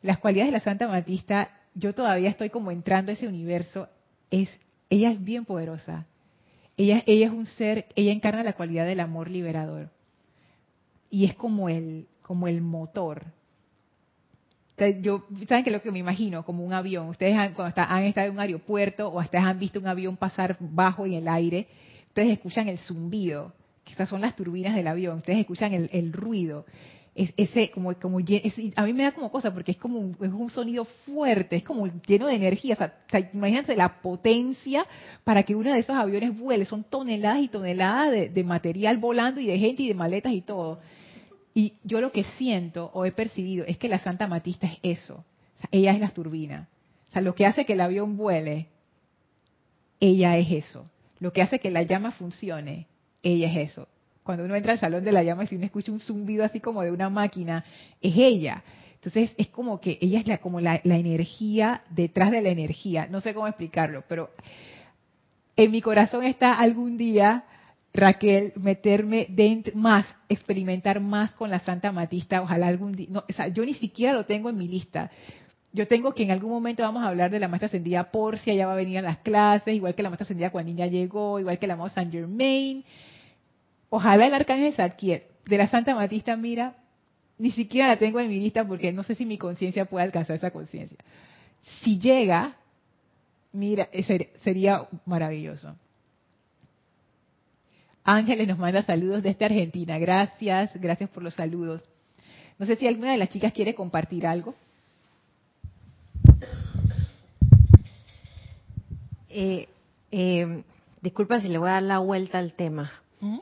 Las 0.01 0.17
cualidades 0.17 0.51
de 0.51 0.57
la 0.57 0.63
Santa 0.63 0.87
Matista, 0.87 1.51
yo 1.75 1.93
todavía 1.93 2.29
estoy 2.29 2.49
como 2.49 2.71
entrando 2.71 3.11
a 3.11 3.13
ese 3.13 3.27
universo, 3.27 3.87
es, 4.31 4.49
ella 4.89 5.11
es 5.11 5.23
bien 5.23 5.45
poderosa. 5.45 6.07
Ella, 6.75 7.03
ella 7.05 7.27
es 7.27 7.33
un 7.33 7.45
ser, 7.45 7.85
ella 7.95 8.11
encarna 8.11 8.41
la 8.41 8.53
cualidad 8.53 8.87
del 8.87 8.99
amor 8.99 9.29
liberador. 9.29 9.91
Y 11.09 11.25
es 11.25 11.35
como 11.35 11.69
el, 11.69 12.07
como 12.21 12.47
el 12.47 12.61
motor 12.61 13.25
yo, 15.01 15.25
¿saben 15.47 15.63
qué 15.63 15.71
es 15.71 15.75
lo 15.75 15.81
que 15.81 15.91
me 15.91 15.99
imagino? 15.99 16.45
Como 16.45 16.63
un 16.63 16.73
avión. 16.73 17.09
Ustedes 17.09 17.35
han, 17.35 17.53
cuando 17.53 17.73
han 17.81 18.03
estado 18.03 18.27
en 18.27 18.33
un 18.33 18.39
aeropuerto 18.39 19.07
o 19.07 19.19
ustedes 19.19 19.43
han 19.43 19.57
visto 19.57 19.79
un 19.79 19.87
avión 19.87 20.17
pasar 20.17 20.55
bajo 20.59 21.05
en 21.05 21.13
el 21.13 21.27
aire, 21.27 21.67
ustedes 22.09 22.29
escuchan 22.29 22.67
el 22.67 22.77
zumbido, 22.77 23.53
que 23.83 23.91
estas 23.91 24.09
son 24.09 24.21
las 24.21 24.35
turbinas 24.35 24.75
del 24.75 24.87
avión, 24.87 25.17
ustedes 25.17 25.39
escuchan 25.39 25.89
el, 25.91 26.13
ruido. 26.13 26.65
Es, 27.17 27.33
ese 27.35 27.71
como 27.71 27.93
como 27.95 28.19
a 28.19 28.85
mí 28.85 28.93
me 28.93 29.03
da 29.03 29.11
como 29.11 29.31
cosa 29.31 29.51
porque 29.51 29.71
es 29.71 29.77
como 29.77 29.97
un, 29.99 30.11
es 30.21 30.31
un 30.31 30.51
sonido 30.51 30.85
fuerte 30.85 31.55
es 31.55 31.63
como 31.63 31.87
lleno 32.05 32.27
de 32.27 32.35
energía 32.35 32.75
o 32.75 32.77
sea, 32.77 32.93
imagínense 33.33 33.75
la 33.75 34.01
potencia 34.01 34.85
para 35.23 35.41
que 35.41 35.55
uno 35.55 35.73
de 35.73 35.79
esos 35.79 35.95
aviones 35.95 36.37
vuele 36.37 36.65
son 36.65 36.83
toneladas 36.83 37.41
y 37.41 37.47
toneladas 37.47 38.33
de, 38.33 38.43
material 38.43 38.97
volando 38.97 39.41
y 39.41 39.47
de 39.47 39.57
gente 39.57 39.83
y 39.83 39.87
de 39.89 39.93
maletas 39.93 40.31
y 40.31 40.41
todo. 40.41 40.79
Y 41.53 41.73
yo 41.83 41.99
lo 41.99 42.11
que 42.11 42.23
siento 42.37 42.91
o 42.93 43.03
he 43.03 43.11
percibido 43.11 43.65
es 43.65 43.77
que 43.77 43.89
la 43.89 43.99
Santa 43.99 44.27
Matista 44.27 44.67
es 44.67 44.77
eso 44.83 45.25
ella 45.71 45.91
es 45.91 45.99
la 45.99 46.09
turbina. 46.09 46.69
O 47.09 47.13
sea 47.13 47.21
lo 47.21 47.33
que 47.33 47.47
hace 47.47 47.65
que 47.65 47.73
el 47.73 47.81
avión 47.81 48.15
vuele 48.15 48.67
ella 49.99 50.37
es 50.37 50.51
eso. 50.51 50.85
Lo 51.19 51.33
que 51.33 51.41
hace 51.41 51.59
que 51.59 51.71
la 51.71 51.81
llama 51.81 52.11
funcione 52.11 52.85
ella 53.23 53.51
es 53.51 53.71
eso 53.71 53.87
cuando 54.27 54.43
uno 54.43 54.55
entra 54.55 54.73
al 54.73 54.79
salón 54.79 55.05
de 55.05 55.13
la 55.13 55.23
llama 55.23 55.45
y 55.45 55.47
si 55.47 55.55
uno 55.55 55.65
escucha 55.65 55.89
un 55.89 56.01
zumbido 56.01 56.43
así 56.43 56.59
como 56.59 56.83
de 56.83 56.91
una 56.91 57.09
máquina, 57.09 57.63
es 58.01 58.13
ella. 58.17 58.61
Entonces 58.95 59.33
es 59.37 59.47
como 59.47 59.79
que 59.79 59.97
ella 60.01 60.19
es 60.19 60.27
la, 60.27 60.39
como 60.39 60.59
la, 60.59 60.81
energía 60.83 61.83
detrás 61.89 62.29
de 62.29 62.41
la 62.41 62.49
energía. 62.49 63.07
No 63.09 63.21
sé 63.21 63.33
cómo 63.33 63.47
explicarlo, 63.47 64.03
pero 64.09 64.31
en 65.55 65.71
mi 65.71 65.81
corazón 65.81 66.25
está 66.25 66.55
algún 66.55 66.97
día, 66.97 67.45
Raquel, 67.93 68.51
meterme 68.57 69.27
dentro 69.29 69.73
más, 69.75 70.05
experimentar 70.27 70.99
más 70.99 71.31
con 71.31 71.49
la 71.49 71.59
Santa 71.59 71.93
Matista. 71.93 72.41
Ojalá 72.41 72.67
algún 72.67 72.91
día. 72.91 73.07
No, 73.09 73.23
o 73.29 73.33
sea, 73.33 73.47
yo 73.47 73.63
ni 73.63 73.75
siquiera 73.75 74.11
lo 74.11 74.25
tengo 74.25 74.49
en 74.49 74.57
mi 74.57 74.67
lista. 74.67 75.09
Yo 75.71 75.87
tengo 75.87 76.13
que 76.13 76.23
en 76.23 76.31
algún 76.31 76.49
momento 76.49 76.83
vamos 76.83 77.01
a 77.01 77.07
hablar 77.07 77.31
de 77.31 77.39
la 77.39 77.47
maestra 77.47 77.67
ascendida 77.67 78.11
Porcia, 78.11 78.53
ya 78.53 78.67
va 78.67 78.73
a 78.73 78.75
venir 78.75 78.97
a 78.97 79.03
las 79.03 79.19
clases, 79.19 79.73
igual 79.73 79.95
que 79.95 80.03
la 80.03 80.09
maestra 80.09 80.25
ascendida 80.25 80.49
cuando 80.49 80.69
niña 80.69 80.87
llegó, 80.87 81.39
igual 81.39 81.59
que 81.59 81.67
la 81.67 81.77
maestra 81.77 82.01
Saint 82.01 82.11
Germain. 82.11 82.83
Ojalá 83.89 84.27
el 84.27 84.33
arcángel 84.33 84.73
Zadkiel 84.73 85.23
de 85.45 85.57
la 85.57 85.67
Santa 85.67 85.95
Matista, 85.95 86.35
mira, 86.35 86.75
ni 87.37 87.51
siquiera 87.51 87.87
la 87.87 87.97
tengo 87.97 88.19
en 88.19 88.29
mi 88.29 88.39
lista 88.39 88.67
porque 88.67 88.91
no 88.91 89.03
sé 89.03 89.15
si 89.15 89.25
mi 89.25 89.37
conciencia 89.37 89.85
puede 89.85 90.05
alcanzar 90.05 90.35
esa 90.35 90.51
conciencia. 90.51 90.97
Si 91.81 91.99
llega, 91.99 92.57
mira, 93.51 93.89
sería 94.43 94.87
maravilloso. 95.05 95.75
Ángeles 98.03 98.47
nos 98.47 98.57
manda 98.57 98.81
saludos 98.83 99.21
desde 99.21 99.45
Argentina. 99.45 99.99
Gracias, 99.99 100.71
gracias 100.79 101.09
por 101.09 101.23
los 101.23 101.33
saludos. 101.33 101.87
No 102.57 102.65
sé 102.65 102.75
si 102.77 102.87
alguna 102.87 103.11
de 103.11 103.17
las 103.17 103.29
chicas 103.29 103.53
quiere 103.53 103.75
compartir 103.75 104.25
algo. 104.25 104.55
Eh, 109.29 109.67
eh, 110.11 110.63
disculpa 111.01 111.39
si 111.41 111.49
le 111.49 111.57
voy 111.57 111.69
a 111.69 111.73
dar 111.73 111.83
la 111.83 111.99
vuelta 111.99 112.39
al 112.39 112.53
tema. 112.53 112.91
¿Mm? 113.19 113.39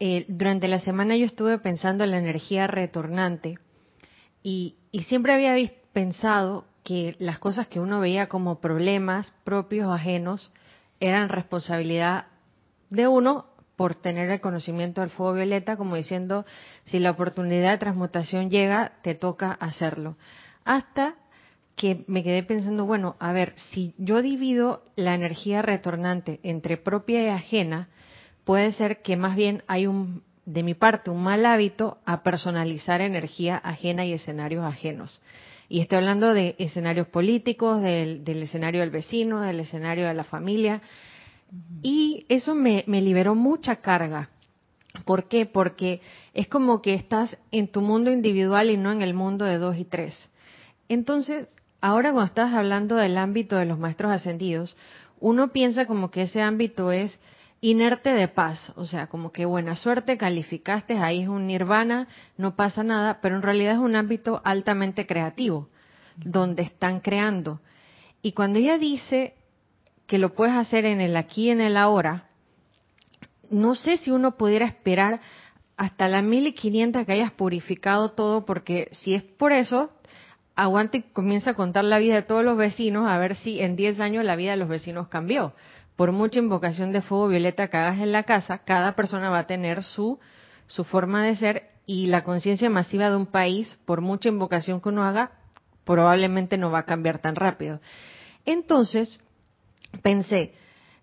Eh, 0.00 0.24
durante 0.28 0.66
la 0.66 0.80
semana 0.80 1.16
yo 1.16 1.24
estuve 1.24 1.58
pensando 1.58 2.04
en 2.04 2.10
la 2.10 2.18
energía 2.18 2.66
retornante 2.66 3.58
y, 4.42 4.76
siempre 5.08 5.34
había 5.34 5.56
pensado 5.92 6.66
que 6.84 7.16
las 7.18 7.38
cosas 7.38 7.66
que 7.66 7.80
uno 7.80 7.98
veía 7.98 8.28
como 8.28 8.60
problemas 8.60 9.32
propios 9.42 9.86
o 9.86 9.92
ajenos 9.92 10.52
eran 11.00 11.28
responsabilidad 11.28 12.26
de 12.90 13.08
uno 13.08 13.46
por 13.76 13.96
tener 13.96 14.30
el 14.30 14.40
conocimiento 14.40 15.00
del 15.00 15.10
fuego 15.10 15.32
violeta, 15.32 15.76
como 15.76 15.96
diciendo, 15.96 16.44
si 16.84 17.00
la 17.00 17.10
oportunidad 17.10 17.72
de 17.72 17.78
transmutación 17.78 18.50
llega, 18.50 18.92
te 19.02 19.14
toca 19.14 19.50
hacerlo. 19.52 20.16
Hasta 20.64 21.16
que 21.74 22.04
me 22.06 22.22
quedé 22.22 22.44
pensando, 22.44 22.84
bueno, 22.84 23.16
a 23.18 23.32
ver, 23.32 23.54
si 23.56 23.94
yo 23.98 24.22
divido 24.22 24.84
la 24.94 25.14
energía 25.14 25.60
retornante 25.62 26.38
entre 26.44 26.76
propia 26.76 27.24
y 27.24 27.28
ajena, 27.28 27.88
puede 28.44 28.72
ser 28.72 29.02
que 29.02 29.16
más 29.16 29.36
bien 29.36 29.62
hay 29.66 29.86
un, 29.86 30.22
de 30.46 30.62
mi 30.62 30.74
parte, 30.74 31.10
un 31.10 31.22
mal 31.22 31.44
hábito 31.46 31.98
a 32.04 32.22
personalizar 32.22 33.00
energía 33.00 33.56
ajena 33.56 34.04
y 34.04 34.12
escenarios 34.12 34.64
ajenos. 34.64 35.20
Y 35.68 35.80
estoy 35.80 35.98
hablando 35.98 36.34
de 36.34 36.54
escenarios 36.58 37.08
políticos, 37.08 37.80
del, 37.80 38.22
escenario 38.26 38.80
del 38.80 38.90
vecino, 38.90 39.40
del 39.40 39.60
escenario 39.60 40.06
de 40.06 40.14
la 40.14 40.24
familia. 40.24 40.82
Y 41.82 42.26
eso 42.28 42.54
me, 42.54 42.84
me 42.86 43.00
liberó 43.00 43.34
mucha 43.34 43.76
carga. 43.76 44.28
¿Por 45.04 45.26
qué? 45.28 45.46
Porque 45.46 46.00
es 46.34 46.48
como 46.48 46.82
que 46.82 46.94
estás 46.94 47.38
en 47.50 47.68
tu 47.68 47.80
mundo 47.80 48.10
individual 48.10 48.70
y 48.70 48.76
no 48.76 48.92
en 48.92 49.02
el 49.02 49.14
mundo 49.14 49.44
de 49.44 49.58
dos 49.58 49.76
y 49.76 49.84
tres. 49.84 50.28
Entonces, 50.88 51.48
ahora 51.80 52.12
cuando 52.12 52.26
estás 52.26 52.52
hablando 52.52 52.96
del 52.96 53.16
ámbito 53.16 53.56
de 53.56 53.64
los 53.64 53.78
maestros 53.78 54.12
ascendidos, 54.12 54.76
uno 55.18 55.52
piensa 55.52 55.86
como 55.86 56.10
que 56.10 56.22
ese 56.22 56.42
ámbito 56.42 56.92
es 56.92 57.18
inerte 57.70 58.12
de 58.12 58.28
paz, 58.28 58.74
o 58.76 58.84
sea, 58.84 59.06
como 59.06 59.32
que 59.32 59.46
buena 59.46 59.74
suerte, 59.74 60.18
calificaste, 60.18 60.98
ahí 60.98 61.22
es 61.22 61.28
un 61.28 61.46
nirvana, 61.46 62.08
no 62.36 62.56
pasa 62.56 62.84
nada, 62.84 63.20
pero 63.22 63.36
en 63.36 63.42
realidad 63.42 63.72
es 63.72 63.78
un 63.78 63.96
ámbito 63.96 64.42
altamente 64.44 65.06
creativo, 65.06 65.70
donde 66.16 66.62
están 66.62 67.00
creando. 67.00 67.60
Y 68.20 68.32
cuando 68.32 68.58
ella 68.58 68.76
dice 68.76 69.32
que 70.06 70.18
lo 70.18 70.34
puedes 70.34 70.54
hacer 70.54 70.84
en 70.84 71.00
el 71.00 71.16
aquí 71.16 71.44
y 71.46 71.50
en 71.52 71.62
el 71.62 71.78
ahora, 71.78 72.28
no 73.48 73.74
sé 73.74 73.96
si 73.96 74.10
uno 74.10 74.36
pudiera 74.36 74.66
esperar 74.66 75.20
hasta 75.78 76.06
la 76.06 76.20
1500 76.20 77.06
que 77.06 77.12
hayas 77.12 77.32
purificado 77.32 78.10
todo, 78.10 78.44
porque 78.44 78.88
si 78.92 79.14
es 79.14 79.22
por 79.22 79.52
eso, 79.52 79.90
aguante 80.54 80.98
y 80.98 81.02
comienza 81.14 81.52
a 81.52 81.54
contar 81.54 81.84
la 81.84 81.98
vida 81.98 82.16
de 82.16 82.22
todos 82.22 82.44
los 82.44 82.58
vecinos, 82.58 83.08
a 83.08 83.16
ver 83.16 83.36
si 83.36 83.58
en 83.62 83.74
10 83.74 84.00
años 84.00 84.22
la 84.22 84.36
vida 84.36 84.50
de 84.50 84.58
los 84.58 84.68
vecinos 84.68 85.08
cambió 85.08 85.54
por 85.96 86.12
mucha 86.12 86.38
invocación 86.38 86.92
de 86.92 87.02
fuego 87.02 87.28
violeta 87.28 87.68
que 87.68 87.76
hagas 87.76 88.00
en 88.00 88.12
la 88.12 88.24
casa, 88.24 88.58
cada 88.58 88.96
persona 88.96 89.30
va 89.30 89.40
a 89.40 89.46
tener 89.46 89.82
su, 89.82 90.18
su 90.66 90.84
forma 90.84 91.22
de 91.22 91.36
ser 91.36 91.70
y 91.86 92.06
la 92.06 92.24
conciencia 92.24 92.70
masiva 92.70 93.10
de 93.10 93.16
un 93.16 93.26
país, 93.26 93.78
por 93.84 94.00
mucha 94.00 94.28
invocación 94.28 94.80
que 94.80 94.88
uno 94.88 95.04
haga, 95.04 95.32
probablemente 95.84 96.56
no 96.56 96.70
va 96.70 96.80
a 96.80 96.86
cambiar 96.86 97.18
tan 97.18 97.36
rápido. 97.36 97.80
Entonces, 98.46 99.20
pensé, 100.02 100.54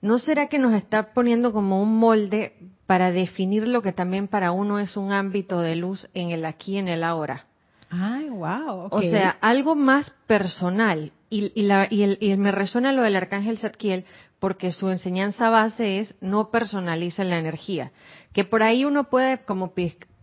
¿no 0.01 0.19
será 0.19 0.47
que 0.47 0.59
nos 0.59 0.73
está 0.73 1.13
poniendo 1.13 1.53
como 1.53 1.81
un 1.81 1.97
molde 1.97 2.55
para 2.87 3.11
definir 3.11 3.67
lo 3.67 3.81
que 3.81 3.93
también 3.93 4.27
para 4.27 4.51
uno 4.51 4.79
es 4.79 4.97
un 4.97 5.11
ámbito 5.11 5.61
de 5.61 5.75
luz 5.75 6.09
en 6.13 6.31
el 6.31 6.45
aquí 6.45 6.73
y 6.73 6.77
en 6.79 6.87
el 6.87 7.03
ahora? 7.03 7.45
Ay, 7.89 8.29
wow. 8.29 8.87
O 8.89 9.01
sea, 9.01 9.37
algo 9.41 9.75
más 9.75 10.09
personal. 10.25 11.11
Y, 11.29 11.51
y, 11.55 12.37
me 12.37 12.51
resuena 12.51 12.93
lo 12.93 13.03
del 13.03 13.15
arcángel 13.15 13.57
Zadkiel 13.57 14.05
porque 14.41 14.71
su 14.71 14.89
enseñanza 14.89 15.51
base 15.51 15.99
es 15.99 16.15
no 16.19 16.49
personaliza 16.49 17.23
la 17.23 17.37
energía. 17.37 17.91
Que 18.33 18.43
por 18.43 18.63
ahí 18.63 18.85
uno 18.85 19.03
puede 19.03 19.37
como 19.45 19.73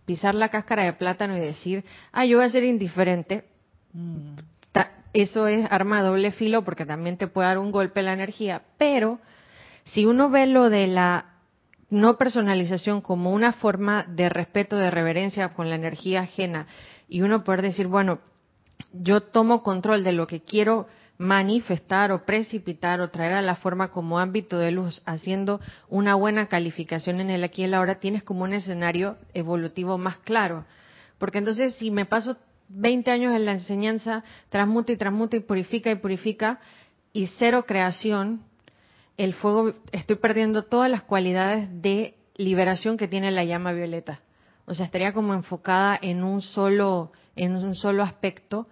pisar 0.05 0.35
la 0.35 0.49
cáscara 0.49 0.83
de 0.83 0.91
plátano 0.91 1.37
y 1.37 1.39
decir, 1.39 1.85
ah, 2.11 2.25
yo 2.25 2.37
voy 2.37 2.45
a 2.45 2.49
ser 2.49 2.65
indiferente. 2.65 3.45
Mm. 3.93 4.35
Eso 5.13 5.47
es 5.47 5.65
arma 5.71 6.03
doble 6.03 6.31
filo 6.31 6.63
porque 6.65 6.85
también 6.85 7.15
te 7.15 7.27
puede 7.27 7.47
dar 7.47 7.59
un 7.59 7.71
golpe 7.71 8.01
la 8.01 8.11
energía. 8.11 8.63
Pero 8.77 9.19
si 9.85 10.05
uno 10.05 10.29
ve 10.29 10.47
lo 10.47 10.69
de 10.69 10.87
la 10.87 11.37
no 11.89 12.17
personalización 12.17 12.99
como 12.99 13.31
una 13.31 13.53
forma 13.53 14.03
de 14.03 14.27
respeto, 14.27 14.75
de 14.75 14.91
reverencia 14.91 15.53
con 15.53 15.69
la 15.69 15.75
energía 15.75 16.21
ajena 16.21 16.67
y 17.07 17.21
uno 17.21 17.45
poder 17.45 17.61
decir, 17.61 17.87
bueno, 17.87 18.19
yo 18.91 19.21
tomo 19.21 19.63
control 19.63 20.03
de 20.03 20.11
lo 20.11 20.27
que 20.27 20.41
quiero 20.41 20.87
manifestar 21.19 22.13
o 22.13 22.25
precipitar 22.25 23.01
o 23.01 23.09
traer 23.09 23.33
a 23.33 23.41
la 23.41 23.55
forma 23.55 23.89
como 23.91 24.19
ámbito 24.19 24.57
de 24.57 24.71
luz, 24.71 25.03
haciendo 25.05 25.59
una 25.89 26.15
buena 26.15 26.47
calificación 26.47 27.19
en 27.19 27.29
el 27.29 27.43
aquí 27.43 27.61
y 27.61 27.65
el 27.65 27.73
ahora, 27.73 27.99
tienes 27.99 28.23
como 28.23 28.43
un 28.43 28.53
escenario 28.53 29.17
evolutivo 29.33 29.97
más 29.97 30.17
claro. 30.19 30.65
Porque 31.17 31.39
entonces 31.39 31.75
si 31.75 31.91
me 31.91 32.05
paso 32.05 32.37
20 32.69 33.11
años 33.11 33.35
en 33.35 33.45
la 33.45 33.51
enseñanza, 33.51 34.23
transmuta 34.47 34.93
y 34.93 34.97
transmuta 34.97 35.35
y 35.35 35.41
purifica 35.41 35.91
y 35.91 35.95
purifica, 35.95 36.61
y 37.11 37.27
cero 37.27 37.65
creación, 37.67 38.43
el 39.17 39.33
fuego, 39.33 39.73
estoy 39.91 40.15
perdiendo 40.15 40.63
todas 40.63 40.89
las 40.89 41.03
cualidades 41.03 41.67
de 41.81 42.15
liberación 42.37 42.95
que 42.95 43.09
tiene 43.09 43.31
la 43.31 43.43
llama 43.43 43.73
violeta. 43.73 44.21
O 44.65 44.73
sea, 44.73 44.85
estaría 44.85 45.11
como 45.11 45.33
enfocada 45.33 45.99
en 46.01 46.23
un 46.23 46.41
solo, 46.41 47.11
en 47.35 47.57
un 47.57 47.75
solo 47.75 48.03
aspecto. 48.03 48.67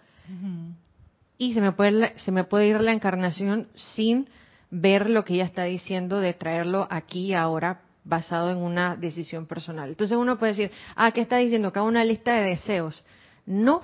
Y 1.38 1.54
se 1.54 1.62
me, 1.62 1.72
puede, 1.72 2.18
se 2.18 2.32
me 2.32 2.44
puede 2.44 2.68
ir 2.68 2.82
la 2.82 2.94
encarnación 2.94 3.68
sin 3.76 4.28
ver 4.70 5.10
lo 5.10 5.24
que 5.24 5.36
ella 5.36 5.46
está 5.46 5.64
diciendo 5.64 6.20
de 6.20 6.34
traerlo 6.34 6.88
aquí 6.90 7.28
y 7.28 7.34
ahora 7.34 7.82
basado 8.04 8.50
en 8.50 8.58
una 8.58 8.96
decisión 8.96 9.46
personal. 9.46 9.90
Entonces 9.90 10.18
uno 10.18 10.40
puede 10.40 10.54
decir, 10.54 10.72
ah, 10.96 11.12
¿qué 11.12 11.22
está 11.22 11.38
diciendo? 11.38 11.72
Hago 11.74 11.86
una 11.86 12.04
lista 12.04 12.36
de 12.36 12.50
deseos. 12.50 13.04
No, 13.46 13.84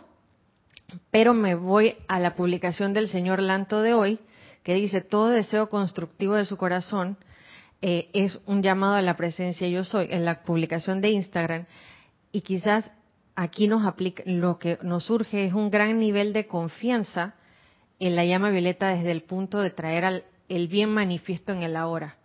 pero 1.12 1.34
me 1.34 1.56
voy 1.56 1.96
a 2.08 2.20
la 2.20 2.36
publicación 2.36 2.94
del 2.94 3.08
señor 3.08 3.42
Lanto 3.42 3.82
de 3.82 3.94
hoy, 3.94 4.20
que 4.64 4.76
dice, 4.76 5.02
todo 5.02 5.30
deseo 5.30 5.70
constructivo 5.70 6.36
de 6.36 6.46
su 6.46 6.58
corazón 6.58 7.18
eh, 7.82 8.10
es 8.14 8.40
un 8.46 8.64
llamado 8.64 8.96
a 8.96 9.02
la 9.02 9.18
presencia 9.18 9.68
yo 9.68 9.84
soy, 9.84 10.08
en 10.10 10.24
la 10.24 10.44
publicación 10.44 11.02
de 11.02 11.12
Instagram, 11.12 11.66
y 12.32 12.42
quizás 12.42 12.90
aquí 13.36 13.68
nos 13.68 13.86
aplica, 13.86 14.24
lo 14.26 14.58
que 14.58 14.80
nos 14.82 15.06
surge 15.06 15.46
es 15.46 15.54
un 15.54 15.70
gran 15.70 16.00
nivel 16.00 16.32
de 16.32 16.48
confianza 16.48 17.36
en 18.08 18.16
la 18.16 18.26
llama 18.26 18.50
violeta 18.50 18.90
desde 18.90 19.12
el 19.12 19.22
punto 19.22 19.62
de 19.62 19.70
traer 19.70 20.04
al, 20.04 20.24
el 20.50 20.68
bien 20.68 20.90
manifiesto 20.90 21.54
en 21.54 21.64
el 21.64 21.76
ahora. 21.78 22.18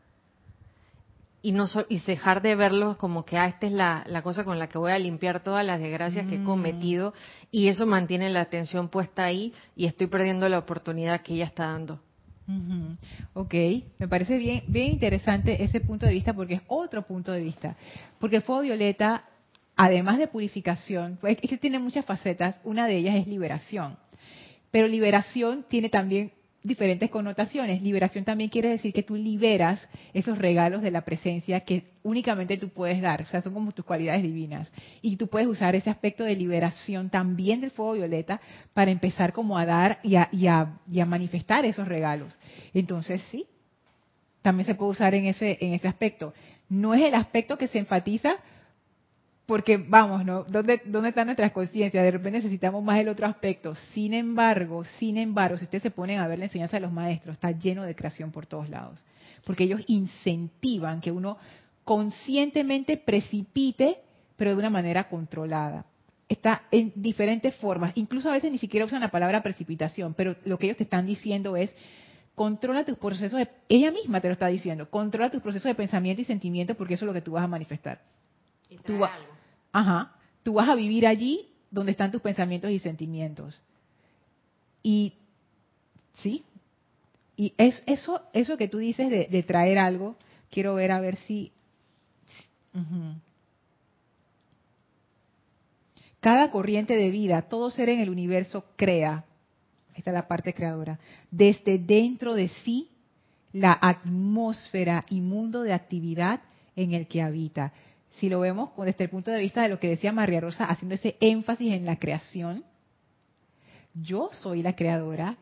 y 1.40 1.52
no 1.52 1.66
y 1.88 2.00
dejar 2.00 2.42
de 2.42 2.56
verlos 2.56 2.96
como 2.96 3.24
que 3.24 3.38
ah, 3.38 3.46
esta 3.46 3.66
es 3.66 3.72
la, 3.72 4.04
la, 4.08 4.22
cosa 4.22 4.42
con 4.44 4.58
la 4.58 4.68
que 4.68 4.76
voy 4.76 4.90
a 4.90 4.98
limpiar 4.98 5.44
todas 5.44 5.64
las 5.64 5.80
desgracias 5.80 6.26
que 6.26 6.34
he 6.34 6.40
mm. 6.40 6.44
cometido 6.44 7.14
y 7.52 7.68
eso 7.68 7.86
mantiene 7.86 8.28
la 8.28 8.40
atención 8.40 8.88
puesta 8.88 9.24
ahí 9.24 9.52
y 9.76 9.86
estoy 9.86 10.08
perdiendo 10.08 10.48
la 10.48 10.58
oportunidad 10.58 11.20
que 11.20 11.34
ella 11.34 11.46
está 11.46 11.66
dando. 11.66 12.00
Ok, 13.34 13.54
me 13.98 14.08
parece 14.08 14.38
bien, 14.38 14.64
bien 14.66 14.90
interesante 14.92 15.62
ese 15.62 15.80
punto 15.80 16.06
de 16.06 16.12
vista 16.12 16.32
porque 16.32 16.54
es 16.54 16.62
otro 16.66 17.02
punto 17.02 17.30
de 17.30 17.40
vista. 17.40 17.76
Porque 18.18 18.36
el 18.36 18.42
fuego 18.42 18.62
violeta, 18.62 19.24
además 19.76 20.18
de 20.18 20.28
purificación, 20.28 21.18
pues, 21.20 21.36
es 21.42 21.50
que 21.50 21.58
tiene 21.58 21.78
muchas 21.78 22.06
facetas, 22.06 22.58
una 22.64 22.86
de 22.86 22.96
ellas 22.96 23.16
es 23.16 23.26
liberación. 23.26 23.96
Pero 24.70 24.86
liberación 24.88 25.64
tiene 25.68 25.88
también 25.88 26.32
diferentes 26.62 27.10
connotaciones. 27.10 27.82
Liberación 27.82 28.24
también 28.24 28.50
quiere 28.50 28.68
decir 28.68 28.92
que 28.92 29.02
tú 29.02 29.16
liberas 29.16 29.88
esos 30.12 30.38
regalos 30.38 30.82
de 30.82 30.90
la 30.90 31.02
presencia 31.02 31.60
que 31.60 31.84
únicamente 32.02 32.56
tú 32.56 32.68
puedes 32.68 33.00
dar, 33.00 33.22
o 33.22 33.26
sea, 33.26 33.42
son 33.42 33.54
como 33.54 33.72
tus 33.72 33.84
cualidades 33.84 34.22
divinas. 34.22 34.70
Y 35.02 35.16
tú 35.16 35.28
puedes 35.28 35.48
usar 35.48 35.74
ese 35.74 35.90
aspecto 35.90 36.24
de 36.24 36.36
liberación 36.36 37.10
también 37.10 37.60
del 37.60 37.70
fuego 37.70 37.92
violeta 37.94 38.40
para 38.74 38.90
empezar 38.90 39.32
como 39.32 39.58
a 39.58 39.66
dar 39.66 40.00
y 40.02 40.16
a, 40.16 40.28
y 40.32 40.46
a, 40.46 41.06
manifestar 41.06 41.64
esos 41.64 41.88
regalos. 41.88 42.38
Entonces, 42.74 43.22
sí, 43.30 43.46
también 44.42 44.66
se 44.66 44.74
puede 44.74 44.92
usar 44.92 45.14
en 45.14 45.26
ese, 45.26 45.58
en 45.60 45.74
ese 45.74 45.88
aspecto. 45.88 46.34
No 46.68 46.94
es 46.94 47.02
el 47.02 47.14
aspecto 47.14 47.56
que 47.56 47.68
se 47.68 47.78
enfatiza 47.78 48.36
porque 49.48 49.78
vamos, 49.78 50.26
¿no? 50.26 50.44
¿Dónde, 50.44 50.82
¿Dónde 50.84 51.08
está 51.08 51.24
nuestra 51.24 51.50
conciencia? 51.54 52.02
De 52.02 52.10
repente 52.10 52.36
necesitamos 52.36 52.84
más 52.84 53.00
el 53.00 53.08
otro 53.08 53.26
aspecto. 53.26 53.74
Sin 53.94 54.12
embargo, 54.12 54.84
sin 54.84 55.16
embargo, 55.16 55.56
si 55.56 55.64
ustedes 55.64 55.84
se 55.84 55.90
ponen 55.90 56.20
a 56.20 56.28
ver 56.28 56.38
la 56.38 56.44
enseñanza 56.44 56.76
de 56.76 56.82
los 56.82 56.92
maestros, 56.92 57.32
está 57.32 57.50
lleno 57.52 57.84
de 57.84 57.96
creación 57.96 58.30
por 58.30 58.44
todos 58.44 58.68
lados. 58.68 59.02
Porque 59.46 59.64
ellos 59.64 59.80
incentivan 59.86 61.00
que 61.00 61.10
uno 61.10 61.38
conscientemente 61.82 62.98
precipite, 62.98 64.02
pero 64.36 64.50
de 64.50 64.58
una 64.58 64.68
manera 64.68 65.08
controlada. 65.08 65.86
Está 66.28 66.64
en 66.70 66.92
diferentes 66.94 67.54
formas. 67.54 67.92
Incluso 67.94 68.28
a 68.28 68.34
veces 68.34 68.52
ni 68.52 68.58
siquiera 68.58 68.84
usan 68.84 69.00
la 69.00 69.10
palabra 69.10 69.42
precipitación, 69.42 70.12
pero 70.12 70.36
lo 70.44 70.58
que 70.58 70.66
ellos 70.66 70.76
te 70.76 70.84
están 70.84 71.06
diciendo 71.06 71.56
es, 71.56 71.74
controla 72.34 72.84
tus 72.84 72.98
procesos 72.98 73.38
de, 73.38 73.48
ella 73.70 73.92
misma 73.92 74.20
te 74.20 74.28
lo 74.28 74.34
está 74.34 74.48
diciendo, 74.48 74.90
controla 74.90 75.30
tus 75.30 75.40
procesos 75.40 75.70
de 75.70 75.74
pensamiento 75.74 76.20
y 76.20 76.26
sentimiento 76.26 76.74
porque 76.74 76.94
eso 76.94 77.06
es 77.06 77.08
lo 77.08 77.14
que 77.14 77.22
tú 77.22 77.32
vas 77.32 77.44
a 77.44 77.48
manifestar. 77.48 78.02
tú, 78.84 78.98
Ajá. 79.78 80.10
Tú 80.42 80.54
vas 80.54 80.68
a 80.68 80.74
vivir 80.74 81.06
allí 81.06 81.48
donde 81.70 81.92
están 81.92 82.10
tus 82.10 82.20
pensamientos 82.20 82.72
y 82.72 82.80
sentimientos. 82.80 83.62
Y 84.82 85.12
sí, 86.14 86.44
y 87.36 87.54
es 87.56 87.80
eso, 87.86 88.22
eso 88.32 88.56
que 88.56 88.66
tú 88.66 88.78
dices 88.78 89.08
de, 89.08 89.42
traer 89.44 89.78
algo, 89.78 90.16
quiero 90.50 90.74
ver 90.74 90.90
a 90.90 91.00
ver 91.00 91.14
si. 91.14 91.52
Cada 96.18 96.50
corriente 96.50 96.96
de 96.96 97.10
vida, 97.10 97.42
todo 97.42 97.70
ser 97.70 97.88
en 97.88 98.00
el 98.00 98.10
universo 98.10 98.64
crea. 98.74 99.24
Esta 99.94 100.10
es 100.10 100.14
la 100.14 100.26
parte 100.26 100.54
creadora. 100.54 100.98
Desde 101.30 101.78
dentro 101.78 102.34
de 102.34 102.48
sí, 102.64 102.90
la 103.52 103.78
atmósfera 103.80 105.04
y 105.08 105.20
mundo 105.20 105.62
de 105.62 105.72
actividad 105.72 106.40
en 106.74 106.94
el 106.94 107.06
que 107.06 107.22
habita 107.22 107.72
si 108.18 108.28
lo 108.28 108.40
vemos 108.40 108.70
desde 108.76 109.04
el 109.04 109.10
punto 109.10 109.30
de 109.30 109.38
vista 109.38 109.62
de 109.62 109.68
lo 109.68 109.78
que 109.78 109.88
decía 109.88 110.12
María 110.12 110.40
Rosa, 110.40 110.64
haciendo 110.64 110.94
ese 110.94 111.16
énfasis 111.20 111.72
en 111.72 111.86
la 111.86 111.96
creación, 111.96 112.64
yo 113.94 114.30
soy 114.32 114.62
la 114.62 114.74
creadora 114.74 115.36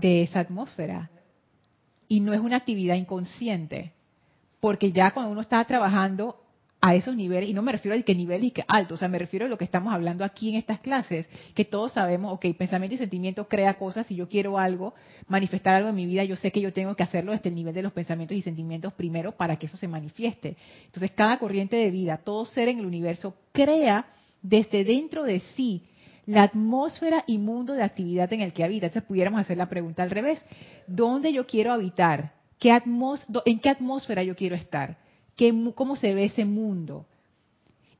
de 0.00 0.22
esa 0.22 0.40
atmósfera. 0.40 1.10
Y 2.08 2.20
no 2.20 2.32
es 2.32 2.40
una 2.40 2.56
actividad 2.56 2.96
inconsciente, 2.96 3.92
porque 4.60 4.92
ya 4.92 5.12
cuando 5.12 5.32
uno 5.32 5.40
está 5.40 5.64
trabajando 5.64 6.43
a 6.86 6.94
esos 6.94 7.16
niveles, 7.16 7.48
y 7.48 7.54
no 7.54 7.62
me 7.62 7.72
refiero 7.72 7.96
a 7.96 8.02
que 8.02 8.14
nivel 8.14 8.44
y 8.44 8.50
que 8.50 8.62
alto, 8.68 8.92
o 8.92 8.96
sea, 8.98 9.08
me 9.08 9.18
refiero 9.18 9.46
a 9.46 9.48
lo 9.48 9.56
que 9.56 9.64
estamos 9.64 9.94
hablando 9.94 10.22
aquí 10.22 10.50
en 10.50 10.56
estas 10.56 10.80
clases, 10.80 11.26
que 11.54 11.64
todos 11.64 11.92
sabemos, 11.92 12.34
ok, 12.34 12.44
pensamiento 12.58 12.94
y 12.94 12.98
sentimiento 12.98 13.48
crea 13.48 13.78
cosas, 13.78 14.06
si 14.06 14.16
yo 14.16 14.28
quiero 14.28 14.58
algo, 14.58 14.92
manifestar 15.26 15.72
algo 15.72 15.88
en 15.88 15.94
mi 15.94 16.04
vida, 16.04 16.24
yo 16.24 16.36
sé 16.36 16.52
que 16.52 16.60
yo 16.60 16.74
tengo 16.74 16.94
que 16.94 17.02
hacerlo 17.02 17.32
desde 17.32 17.48
el 17.48 17.54
nivel 17.54 17.72
de 17.72 17.80
los 17.80 17.92
pensamientos 17.94 18.36
y 18.36 18.42
sentimientos 18.42 18.92
primero 18.92 19.32
para 19.32 19.56
que 19.56 19.64
eso 19.64 19.78
se 19.78 19.88
manifieste. 19.88 20.58
Entonces, 20.84 21.12
cada 21.12 21.38
corriente 21.38 21.74
de 21.76 21.90
vida, 21.90 22.18
todo 22.18 22.44
ser 22.44 22.68
en 22.68 22.80
el 22.80 22.84
universo, 22.84 23.34
crea 23.52 24.04
desde 24.42 24.84
dentro 24.84 25.24
de 25.24 25.40
sí 25.56 25.84
la 26.26 26.42
atmósfera 26.42 27.24
y 27.26 27.38
mundo 27.38 27.72
de 27.72 27.82
actividad 27.82 28.30
en 28.34 28.42
el 28.42 28.52
que 28.52 28.62
habita. 28.62 28.88
Entonces, 28.88 29.08
pudiéramos 29.08 29.40
hacer 29.40 29.56
la 29.56 29.70
pregunta 29.70 30.02
al 30.02 30.10
revés. 30.10 30.44
¿Dónde 30.86 31.32
yo 31.32 31.46
quiero 31.46 31.72
habitar? 31.72 32.34
¿Qué 32.58 32.78
¿En 33.46 33.58
qué 33.60 33.70
atmósfera 33.70 34.22
yo 34.22 34.36
quiero 34.36 34.54
estar? 34.54 35.02
Cómo 35.74 35.96
se 35.96 36.14
ve 36.14 36.24
ese 36.24 36.44
mundo. 36.44 37.06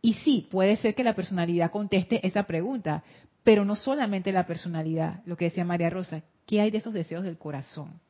Y 0.02 0.14
sí, 0.14 0.46
puede 0.50 0.76
ser 0.76 0.94
que 0.94 1.04
la 1.04 1.14
personalidad 1.14 1.70
conteste 1.70 2.26
esa 2.26 2.42
pregunta, 2.42 3.02
pero 3.42 3.64
no 3.64 3.74
solamente 3.74 4.32
la 4.32 4.46
personalidad, 4.46 5.22
lo 5.26 5.36
que 5.36 5.46
decía 5.46 5.64
María 5.64 5.90
Rosa, 5.90 6.22
¿qué 6.46 6.60
hay 6.60 6.70
de 6.70 6.78
esos 6.78 6.92
deseos 6.92 7.24
del 7.24 7.38
corazón? 7.38 8.00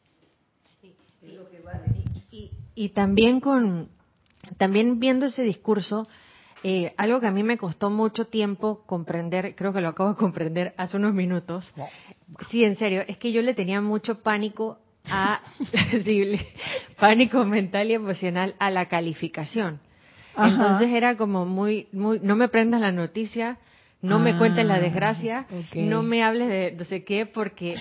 Y, 2.77 2.89
también 2.89 3.39
con, 3.39 3.89
también 4.57 4.99
viendo 4.99 5.27
ese 5.27 5.45
discurso, 5.45 6.09
eh, 6.64 6.93
algo 6.97 7.20
que 7.20 7.29
a 7.29 7.31
mí 7.31 7.45
me 7.45 7.59
costó 7.59 7.91
mucho 7.91 8.27
tiempo 8.27 8.83
comprender, 8.87 9.55
creo 9.55 9.72
que 9.72 9.81
lo 9.81 9.89
acabo 9.89 10.11
de 10.11 10.16
comprender 10.16 10.75
hace 10.77 10.97
unos 10.97 11.14
minutos. 11.14 11.70
Sí, 12.51 12.64
en 12.64 12.77
serio, 12.77 13.05
es 13.07 13.18
que 13.18 13.31
yo 13.31 13.43
le 13.43 13.55
tenía 13.55 13.81
mucho 13.81 14.20
pánico 14.22 14.79
a 15.14 15.40
pánico 16.98 17.44
mental 17.44 17.90
y 17.90 17.94
emocional 17.94 18.54
a 18.58 18.70
la 18.70 18.86
calificación. 18.86 19.80
Entonces 20.36 20.88
era 20.90 21.16
como 21.16 21.46
muy, 21.46 21.86
muy, 21.92 22.18
no 22.20 22.34
me 22.34 22.48
prendas 22.48 22.80
la 22.80 22.90
noticia, 22.90 23.58
no 24.02 24.18
me 24.18 24.36
cuentes 24.36 24.66
la 24.66 24.74
ah, 24.74 24.80
desgracia, 24.80 25.46
no 25.74 26.02
me 26.02 26.24
hables 26.24 26.48
de 26.48 26.74
no 26.76 26.84
sé 26.84 27.04
qué, 27.04 27.24
porque, 27.24 27.76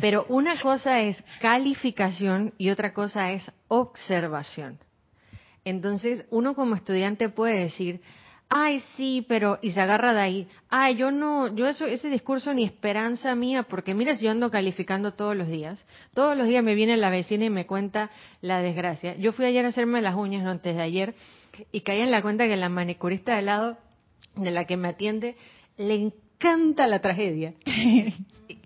pero 0.00 0.26
una 0.28 0.60
cosa 0.60 1.00
es 1.00 1.16
calificación 1.40 2.52
y 2.58 2.70
otra 2.70 2.92
cosa 2.92 3.30
es 3.32 3.50
observación. 3.68 4.78
Entonces 5.64 6.26
uno 6.30 6.54
como 6.54 6.74
estudiante 6.74 7.28
puede 7.28 7.60
decir, 7.60 8.00
ay, 8.54 8.82
sí, 8.96 9.24
pero, 9.26 9.58
y 9.62 9.72
se 9.72 9.80
agarra 9.80 10.12
de 10.12 10.20
ahí, 10.20 10.48
ay, 10.68 10.96
yo 10.96 11.10
no, 11.10 11.54
yo 11.54 11.66
eso, 11.66 11.86
ese 11.86 12.10
discurso 12.10 12.52
ni 12.52 12.64
esperanza 12.64 13.34
mía, 13.34 13.62
porque 13.62 13.94
mira, 13.94 14.14
si 14.14 14.26
yo 14.26 14.30
ando 14.30 14.50
calificando 14.50 15.14
todos 15.14 15.34
los 15.34 15.48
días, 15.48 15.86
todos 16.12 16.36
los 16.36 16.46
días 16.46 16.62
me 16.62 16.74
viene 16.74 16.98
la 16.98 17.08
vecina 17.08 17.46
y 17.46 17.50
me 17.50 17.66
cuenta 17.66 18.10
la 18.42 18.60
desgracia. 18.60 19.16
Yo 19.16 19.32
fui 19.32 19.46
ayer 19.46 19.64
a 19.64 19.68
hacerme 19.68 20.02
las 20.02 20.14
uñas, 20.16 20.44
no 20.44 20.50
antes 20.50 20.76
de 20.76 20.82
ayer, 20.82 21.14
y 21.72 21.80
caí 21.80 22.00
en 22.00 22.10
la 22.10 22.20
cuenta 22.20 22.46
que 22.46 22.56
la 22.58 22.68
manicurista 22.68 23.36
de 23.36 23.42
lado, 23.42 23.78
de 24.36 24.50
la 24.50 24.66
que 24.66 24.76
me 24.76 24.88
atiende, 24.88 25.34
le 25.78 25.94
encanta 25.94 26.86
la 26.86 27.00
tragedia. 27.00 27.54
y, 27.64 28.14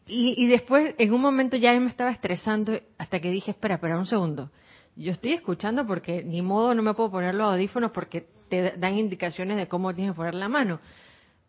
y 0.08 0.46
después, 0.48 0.96
en 0.98 1.14
un 1.14 1.20
momento 1.20 1.56
ya 1.56 1.78
me 1.78 1.88
estaba 1.88 2.10
estresando, 2.10 2.76
hasta 2.98 3.20
que 3.20 3.30
dije, 3.30 3.52
espera, 3.52 3.76
espera 3.76 3.98
un 3.98 4.06
segundo. 4.06 4.50
Yo 4.96 5.12
estoy 5.12 5.34
escuchando 5.34 5.86
porque 5.86 6.24
ni 6.24 6.42
modo 6.42 6.74
no 6.74 6.82
me 6.82 6.94
puedo 6.94 7.10
poner 7.12 7.34
los 7.34 7.52
audífonos 7.52 7.92
porque 7.92 8.26
te 8.48 8.72
dan 8.76 8.98
indicaciones 8.98 9.56
de 9.56 9.68
cómo 9.68 9.94
tienes 9.94 10.12
que 10.12 10.16
poner 10.16 10.34
la 10.34 10.48
mano. 10.48 10.80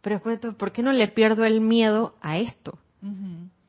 Pero 0.01 0.15
después, 0.15 0.55
¿por 0.55 0.71
qué 0.71 0.83
no 0.83 0.93
le 0.93 1.07
pierdo 1.07 1.45
el 1.45 1.61
miedo 1.61 2.15
a 2.21 2.37
esto? 2.37 2.77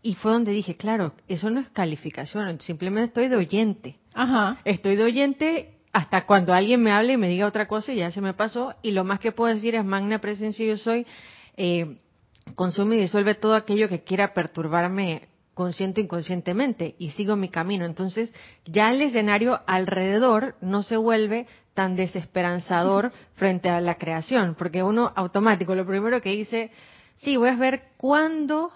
Y 0.02 0.14
fue 0.14 0.32
donde 0.32 0.52
dije, 0.52 0.76
claro, 0.76 1.12
eso 1.26 1.50
no 1.50 1.60
es 1.60 1.68
calificación, 1.70 2.60
simplemente 2.60 3.08
estoy 3.08 3.28
de 3.28 3.36
oyente. 3.36 3.96
Ajá. 4.14 4.58
Estoy 4.64 4.96
de 4.96 5.04
oyente 5.04 5.74
hasta 5.92 6.26
cuando 6.26 6.52
alguien 6.52 6.82
me 6.82 6.92
hable 6.92 7.14
y 7.14 7.16
me 7.16 7.28
diga 7.28 7.46
otra 7.46 7.66
cosa 7.66 7.92
y 7.92 7.96
ya 7.96 8.10
se 8.12 8.20
me 8.20 8.34
pasó. 8.34 8.74
Y 8.82 8.92
lo 8.92 9.04
más 9.04 9.20
que 9.20 9.32
puedo 9.32 9.52
decir 9.54 9.74
es, 9.74 9.84
magna 9.84 10.20
presencia 10.20 10.64
yo 10.66 10.76
soy, 10.76 11.06
eh, 11.56 11.98
consume 12.54 12.96
y 12.96 13.00
disuelve 13.00 13.34
todo 13.34 13.54
aquello 13.54 13.88
que 13.88 14.02
quiera 14.02 14.34
perturbarme 14.34 15.27
consciente 15.58 16.00
o 16.00 16.04
inconscientemente 16.04 16.94
y 17.00 17.10
sigo 17.10 17.34
mi 17.34 17.48
camino. 17.48 17.84
Entonces 17.84 18.32
ya 18.64 18.92
el 18.92 19.02
escenario 19.02 19.60
alrededor 19.66 20.54
no 20.60 20.84
se 20.84 20.96
vuelve 20.96 21.48
tan 21.74 21.96
desesperanzador 21.96 23.10
frente 23.34 23.68
a 23.68 23.80
la 23.80 23.96
creación, 23.96 24.54
porque 24.56 24.84
uno 24.84 25.12
automático, 25.16 25.74
lo 25.74 25.84
primero 25.84 26.20
que 26.20 26.30
dice, 26.30 26.70
sí, 27.16 27.36
voy 27.36 27.48
a 27.48 27.56
ver 27.56 27.88
cuándo, 27.96 28.70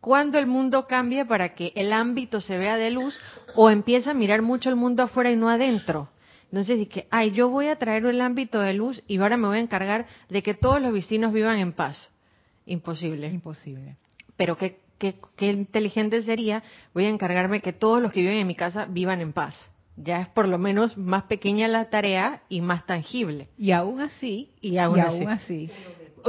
cuándo 0.00 0.38
el 0.38 0.46
mundo 0.46 0.86
cambia 0.86 1.26
para 1.26 1.54
que 1.54 1.74
el 1.76 1.92
ámbito 1.92 2.40
se 2.40 2.56
vea 2.56 2.78
de 2.78 2.90
luz 2.90 3.20
o 3.54 3.68
empieza 3.68 4.12
a 4.12 4.14
mirar 4.14 4.40
mucho 4.40 4.70
el 4.70 4.76
mundo 4.76 5.02
afuera 5.02 5.30
y 5.30 5.36
no 5.36 5.50
adentro. 5.50 6.08
Entonces 6.44 6.78
dije, 6.78 7.06
ay, 7.10 7.32
yo 7.32 7.50
voy 7.50 7.66
a 7.66 7.76
traer 7.76 8.06
el 8.06 8.22
ámbito 8.22 8.58
de 8.58 8.72
luz 8.72 9.02
y 9.06 9.18
ahora 9.18 9.36
me 9.36 9.48
voy 9.48 9.58
a 9.58 9.60
encargar 9.60 10.06
de 10.30 10.42
que 10.42 10.54
todos 10.54 10.80
los 10.80 10.94
vecinos 10.94 11.34
vivan 11.34 11.58
en 11.58 11.74
paz. 11.74 12.10
Imposible. 12.64 13.28
Imposible. 13.28 13.96
Pero 14.36 14.56
qué, 14.56 14.81
qué, 15.02 15.16
qué 15.36 15.50
inteligente 15.50 16.22
sería, 16.22 16.62
voy 16.94 17.06
a 17.06 17.08
encargarme 17.08 17.60
que 17.60 17.72
todos 17.72 18.00
los 18.00 18.12
que 18.12 18.20
viven 18.20 18.38
en 18.38 18.46
mi 18.46 18.54
casa 18.54 18.86
vivan 18.88 19.20
en 19.20 19.32
paz 19.32 19.68
ya 19.96 20.22
es 20.22 20.28
por 20.28 20.48
lo 20.48 20.58
menos 20.58 20.96
más 20.96 21.24
pequeña 21.24 21.68
la 21.68 21.90
tarea 21.90 22.42
y 22.48 22.60
más 22.60 22.86
tangible. 22.86 23.48
Y 23.58 23.72
aún 23.72 24.00
así, 24.00 24.50
y 24.60 24.78
aún, 24.78 25.00
así, 25.00 25.70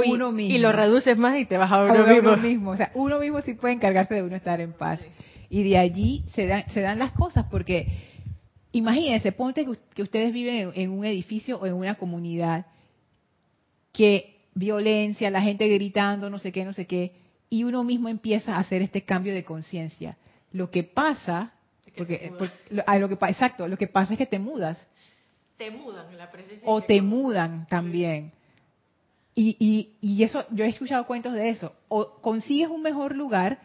uno 0.06 0.32
mismo. 0.32 0.54
Y 0.54 0.58
lo 0.58 0.72
reduces 0.72 1.16
más 1.16 1.38
y 1.38 1.46
te 1.46 1.56
vas 1.56 1.72
a 1.72 1.84
uno, 1.84 2.36
mismo. 2.36 2.72
O 2.72 2.76
sea, 2.76 2.90
uno 2.94 3.18
mismo 3.18 3.40
sí 3.40 3.54
puede 3.54 3.74
encargarse 3.74 4.14
de 4.14 4.22
uno 4.22 4.36
estar 4.36 4.60
en 4.60 4.72
paz. 4.72 5.00
Y 5.48 5.62
de 5.62 5.78
allí 5.78 6.24
se 6.34 6.46
dan, 6.46 6.68
se 6.70 6.80
dan 6.80 6.98
las 6.98 7.12
cosas 7.12 7.46
porque 7.50 7.88
imagínense, 8.72 9.32
ponte 9.32 9.64
que, 9.94 10.02
ustedes 10.02 10.32
viven 10.32 10.72
en, 10.74 10.90
un 10.90 11.04
edificio 11.04 11.58
o 11.58 11.66
en 11.66 11.74
una 11.74 11.94
comunidad 11.94 12.66
que 13.92 14.40
violencia, 14.54 15.30
la 15.30 15.42
gente 15.42 15.68
gritando, 15.68 16.28
no 16.28 16.38
sé 16.38 16.52
qué, 16.52 16.64
no 16.64 16.72
sé 16.72 16.86
qué, 16.86 17.12
y 17.50 17.64
uno 17.64 17.84
mismo 17.84 18.08
empieza 18.08 18.56
a 18.56 18.60
hacer 18.60 18.82
este 18.82 19.02
cambio 19.02 19.34
de 19.34 19.44
conciencia. 19.44 20.16
Lo 20.52 20.70
que 20.70 20.82
pasa, 20.84 21.52
porque, 21.96 22.32
a 22.86 22.98
lo 22.98 23.08
que 23.08 23.14
exacto, 23.26 23.68
lo 23.68 23.76
que 23.76 23.86
pasa 23.86 24.14
es 24.14 24.18
que 24.18 24.26
te 24.26 24.38
mudas. 24.38 24.88
Te 25.56 25.70
mudan 25.70 26.10
en 26.10 26.18
la 26.18 26.30
presencia. 26.30 26.68
O 26.68 26.82
te 26.82 27.00
mudan 27.00 27.66
también. 27.68 28.32
Y, 29.34 29.56
y, 29.58 29.96
y 30.00 30.22
eso, 30.22 30.44
yo 30.50 30.64
he 30.64 30.68
escuchado 30.68 31.06
cuentos 31.06 31.32
de 31.32 31.50
eso. 31.50 31.72
O 31.88 32.20
consigues 32.20 32.68
un 32.68 32.82
mejor 32.82 33.16
lugar, 33.16 33.60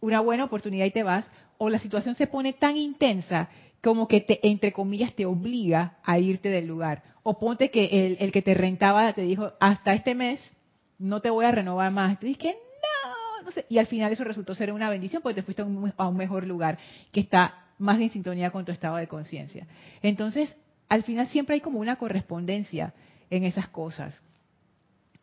una 0.00 0.20
buena 0.20 0.44
oportunidad 0.44 0.86
y 0.86 0.90
te 0.90 1.02
vas, 1.02 1.28
o 1.58 1.68
la 1.70 1.78
situación 1.78 2.14
se 2.14 2.26
pone 2.26 2.52
tan 2.52 2.76
intensa 2.76 3.48
como 3.82 4.08
que 4.08 4.20
te, 4.20 4.46
entre 4.46 4.72
comillas, 4.72 5.14
te 5.14 5.26
obliga 5.26 5.98
a 6.04 6.18
irte 6.18 6.50
del 6.50 6.66
lugar. 6.66 7.02
O 7.22 7.38
ponte 7.38 7.70
que 7.70 8.06
el, 8.06 8.16
el 8.20 8.32
que 8.32 8.42
te 8.42 8.54
rentaba 8.54 9.12
te 9.12 9.22
dijo, 9.22 9.52
hasta 9.60 9.92
este 9.92 10.14
mes 10.14 10.40
no 10.98 11.20
te 11.20 11.30
voy 11.30 11.44
a 11.44 11.52
renovar 11.52 11.92
más. 11.92 12.18
Tú 12.18 12.26
dices 12.26 12.38
no, 12.42 12.67
Y 13.68 13.78
al 13.78 13.86
final 13.86 14.12
eso 14.12 14.24
resultó 14.24 14.54
ser 14.54 14.72
una 14.72 14.90
bendición 14.90 15.22
porque 15.22 15.36
te 15.36 15.42
fuiste 15.42 15.62
a 15.62 15.64
un, 15.64 16.16
mejor 16.16 16.46
lugar 16.46 16.78
que 17.12 17.20
está 17.20 17.66
más 17.78 18.00
en 18.00 18.10
sintonía 18.10 18.50
con 18.50 18.64
tu 18.64 18.72
estado 18.72 18.96
de 18.96 19.06
conciencia. 19.06 19.66
Entonces, 20.02 20.54
al 20.88 21.02
final 21.02 21.28
siempre 21.28 21.54
hay 21.54 21.60
como 21.60 21.78
una 21.78 21.96
correspondencia 21.96 22.94
en 23.30 23.44
esas 23.44 23.68
cosas. 23.68 24.20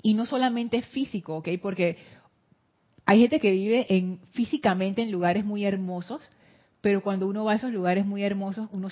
Y 0.02 0.14
no 0.14 0.26
solamente 0.26 0.82
físico, 0.82 1.38
¿ok? 1.38 1.50
Porque 1.62 1.98
hay 3.06 3.22
gente 3.22 3.40
que 3.40 3.52
vive 3.52 3.86
en, 3.90 4.20
físicamente 4.34 5.02
en 5.02 5.12
lugares 5.12 5.44
muy 5.44 5.66
hermosos, 5.66 6.22
pero 6.82 7.02
cuando 7.02 7.28
uno 7.28 7.44
va 7.44 7.54
a 7.54 7.56
esos 7.56 7.72
lugares 7.72 8.06
muy 8.06 8.24
hermosos, 8.24 8.70
uno, 8.72 8.90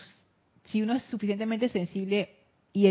si 0.65 0.81
uno 0.81 0.93
es 0.93 1.03
suficientemente 1.03 1.69
sensible 1.69 2.29
y 2.73 2.87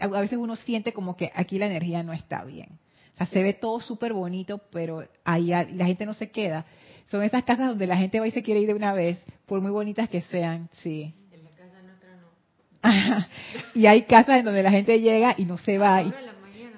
a 0.00 0.20
veces 0.20 0.38
uno 0.38 0.56
siente 0.56 0.92
como 0.92 1.16
que 1.16 1.30
aquí 1.34 1.58
la 1.58 1.66
energía 1.66 2.02
no 2.02 2.12
está 2.12 2.44
bien. 2.44 2.78
Sea, 3.18 3.26
se 3.26 3.42
ve 3.42 3.52
todo 3.52 3.80
súper 3.80 4.12
bonito, 4.12 4.58
pero 4.70 5.06
ahí 5.24 5.48
la 5.48 5.86
gente 5.86 6.06
no 6.06 6.14
se 6.14 6.30
queda. 6.30 6.64
Son 7.10 7.22
esas 7.24 7.42
casas 7.42 7.68
donde 7.68 7.86
la 7.86 7.96
gente 7.96 8.20
va 8.20 8.28
y 8.28 8.30
se 8.30 8.42
quiere 8.42 8.60
ir 8.60 8.68
de 8.68 8.74
una 8.74 8.92
vez, 8.92 9.18
por 9.46 9.60
muy 9.60 9.72
bonitas 9.72 10.08
que 10.08 10.20
sean, 10.20 10.68
sí. 10.72 11.12
En 11.32 11.42
la 11.42 11.50
casa 11.50 11.82
nuestra 11.82 12.16
no. 12.16 13.26
y 13.80 13.86
hay 13.86 14.02
casas 14.02 14.38
en 14.38 14.44
donde 14.44 14.62
la 14.62 14.70
gente 14.70 15.00
llega 15.00 15.34
y 15.36 15.44
no 15.46 15.58
se 15.58 15.78
va. 15.78 16.02
Y, 16.02 16.12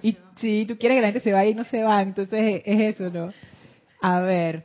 y 0.03 0.17
sí, 0.37 0.65
tú 0.67 0.79
quieres 0.79 0.97
que 0.97 1.03
la 1.03 1.09
gente 1.09 1.21
se 1.21 1.33
vaya 1.33 1.51
y 1.51 1.55
no 1.55 1.65
se 1.65 1.83
va, 1.83 2.01
entonces 2.01 2.63
es 2.65 2.95
eso, 2.95 3.11
¿no? 3.11 3.33
A 4.01 4.21
ver, 4.21 4.65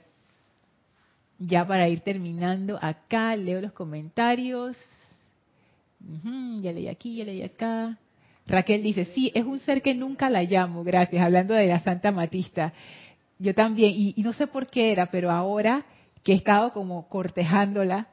ya 1.40 1.68
para 1.68 1.90
ir 1.90 2.00
terminando 2.00 2.80
acá, 2.82 3.36
leo 3.36 3.60
los 3.60 3.74
comentarios. 3.74 4.78
ya 6.62 6.72
leí 6.72 6.88
aquí, 6.88 7.18
ya 7.18 7.26
leí 7.26 7.42
acá. 7.42 7.98
Raquel 8.48 8.84
dice, 8.84 9.06
sí, 9.06 9.32
es 9.34 9.44
un 9.44 9.60
ser 9.60 9.82
que 9.82 9.96
nunca 9.96 10.30
la 10.30 10.44
llamo, 10.44 10.84
gracias, 10.84 11.24
hablando 11.24 11.54
de 11.54 11.68
la 11.68 11.80
Santa 11.80 12.12
Matista. 12.12 12.74
Yo 13.40 13.54
también, 13.54 13.92
y, 13.96 14.14
no 14.18 14.34
sé 14.34 14.48
por 14.48 14.68
qué 14.68 14.92
era, 14.92 15.08
pero 15.08 15.32
ahora 15.32 15.86
que 16.24 16.34
he 16.34 16.36
estado 16.36 16.72
como 16.72 17.08
cortejándola, 17.10 18.08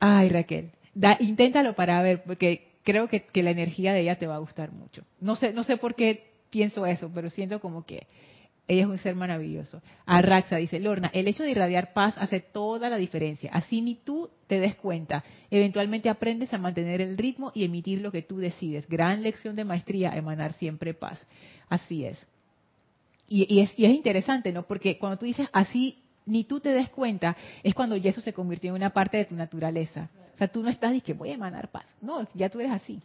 ay 0.00 0.28
Raquel, 0.28 0.70
da, 0.94 1.16
inténtalo 1.20 1.74
para 1.74 2.00
ver, 2.02 2.22
porque 2.24 2.68
creo 2.84 3.08
que, 3.08 3.24
que 3.24 3.42
la 3.42 3.50
energía 3.50 3.92
de 3.92 4.00
ella 4.00 4.16
te 4.16 4.26
va 4.26 4.36
a 4.36 4.40
gustar 4.40 4.72
mucho. 4.72 5.02
No 5.20 5.36
sé, 5.36 5.52
no 5.52 5.64
sé 5.64 5.76
por 5.76 5.94
qué 5.94 6.30
pienso 6.50 6.86
eso, 6.86 7.10
pero 7.14 7.28
siento 7.30 7.60
como 7.60 7.84
que 7.84 8.06
ella 8.68 8.82
es 8.82 8.88
un 8.88 8.98
ser 8.98 9.14
maravilloso. 9.14 9.80
Arraxa 10.06 10.56
dice, 10.56 10.80
Lorna, 10.80 11.10
el 11.14 11.28
hecho 11.28 11.44
de 11.44 11.50
irradiar 11.50 11.92
paz 11.92 12.14
hace 12.18 12.40
toda 12.40 12.90
la 12.90 12.96
diferencia. 12.96 13.50
Así 13.52 13.80
ni 13.80 13.94
tú 13.94 14.28
te 14.48 14.58
des 14.58 14.74
cuenta. 14.74 15.22
Eventualmente 15.50 16.08
aprendes 16.08 16.52
a 16.52 16.58
mantener 16.58 17.00
el 17.00 17.16
ritmo 17.16 17.52
y 17.54 17.64
emitir 17.64 18.00
lo 18.00 18.10
que 18.10 18.22
tú 18.22 18.38
decides. 18.38 18.88
Gran 18.88 19.22
lección 19.22 19.54
de 19.54 19.64
maestría, 19.64 20.16
emanar 20.16 20.52
siempre 20.54 20.94
paz. 20.94 21.24
Así 21.68 22.04
es. 22.04 22.18
Y, 23.28 23.60
es, 23.60 23.72
interesante, 23.78 24.52
¿no? 24.52 24.64
Porque 24.64 24.98
cuando 24.98 25.18
tú 25.18 25.26
dices 25.26 25.48
así 25.52 25.98
ni 26.26 26.42
tú 26.42 26.58
te 26.58 26.70
des 26.70 26.88
cuenta, 26.88 27.36
es 27.62 27.72
cuando 27.72 27.96
ya 27.96 28.10
eso 28.10 28.20
se 28.20 28.32
convirtió 28.32 28.70
en 28.70 28.76
una 28.76 28.90
parte 28.90 29.16
de 29.16 29.26
tu 29.26 29.36
naturaleza. 29.36 30.10
O 30.34 30.38
sea, 30.38 30.48
tú 30.48 30.62
no 30.62 30.70
estás 30.70 30.92
diciendo, 30.92 31.20
voy 31.20 31.30
a 31.30 31.34
emanar 31.34 31.70
paz. 31.70 31.86
No, 32.00 32.26
ya 32.34 32.48
tú 32.48 32.58
eres 32.58 32.72
así. 32.72 33.00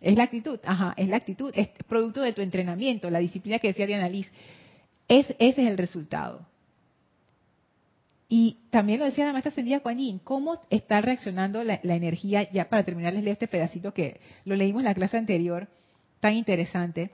Es 0.00 0.16
la 0.16 0.24
actitud, 0.24 0.58
ajá, 0.64 0.94
es 0.96 1.08
la 1.08 1.16
actitud, 1.16 1.52
es 1.54 1.68
producto 1.86 2.22
de 2.22 2.32
tu 2.32 2.42
entrenamiento, 2.42 3.08
la 3.08 3.20
disciplina 3.20 3.60
que 3.60 3.68
decía 3.68 3.86
Diana 3.86 4.08
Liz. 4.08 4.30
Es, 5.06 5.26
ese 5.38 5.62
es 5.62 5.68
el 5.68 5.78
resultado. 5.78 6.46
Y 8.34 8.60
también 8.70 8.98
lo 8.98 9.04
decía 9.04 9.26
la 9.26 9.32
maestra 9.32 9.50
Ascendida 9.50 9.80
Kuan 9.80 10.18
cómo 10.24 10.58
está 10.70 11.02
reaccionando 11.02 11.62
la, 11.64 11.80
energía, 11.82 12.50
ya 12.50 12.68
para 12.70 12.82
terminar 12.82 13.12
les 13.12 13.22
leo 13.22 13.34
este 13.34 13.46
pedacito 13.46 13.92
que 13.92 14.22
lo 14.46 14.56
leímos 14.56 14.80
en 14.80 14.86
la 14.86 14.94
clase 14.94 15.18
anterior, 15.18 15.68
tan 16.18 16.34
interesante. 16.34 17.10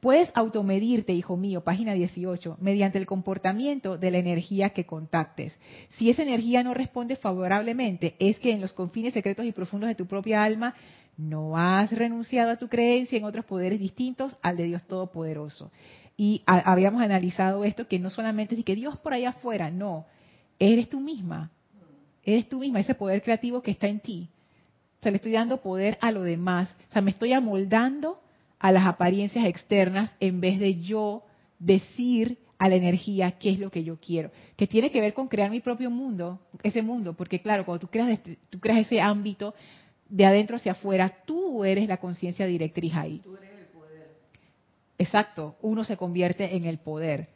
Puedes 0.00 0.30
automedirte, 0.34 1.12
hijo 1.12 1.36
mío, 1.36 1.62
página 1.62 1.92
18, 1.92 2.56
mediante 2.58 2.96
el 2.96 3.04
comportamiento 3.04 3.98
de 3.98 4.10
la 4.10 4.16
energía 4.16 4.70
que 4.70 4.86
contactes. 4.86 5.58
Si 5.90 6.08
esa 6.08 6.22
energía 6.22 6.62
no 6.62 6.72
responde 6.72 7.16
favorablemente, 7.16 8.16
es 8.18 8.38
que 8.40 8.52
en 8.52 8.62
los 8.62 8.72
confines 8.72 9.12
secretos 9.12 9.44
y 9.44 9.52
profundos 9.52 9.88
de 9.88 9.94
tu 9.94 10.06
propia 10.06 10.42
alma 10.42 10.74
no 11.16 11.56
has 11.56 11.90
renunciado 11.90 12.50
a 12.50 12.56
tu 12.56 12.68
creencia 12.68 13.18
en 13.18 13.24
otros 13.24 13.44
poderes 13.44 13.78
distintos 13.78 14.36
al 14.42 14.56
de 14.56 14.64
Dios 14.64 14.82
Todopoderoso. 14.84 15.70
Y 16.16 16.42
habíamos 16.46 17.02
analizado 17.02 17.64
esto, 17.64 17.88
que 17.88 17.98
no 17.98 18.10
solamente 18.10 18.54
es 18.54 18.64
que 18.64 18.74
Dios 18.74 18.98
por 18.98 19.14
allá 19.14 19.30
afuera, 19.30 19.70
no, 19.70 20.06
eres 20.58 20.88
tú 20.88 21.00
misma, 21.00 21.50
eres 22.22 22.48
tú 22.48 22.58
misma, 22.58 22.80
ese 22.80 22.94
poder 22.94 23.22
creativo 23.22 23.62
que 23.62 23.70
está 23.70 23.88
en 23.88 24.00
ti. 24.00 24.28
O 25.00 25.02
sea, 25.02 25.10
le 25.10 25.16
estoy 25.16 25.32
dando 25.32 25.60
poder 25.60 25.98
a 26.00 26.12
lo 26.12 26.22
demás, 26.22 26.74
o 26.90 26.92
sea, 26.92 27.02
me 27.02 27.10
estoy 27.10 27.32
amoldando 27.32 28.20
a 28.58 28.70
las 28.70 28.86
apariencias 28.86 29.46
externas 29.46 30.14
en 30.20 30.40
vez 30.40 30.60
de 30.60 30.80
yo 30.80 31.24
decir 31.58 32.38
a 32.58 32.68
la 32.68 32.76
energía 32.76 33.32
qué 33.32 33.50
es 33.50 33.58
lo 33.58 33.72
que 33.72 33.82
yo 33.82 33.98
quiero, 33.98 34.30
que 34.56 34.68
tiene 34.68 34.92
que 34.92 35.00
ver 35.00 35.14
con 35.14 35.26
crear 35.26 35.50
mi 35.50 35.58
propio 35.58 35.90
mundo, 35.90 36.38
ese 36.62 36.80
mundo, 36.80 37.14
porque 37.14 37.42
claro, 37.42 37.64
cuando 37.64 37.88
creas, 37.88 38.10
este, 38.10 38.38
tú 38.50 38.60
creas 38.60 38.86
ese 38.86 39.00
ámbito, 39.00 39.52
de 40.12 40.26
adentro 40.26 40.56
hacia 40.56 40.72
afuera, 40.72 41.10
tú 41.24 41.64
eres 41.64 41.88
la 41.88 41.96
conciencia 41.96 42.44
directriz 42.44 42.94
ahí. 42.94 43.20
Tú 43.20 43.34
eres 43.34 43.50
el 43.58 43.64
poder. 43.68 44.10
Exacto, 44.98 45.56
uno 45.62 45.84
se 45.84 45.96
convierte 45.96 46.54
en 46.54 46.66
el 46.66 46.76
poder. 46.76 47.28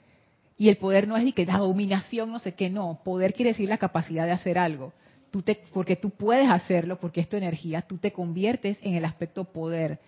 Y 0.58 0.68
el 0.68 0.76
poder 0.76 1.08
no 1.08 1.16
es 1.16 1.24
de 1.24 1.32
que 1.32 1.46
la 1.46 1.56
dominación, 1.56 2.30
no 2.30 2.38
sé 2.38 2.52
qué, 2.52 2.68
no. 2.68 3.00
Poder 3.02 3.32
quiere 3.32 3.52
decir 3.52 3.70
la 3.70 3.78
capacidad 3.78 4.26
de 4.26 4.32
hacer 4.32 4.58
algo. 4.58 4.92
Tú 5.30 5.40
te, 5.40 5.58
porque 5.72 5.96
tú 5.96 6.10
puedes 6.10 6.50
hacerlo, 6.50 7.00
porque 7.00 7.22
es 7.22 7.28
tu 7.30 7.38
energía, 7.38 7.80
tú 7.80 7.96
te 7.96 8.12
conviertes 8.12 8.78
en 8.82 8.94
el 8.94 9.06
aspecto 9.06 9.44
poder. 9.44 9.98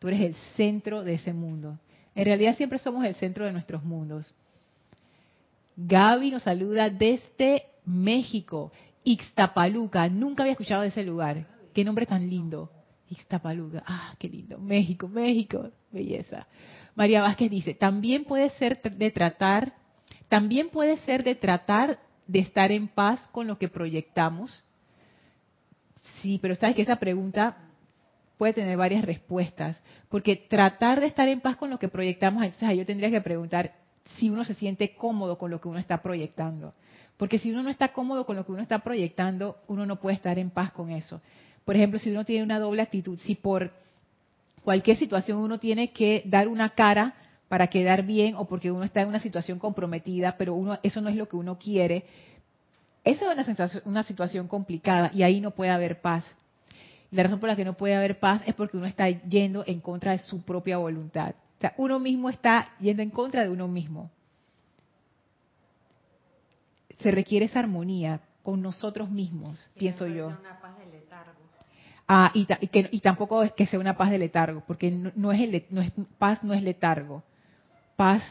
Tú 0.00 0.08
eres 0.08 0.20
el 0.20 0.34
centro 0.56 1.04
de 1.04 1.14
ese 1.14 1.32
mundo. 1.32 1.78
En 2.16 2.24
realidad 2.24 2.56
siempre 2.56 2.80
somos 2.80 3.04
el 3.04 3.14
centro 3.14 3.44
de 3.44 3.52
nuestros 3.52 3.84
mundos. 3.84 4.34
Gaby 5.76 6.32
nos 6.32 6.42
saluda 6.42 6.90
desde 6.90 7.66
México, 7.84 8.72
Ixtapaluca. 9.04 10.08
Nunca 10.08 10.42
había 10.42 10.52
escuchado 10.52 10.82
de 10.82 10.88
ese 10.88 11.04
lugar. 11.04 11.55
Qué 11.76 11.84
nombre 11.84 12.06
tan 12.06 12.26
lindo. 12.30 12.70
Ixtapaluga. 13.10 13.82
Ah, 13.86 14.14
qué 14.18 14.30
lindo. 14.30 14.56
México, 14.56 15.08
México. 15.08 15.72
Belleza. 15.92 16.46
María 16.94 17.20
Vázquez 17.20 17.50
dice, 17.50 17.74
también 17.74 18.24
puede 18.24 18.48
ser 18.48 18.80
de 18.80 19.10
tratar, 19.10 19.74
también 20.30 20.70
puede 20.70 20.96
ser 20.96 21.22
de 21.22 21.34
tratar 21.34 21.98
de 22.26 22.38
estar 22.38 22.72
en 22.72 22.88
paz 22.88 23.20
con 23.30 23.46
lo 23.46 23.58
que 23.58 23.68
proyectamos. 23.68 24.64
Sí, 26.22 26.38
pero 26.40 26.54
sabes 26.54 26.76
que 26.76 26.80
esa 26.80 26.96
pregunta 26.96 27.58
puede 28.38 28.54
tener 28.54 28.78
varias 28.78 29.04
respuestas, 29.04 29.82
porque 30.08 30.34
tratar 30.34 31.00
de 31.00 31.08
estar 31.08 31.28
en 31.28 31.42
paz 31.42 31.58
con 31.58 31.68
lo 31.68 31.78
que 31.78 31.88
proyectamos, 31.88 32.42
entonces 32.42 32.74
yo 32.74 32.86
tendría 32.86 33.10
que 33.10 33.20
preguntar 33.20 33.74
si 34.16 34.30
uno 34.30 34.46
se 34.46 34.54
siente 34.54 34.94
cómodo 34.94 35.36
con 35.36 35.50
lo 35.50 35.60
que 35.60 35.68
uno 35.68 35.78
está 35.78 36.00
proyectando. 36.00 36.72
Porque 37.18 37.38
si 37.38 37.50
uno 37.50 37.62
no 37.62 37.68
está 37.68 37.92
cómodo 37.92 38.24
con 38.24 38.36
lo 38.36 38.46
que 38.46 38.52
uno 38.52 38.62
está 38.62 38.78
proyectando, 38.78 39.58
uno 39.68 39.84
no 39.84 39.96
puede 39.96 40.16
estar 40.16 40.38
en 40.38 40.50
paz 40.50 40.72
con 40.72 40.90
eso. 40.90 41.20
Por 41.66 41.74
ejemplo, 41.74 41.98
si 41.98 42.12
uno 42.12 42.24
tiene 42.24 42.44
una 42.44 42.60
doble 42.60 42.80
actitud, 42.80 43.18
si 43.18 43.34
por 43.34 43.72
cualquier 44.62 44.96
situación 44.96 45.38
uno 45.38 45.58
tiene 45.58 45.90
que 45.90 46.22
dar 46.24 46.46
una 46.46 46.70
cara 46.70 47.14
para 47.48 47.66
quedar 47.66 48.04
bien 48.04 48.36
o 48.36 48.46
porque 48.46 48.70
uno 48.70 48.84
está 48.84 49.02
en 49.02 49.08
una 49.08 49.18
situación 49.18 49.58
comprometida, 49.58 50.36
pero 50.38 50.54
uno 50.54 50.78
eso 50.84 51.00
no 51.00 51.08
es 51.08 51.16
lo 51.16 51.28
que 51.28 51.34
uno 51.34 51.58
quiere, 51.58 52.04
eso 53.02 53.28
es 53.32 53.48
una, 53.48 53.70
una 53.84 54.02
situación 54.04 54.46
complicada 54.46 55.10
y 55.12 55.24
ahí 55.24 55.40
no 55.40 55.50
puede 55.50 55.72
haber 55.72 56.00
paz. 56.00 56.24
La 57.10 57.24
razón 57.24 57.40
por 57.40 57.48
la 57.48 57.56
que 57.56 57.64
no 57.64 57.76
puede 57.76 57.96
haber 57.96 58.20
paz 58.20 58.42
es 58.46 58.54
porque 58.54 58.76
uno 58.76 58.86
está 58.86 59.08
yendo 59.08 59.64
en 59.66 59.80
contra 59.80 60.12
de 60.12 60.18
su 60.18 60.42
propia 60.42 60.76
voluntad. 60.76 61.34
O 61.58 61.60
sea, 61.60 61.74
uno 61.78 61.98
mismo 61.98 62.30
está 62.30 62.76
yendo 62.78 63.02
en 63.02 63.10
contra 63.10 63.42
de 63.42 63.50
uno 63.50 63.66
mismo. 63.66 64.12
Se 67.00 67.10
requiere 67.10 67.46
esa 67.46 67.58
armonía 67.58 68.20
con 68.44 68.62
nosotros 68.62 69.10
mismos, 69.10 69.68
pienso 69.76 70.06
yo. 70.06 70.28
Una 70.28 70.60
paz 70.60 70.78
de 70.78 70.86
letargo. 70.86 71.45
Ah, 72.08 72.30
y, 72.34 72.46
que, 72.46 72.88
y, 72.92 73.00
tampoco 73.00 73.42
es 73.42 73.52
que 73.52 73.66
sea 73.66 73.80
una 73.80 73.96
paz 73.96 74.10
de 74.10 74.18
letargo, 74.18 74.62
porque 74.66 74.90
no, 74.92 75.32
es 75.32 75.40
el, 75.40 75.64
no 75.70 75.82
paz 76.18 76.44
no 76.44 76.54
es 76.54 76.62
letargo. 76.62 77.24
Paz 77.96 78.22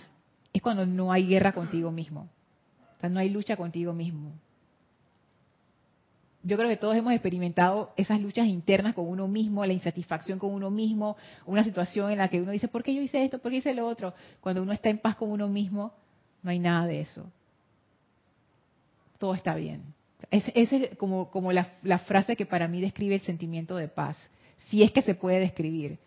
es 0.54 0.62
cuando 0.62 0.86
no 0.86 1.12
hay 1.12 1.28
guerra 1.28 1.52
contigo 1.52 1.92
mismo. 1.92 2.30
O 2.98 3.00
sea, 3.02 3.10
no 3.10 3.20
hay 3.20 3.30
lucha 3.30 3.58
contigo 3.58 3.92
mismo. 3.92 4.32
yo 6.44 6.58
creo 6.58 6.70
que 6.70 6.78
todos 6.78 6.96
hemos 6.96 7.12
experimentado 7.12 7.92
esas 7.98 8.22
luchas 8.22 8.46
internas 8.46 8.94
con 8.94 9.08
uno 9.10 9.28
mismo, 9.28 9.66
la 9.66 9.74
insatisfacción 9.74 10.40
con 10.40 10.54
uno 10.54 10.70
mismo, 10.70 11.18
una 11.46 11.64
situación 11.64 12.12
en 12.12 12.20
la 12.20 12.30
que 12.30 12.40
uno 12.40 12.52
dice, 12.52 12.68
¿por 12.68 12.84
qué 12.84 12.94
yo 12.94 13.02
hice 13.02 13.26
esto? 13.26 13.40
¿Por 13.40 13.52
qué 13.52 13.58
hice 13.58 13.74
lo 13.74 13.88
otro? 13.88 14.14
Cuando 14.42 14.62
uno 14.62 14.72
está 14.72 14.90
en 14.90 15.00
paz 15.00 15.16
con 15.16 15.32
uno 15.32 15.48
mismo, 15.50 15.92
no 16.44 16.52
hay 16.52 16.60
nada 16.60 16.86
de 16.86 17.02
eso. 17.02 17.30
Todo 19.18 19.34
está 19.34 19.56
bien. 19.56 19.95
Esa 20.32 20.52
es 20.54 20.98
como, 20.98 21.30
como 21.30 21.52
la, 21.52 21.66
frase 22.06 22.36
que 22.36 22.46
para 22.46 22.68
mí 22.68 22.82
describe 22.82 23.16
el 23.16 23.22
sentimiento 23.22 23.76
de 23.76 23.88
paz, 23.88 24.18
si 24.70 24.84
es 24.84 24.92
que 24.92 25.02
se 25.02 25.16
puede 25.16 25.40
describir. 25.40 26.00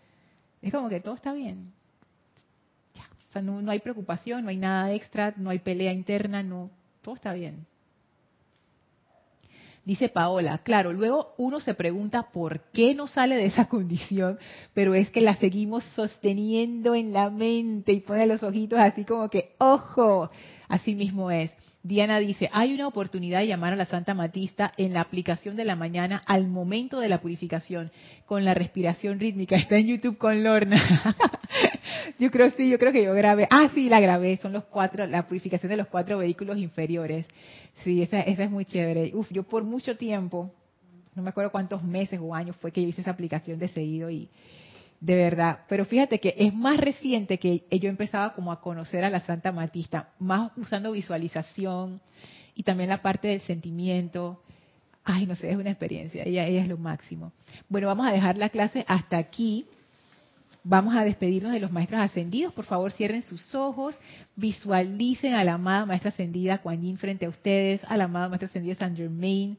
Es 0.63 0.73
como 0.73 0.89
que 0.89 1.01
todo 1.01 1.15
está 1.15 1.33
bien. 1.33 1.73
O 3.29 3.33
sea, 3.33 3.43
no, 3.43 3.61
no 3.61 3.71
hay 3.71 3.81
preocupación, 3.81 4.45
no 4.45 4.51
hay 4.51 4.57
nada 4.57 4.93
extra, 4.93 5.35
no 5.37 5.51
hay 5.51 5.59
pelea 5.59 5.93
interna, 5.93 6.43
no, 6.43 6.71
todo 7.03 7.15
está 7.15 7.33
bien. 7.35 7.67
Dice 9.89 10.11
Paola, 10.11 10.59
claro, 10.59 10.93
luego 10.93 11.33
uno 11.39 11.61
se 11.61 11.73
pregunta 11.73 12.29
por 12.31 12.61
qué 12.75 12.95
no 12.95 13.07
sale 13.07 13.37
de 13.37 13.47
esa 13.47 13.69
condición, 13.71 14.39
pero 14.75 14.95
es 14.95 15.09
que 15.09 15.23
la 15.23 15.37
seguimos 15.37 15.83
sosteniendo 15.97 16.95
en 16.95 17.15
la 17.15 17.31
mente 17.31 17.95
y 17.95 18.01
pone 18.01 18.27
los 18.27 18.43
ojitos 18.43 18.79
así 18.79 19.07
como 19.07 19.31
que, 19.31 19.55
ojo, 19.57 20.31
así 20.69 20.95
mismo 20.95 21.31
es. 21.31 21.51
Diana 21.83 22.19
dice, 22.19 22.51
hay 22.53 22.75
una 22.75 22.87
oportunidad 22.87 23.39
de 23.39 23.47
llamar 23.47 23.73
a 23.73 23.77
la 23.77 23.87
Santa 23.87 24.13
Matista 24.13 24.75
en 24.77 24.93
la 24.93 25.01
aplicación 25.01 25.57
de 25.57 25.65
la 25.65 25.75
mañana 25.75 26.21
al 26.27 26.49
momento 26.49 27.01
de 27.01 27.09
la 27.09 27.23
purificación, 27.23 27.91
con 28.27 28.45
la 28.45 28.53
respiración 28.53 29.19
rítmica. 29.19 29.57
Está 29.57 29.79
en 29.79 29.87
YouTube 29.87 30.19
con 30.19 30.45
Lorna. 30.45 31.17
yo 32.19 32.31
creo 32.31 32.51
sí, 32.53 32.69
yo 32.69 32.79
creo 32.79 32.93
que 32.93 33.03
yo 33.03 33.15
grabé. 33.15 33.47
Ah, 33.51 33.71
sí, 33.75 33.89
la 33.89 34.01
grabé. 34.01 34.37
Son 34.39 34.53
los 34.53 34.65
cuatro, 34.65 35.07
la 35.07 35.27
purificación 35.27 35.71
de 35.71 35.77
los 35.77 35.89
cuatro 35.89 36.19
vehículos 36.19 36.59
inferiores. 36.59 37.27
Sí, 37.83 38.03
esa, 38.03 38.21
esa 38.21 38.45
es 38.45 38.51
muy 38.51 38.65
chévere. 38.65 39.13
Uf, 39.15 39.31
yo 39.31 39.43
por 39.43 39.65
mucho 39.65 39.97
tiempo, 39.97 40.53
no 41.15 41.23
me 41.23 41.31
acuerdo 41.31 41.51
cuántos 41.51 41.83
meses 41.83 42.21
o 42.23 42.35
años 42.35 42.57
fue 42.57 42.73
que 42.73 42.83
yo 42.83 42.89
hice 42.89 43.01
esa 43.03 43.11
aplicación 43.11 43.59
de 43.59 43.69
seguido 43.69 44.11
y 44.11 44.29
de 45.01 45.17
verdad. 45.17 45.61
Pero 45.69 45.85
fíjate 45.85 46.21
que 46.21 46.35
es 46.37 46.55
más 46.55 46.79
reciente 46.79 47.39
que 47.39 47.65
yo 47.71 47.89
empezaba 47.89 48.35
como 48.35 48.53
a 48.53 48.61
conocer 48.61 49.05
a 49.05 49.11
la 49.11 49.21
Santa 49.21 49.53
Matista, 49.53 50.11
más 50.19 50.53
usando 50.57 50.93
visualización 50.93 52.01
y 52.55 52.63
también 52.63 52.91
la 52.91 53.03
parte 53.03 53.29
del 53.29 53.41
sentimiento. 53.43 54.43
Ay, 55.05 55.27
no 55.27 55.37
sé, 55.37 55.51
es 55.51 55.57
una 55.57 55.71
experiencia, 55.71 56.25
ella, 56.25 56.47
ella 56.47 56.63
es 56.63 56.69
lo 56.69 56.77
máximo. 56.77 57.33
Bueno, 57.69 57.87
vamos 57.87 58.07
a 58.07 58.13
dejar 58.13 58.37
la 58.37 58.51
clase 58.51 58.85
hasta 58.89 59.17
aquí. 59.17 59.67
Vamos 60.71 60.95
a 60.95 61.03
despedirnos 61.03 61.55
de 61.55 61.61
los 61.61 61.73
maestros 61.73 62.03
ascendidos. 62.03 62.53
Por 62.53 62.67
favor, 62.67 62.93
cierren 62.93 63.23
sus 63.23 63.55
ojos, 63.55 63.99
visualicen 64.37 65.33
a 65.33 65.43
la 65.43 65.55
amada 65.55 65.87
maestra 65.87 66.11
ascendida 66.11 66.59
Kuan 66.59 66.83
Yin 66.83 66.99
frente 66.99 67.25
a 67.25 67.31
ustedes, 67.31 67.83
a 67.85 67.97
la 67.97 68.05
amada 68.05 68.29
maestra 68.29 68.49
ascendida 68.49 68.75
Saint 68.75 68.95
Germain, 68.95 69.57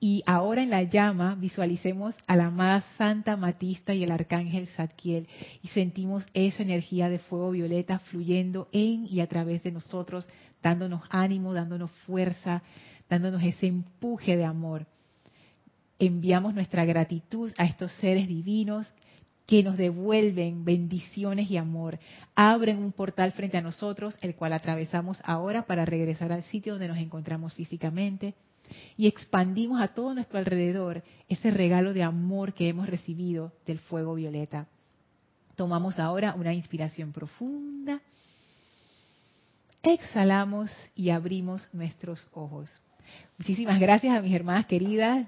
y 0.00 0.22
ahora 0.24 0.62
en 0.62 0.70
la 0.70 0.82
llama 0.82 1.34
visualicemos 1.34 2.14
a 2.26 2.36
la 2.36 2.46
amada 2.46 2.82
Santa 2.96 3.36
Matista 3.36 3.92
y 3.92 4.02
el 4.02 4.10
arcángel 4.10 4.66
Zadkiel 4.68 5.28
y 5.62 5.68
sentimos 5.68 6.24
esa 6.32 6.62
energía 6.62 7.10
de 7.10 7.18
fuego 7.18 7.50
violeta 7.50 7.98
fluyendo 7.98 8.68
en 8.72 9.06
y 9.10 9.20
a 9.20 9.26
través 9.26 9.62
de 9.62 9.72
nosotros, 9.72 10.26
dándonos 10.62 11.02
ánimo, 11.10 11.52
dándonos 11.52 11.90
fuerza, 12.06 12.62
dándonos 13.10 13.42
ese 13.42 13.66
empuje 13.66 14.38
de 14.38 14.46
amor. 14.46 14.86
Enviamos 15.98 16.54
nuestra 16.54 16.86
gratitud 16.86 17.52
a 17.58 17.66
estos 17.66 17.92
seres 18.00 18.26
divinos 18.26 18.90
que 19.50 19.64
nos 19.64 19.76
devuelven 19.76 20.64
bendiciones 20.64 21.50
y 21.50 21.56
amor. 21.56 21.98
Abren 22.36 22.78
un 22.78 22.92
portal 22.92 23.32
frente 23.32 23.56
a 23.56 23.60
nosotros, 23.60 24.16
el 24.20 24.36
cual 24.36 24.52
atravesamos 24.52 25.20
ahora 25.24 25.66
para 25.66 25.84
regresar 25.84 26.30
al 26.30 26.44
sitio 26.44 26.74
donde 26.74 26.86
nos 26.86 26.98
encontramos 26.98 27.54
físicamente 27.54 28.34
y 28.96 29.08
expandimos 29.08 29.82
a 29.82 29.88
todo 29.88 30.14
nuestro 30.14 30.38
alrededor 30.38 31.02
ese 31.28 31.50
regalo 31.50 31.92
de 31.92 32.04
amor 32.04 32.54
que 32.54 32.68
hemos 32.68 32.88
recibido 32.88 33.52
del 33.66 33.80
fuego 33.80 34.14
violeta. 34.14 34.68
Tomamos 35.56 35.98
ahora 35.98 36.36
una 36.36 36.54
inspiración 36.54 37.10
profunda, 37.10 38.00
exhalamos 39.82 40.70
y 40.94 41.10
abrimos 41.10 41.68
nuestros 41.72 42.24
ojos. 42.34 42.70
Muchísimas 43.36 43.80
gracias 43.80 44.16
a 44.16 44.22
mis 44.22 44.32
hermanas 44.32 44.66
queridas, 44.66 45.26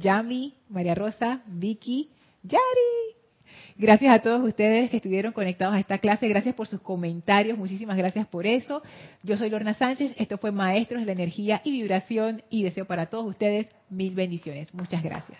Yami, 0.00 0.52
María 0.68 0.94
Rosa, 0.94 1.40
Vicky, 1.46 2.10
Yari. 2.42 3.17
Gracias 3.78 4.12
a 4.12 4.18
todos 4.18 4.42
ustedes 4.44 4.90
que 4.90 4.96
estuvieron 4.96 5.32
conectados 5.32 5.76
a 5.76 5.78
esta 5.78 5.98
clase. 5.98 6.26
Gracias 6.26 6.52
por 6.56 6.66
sus 6.66 6.80
comentarios. 6.80 7.56
Muchísimas 7.56 7.96
gracias 7.96 8.26
por 8.26 8.44
eso. 8.44 8.82
Yo 9.22 9.36
soy 9.36 9.50
Lorna 9.50 9.72
Sánchez. 9.74 10.14
Esto 10.18 10.36
fue 10.36 10.50
Maestros 10.50 11.02
de 11.02 11.06
la 11.06 11.12
Energía 11.12 11.60
y 11.62 11.70
Vibración 11.70 12.42
y 12.50 12.64
deseo 12.64 12.86
para 12.86 13.06
todos 13.06 13.26
ustedes 13.26 13.68
mil 13.88 14.16
bendiciones. 14.16 14.74
Muchas 14.74 15.00
gracias. 15.00 15.38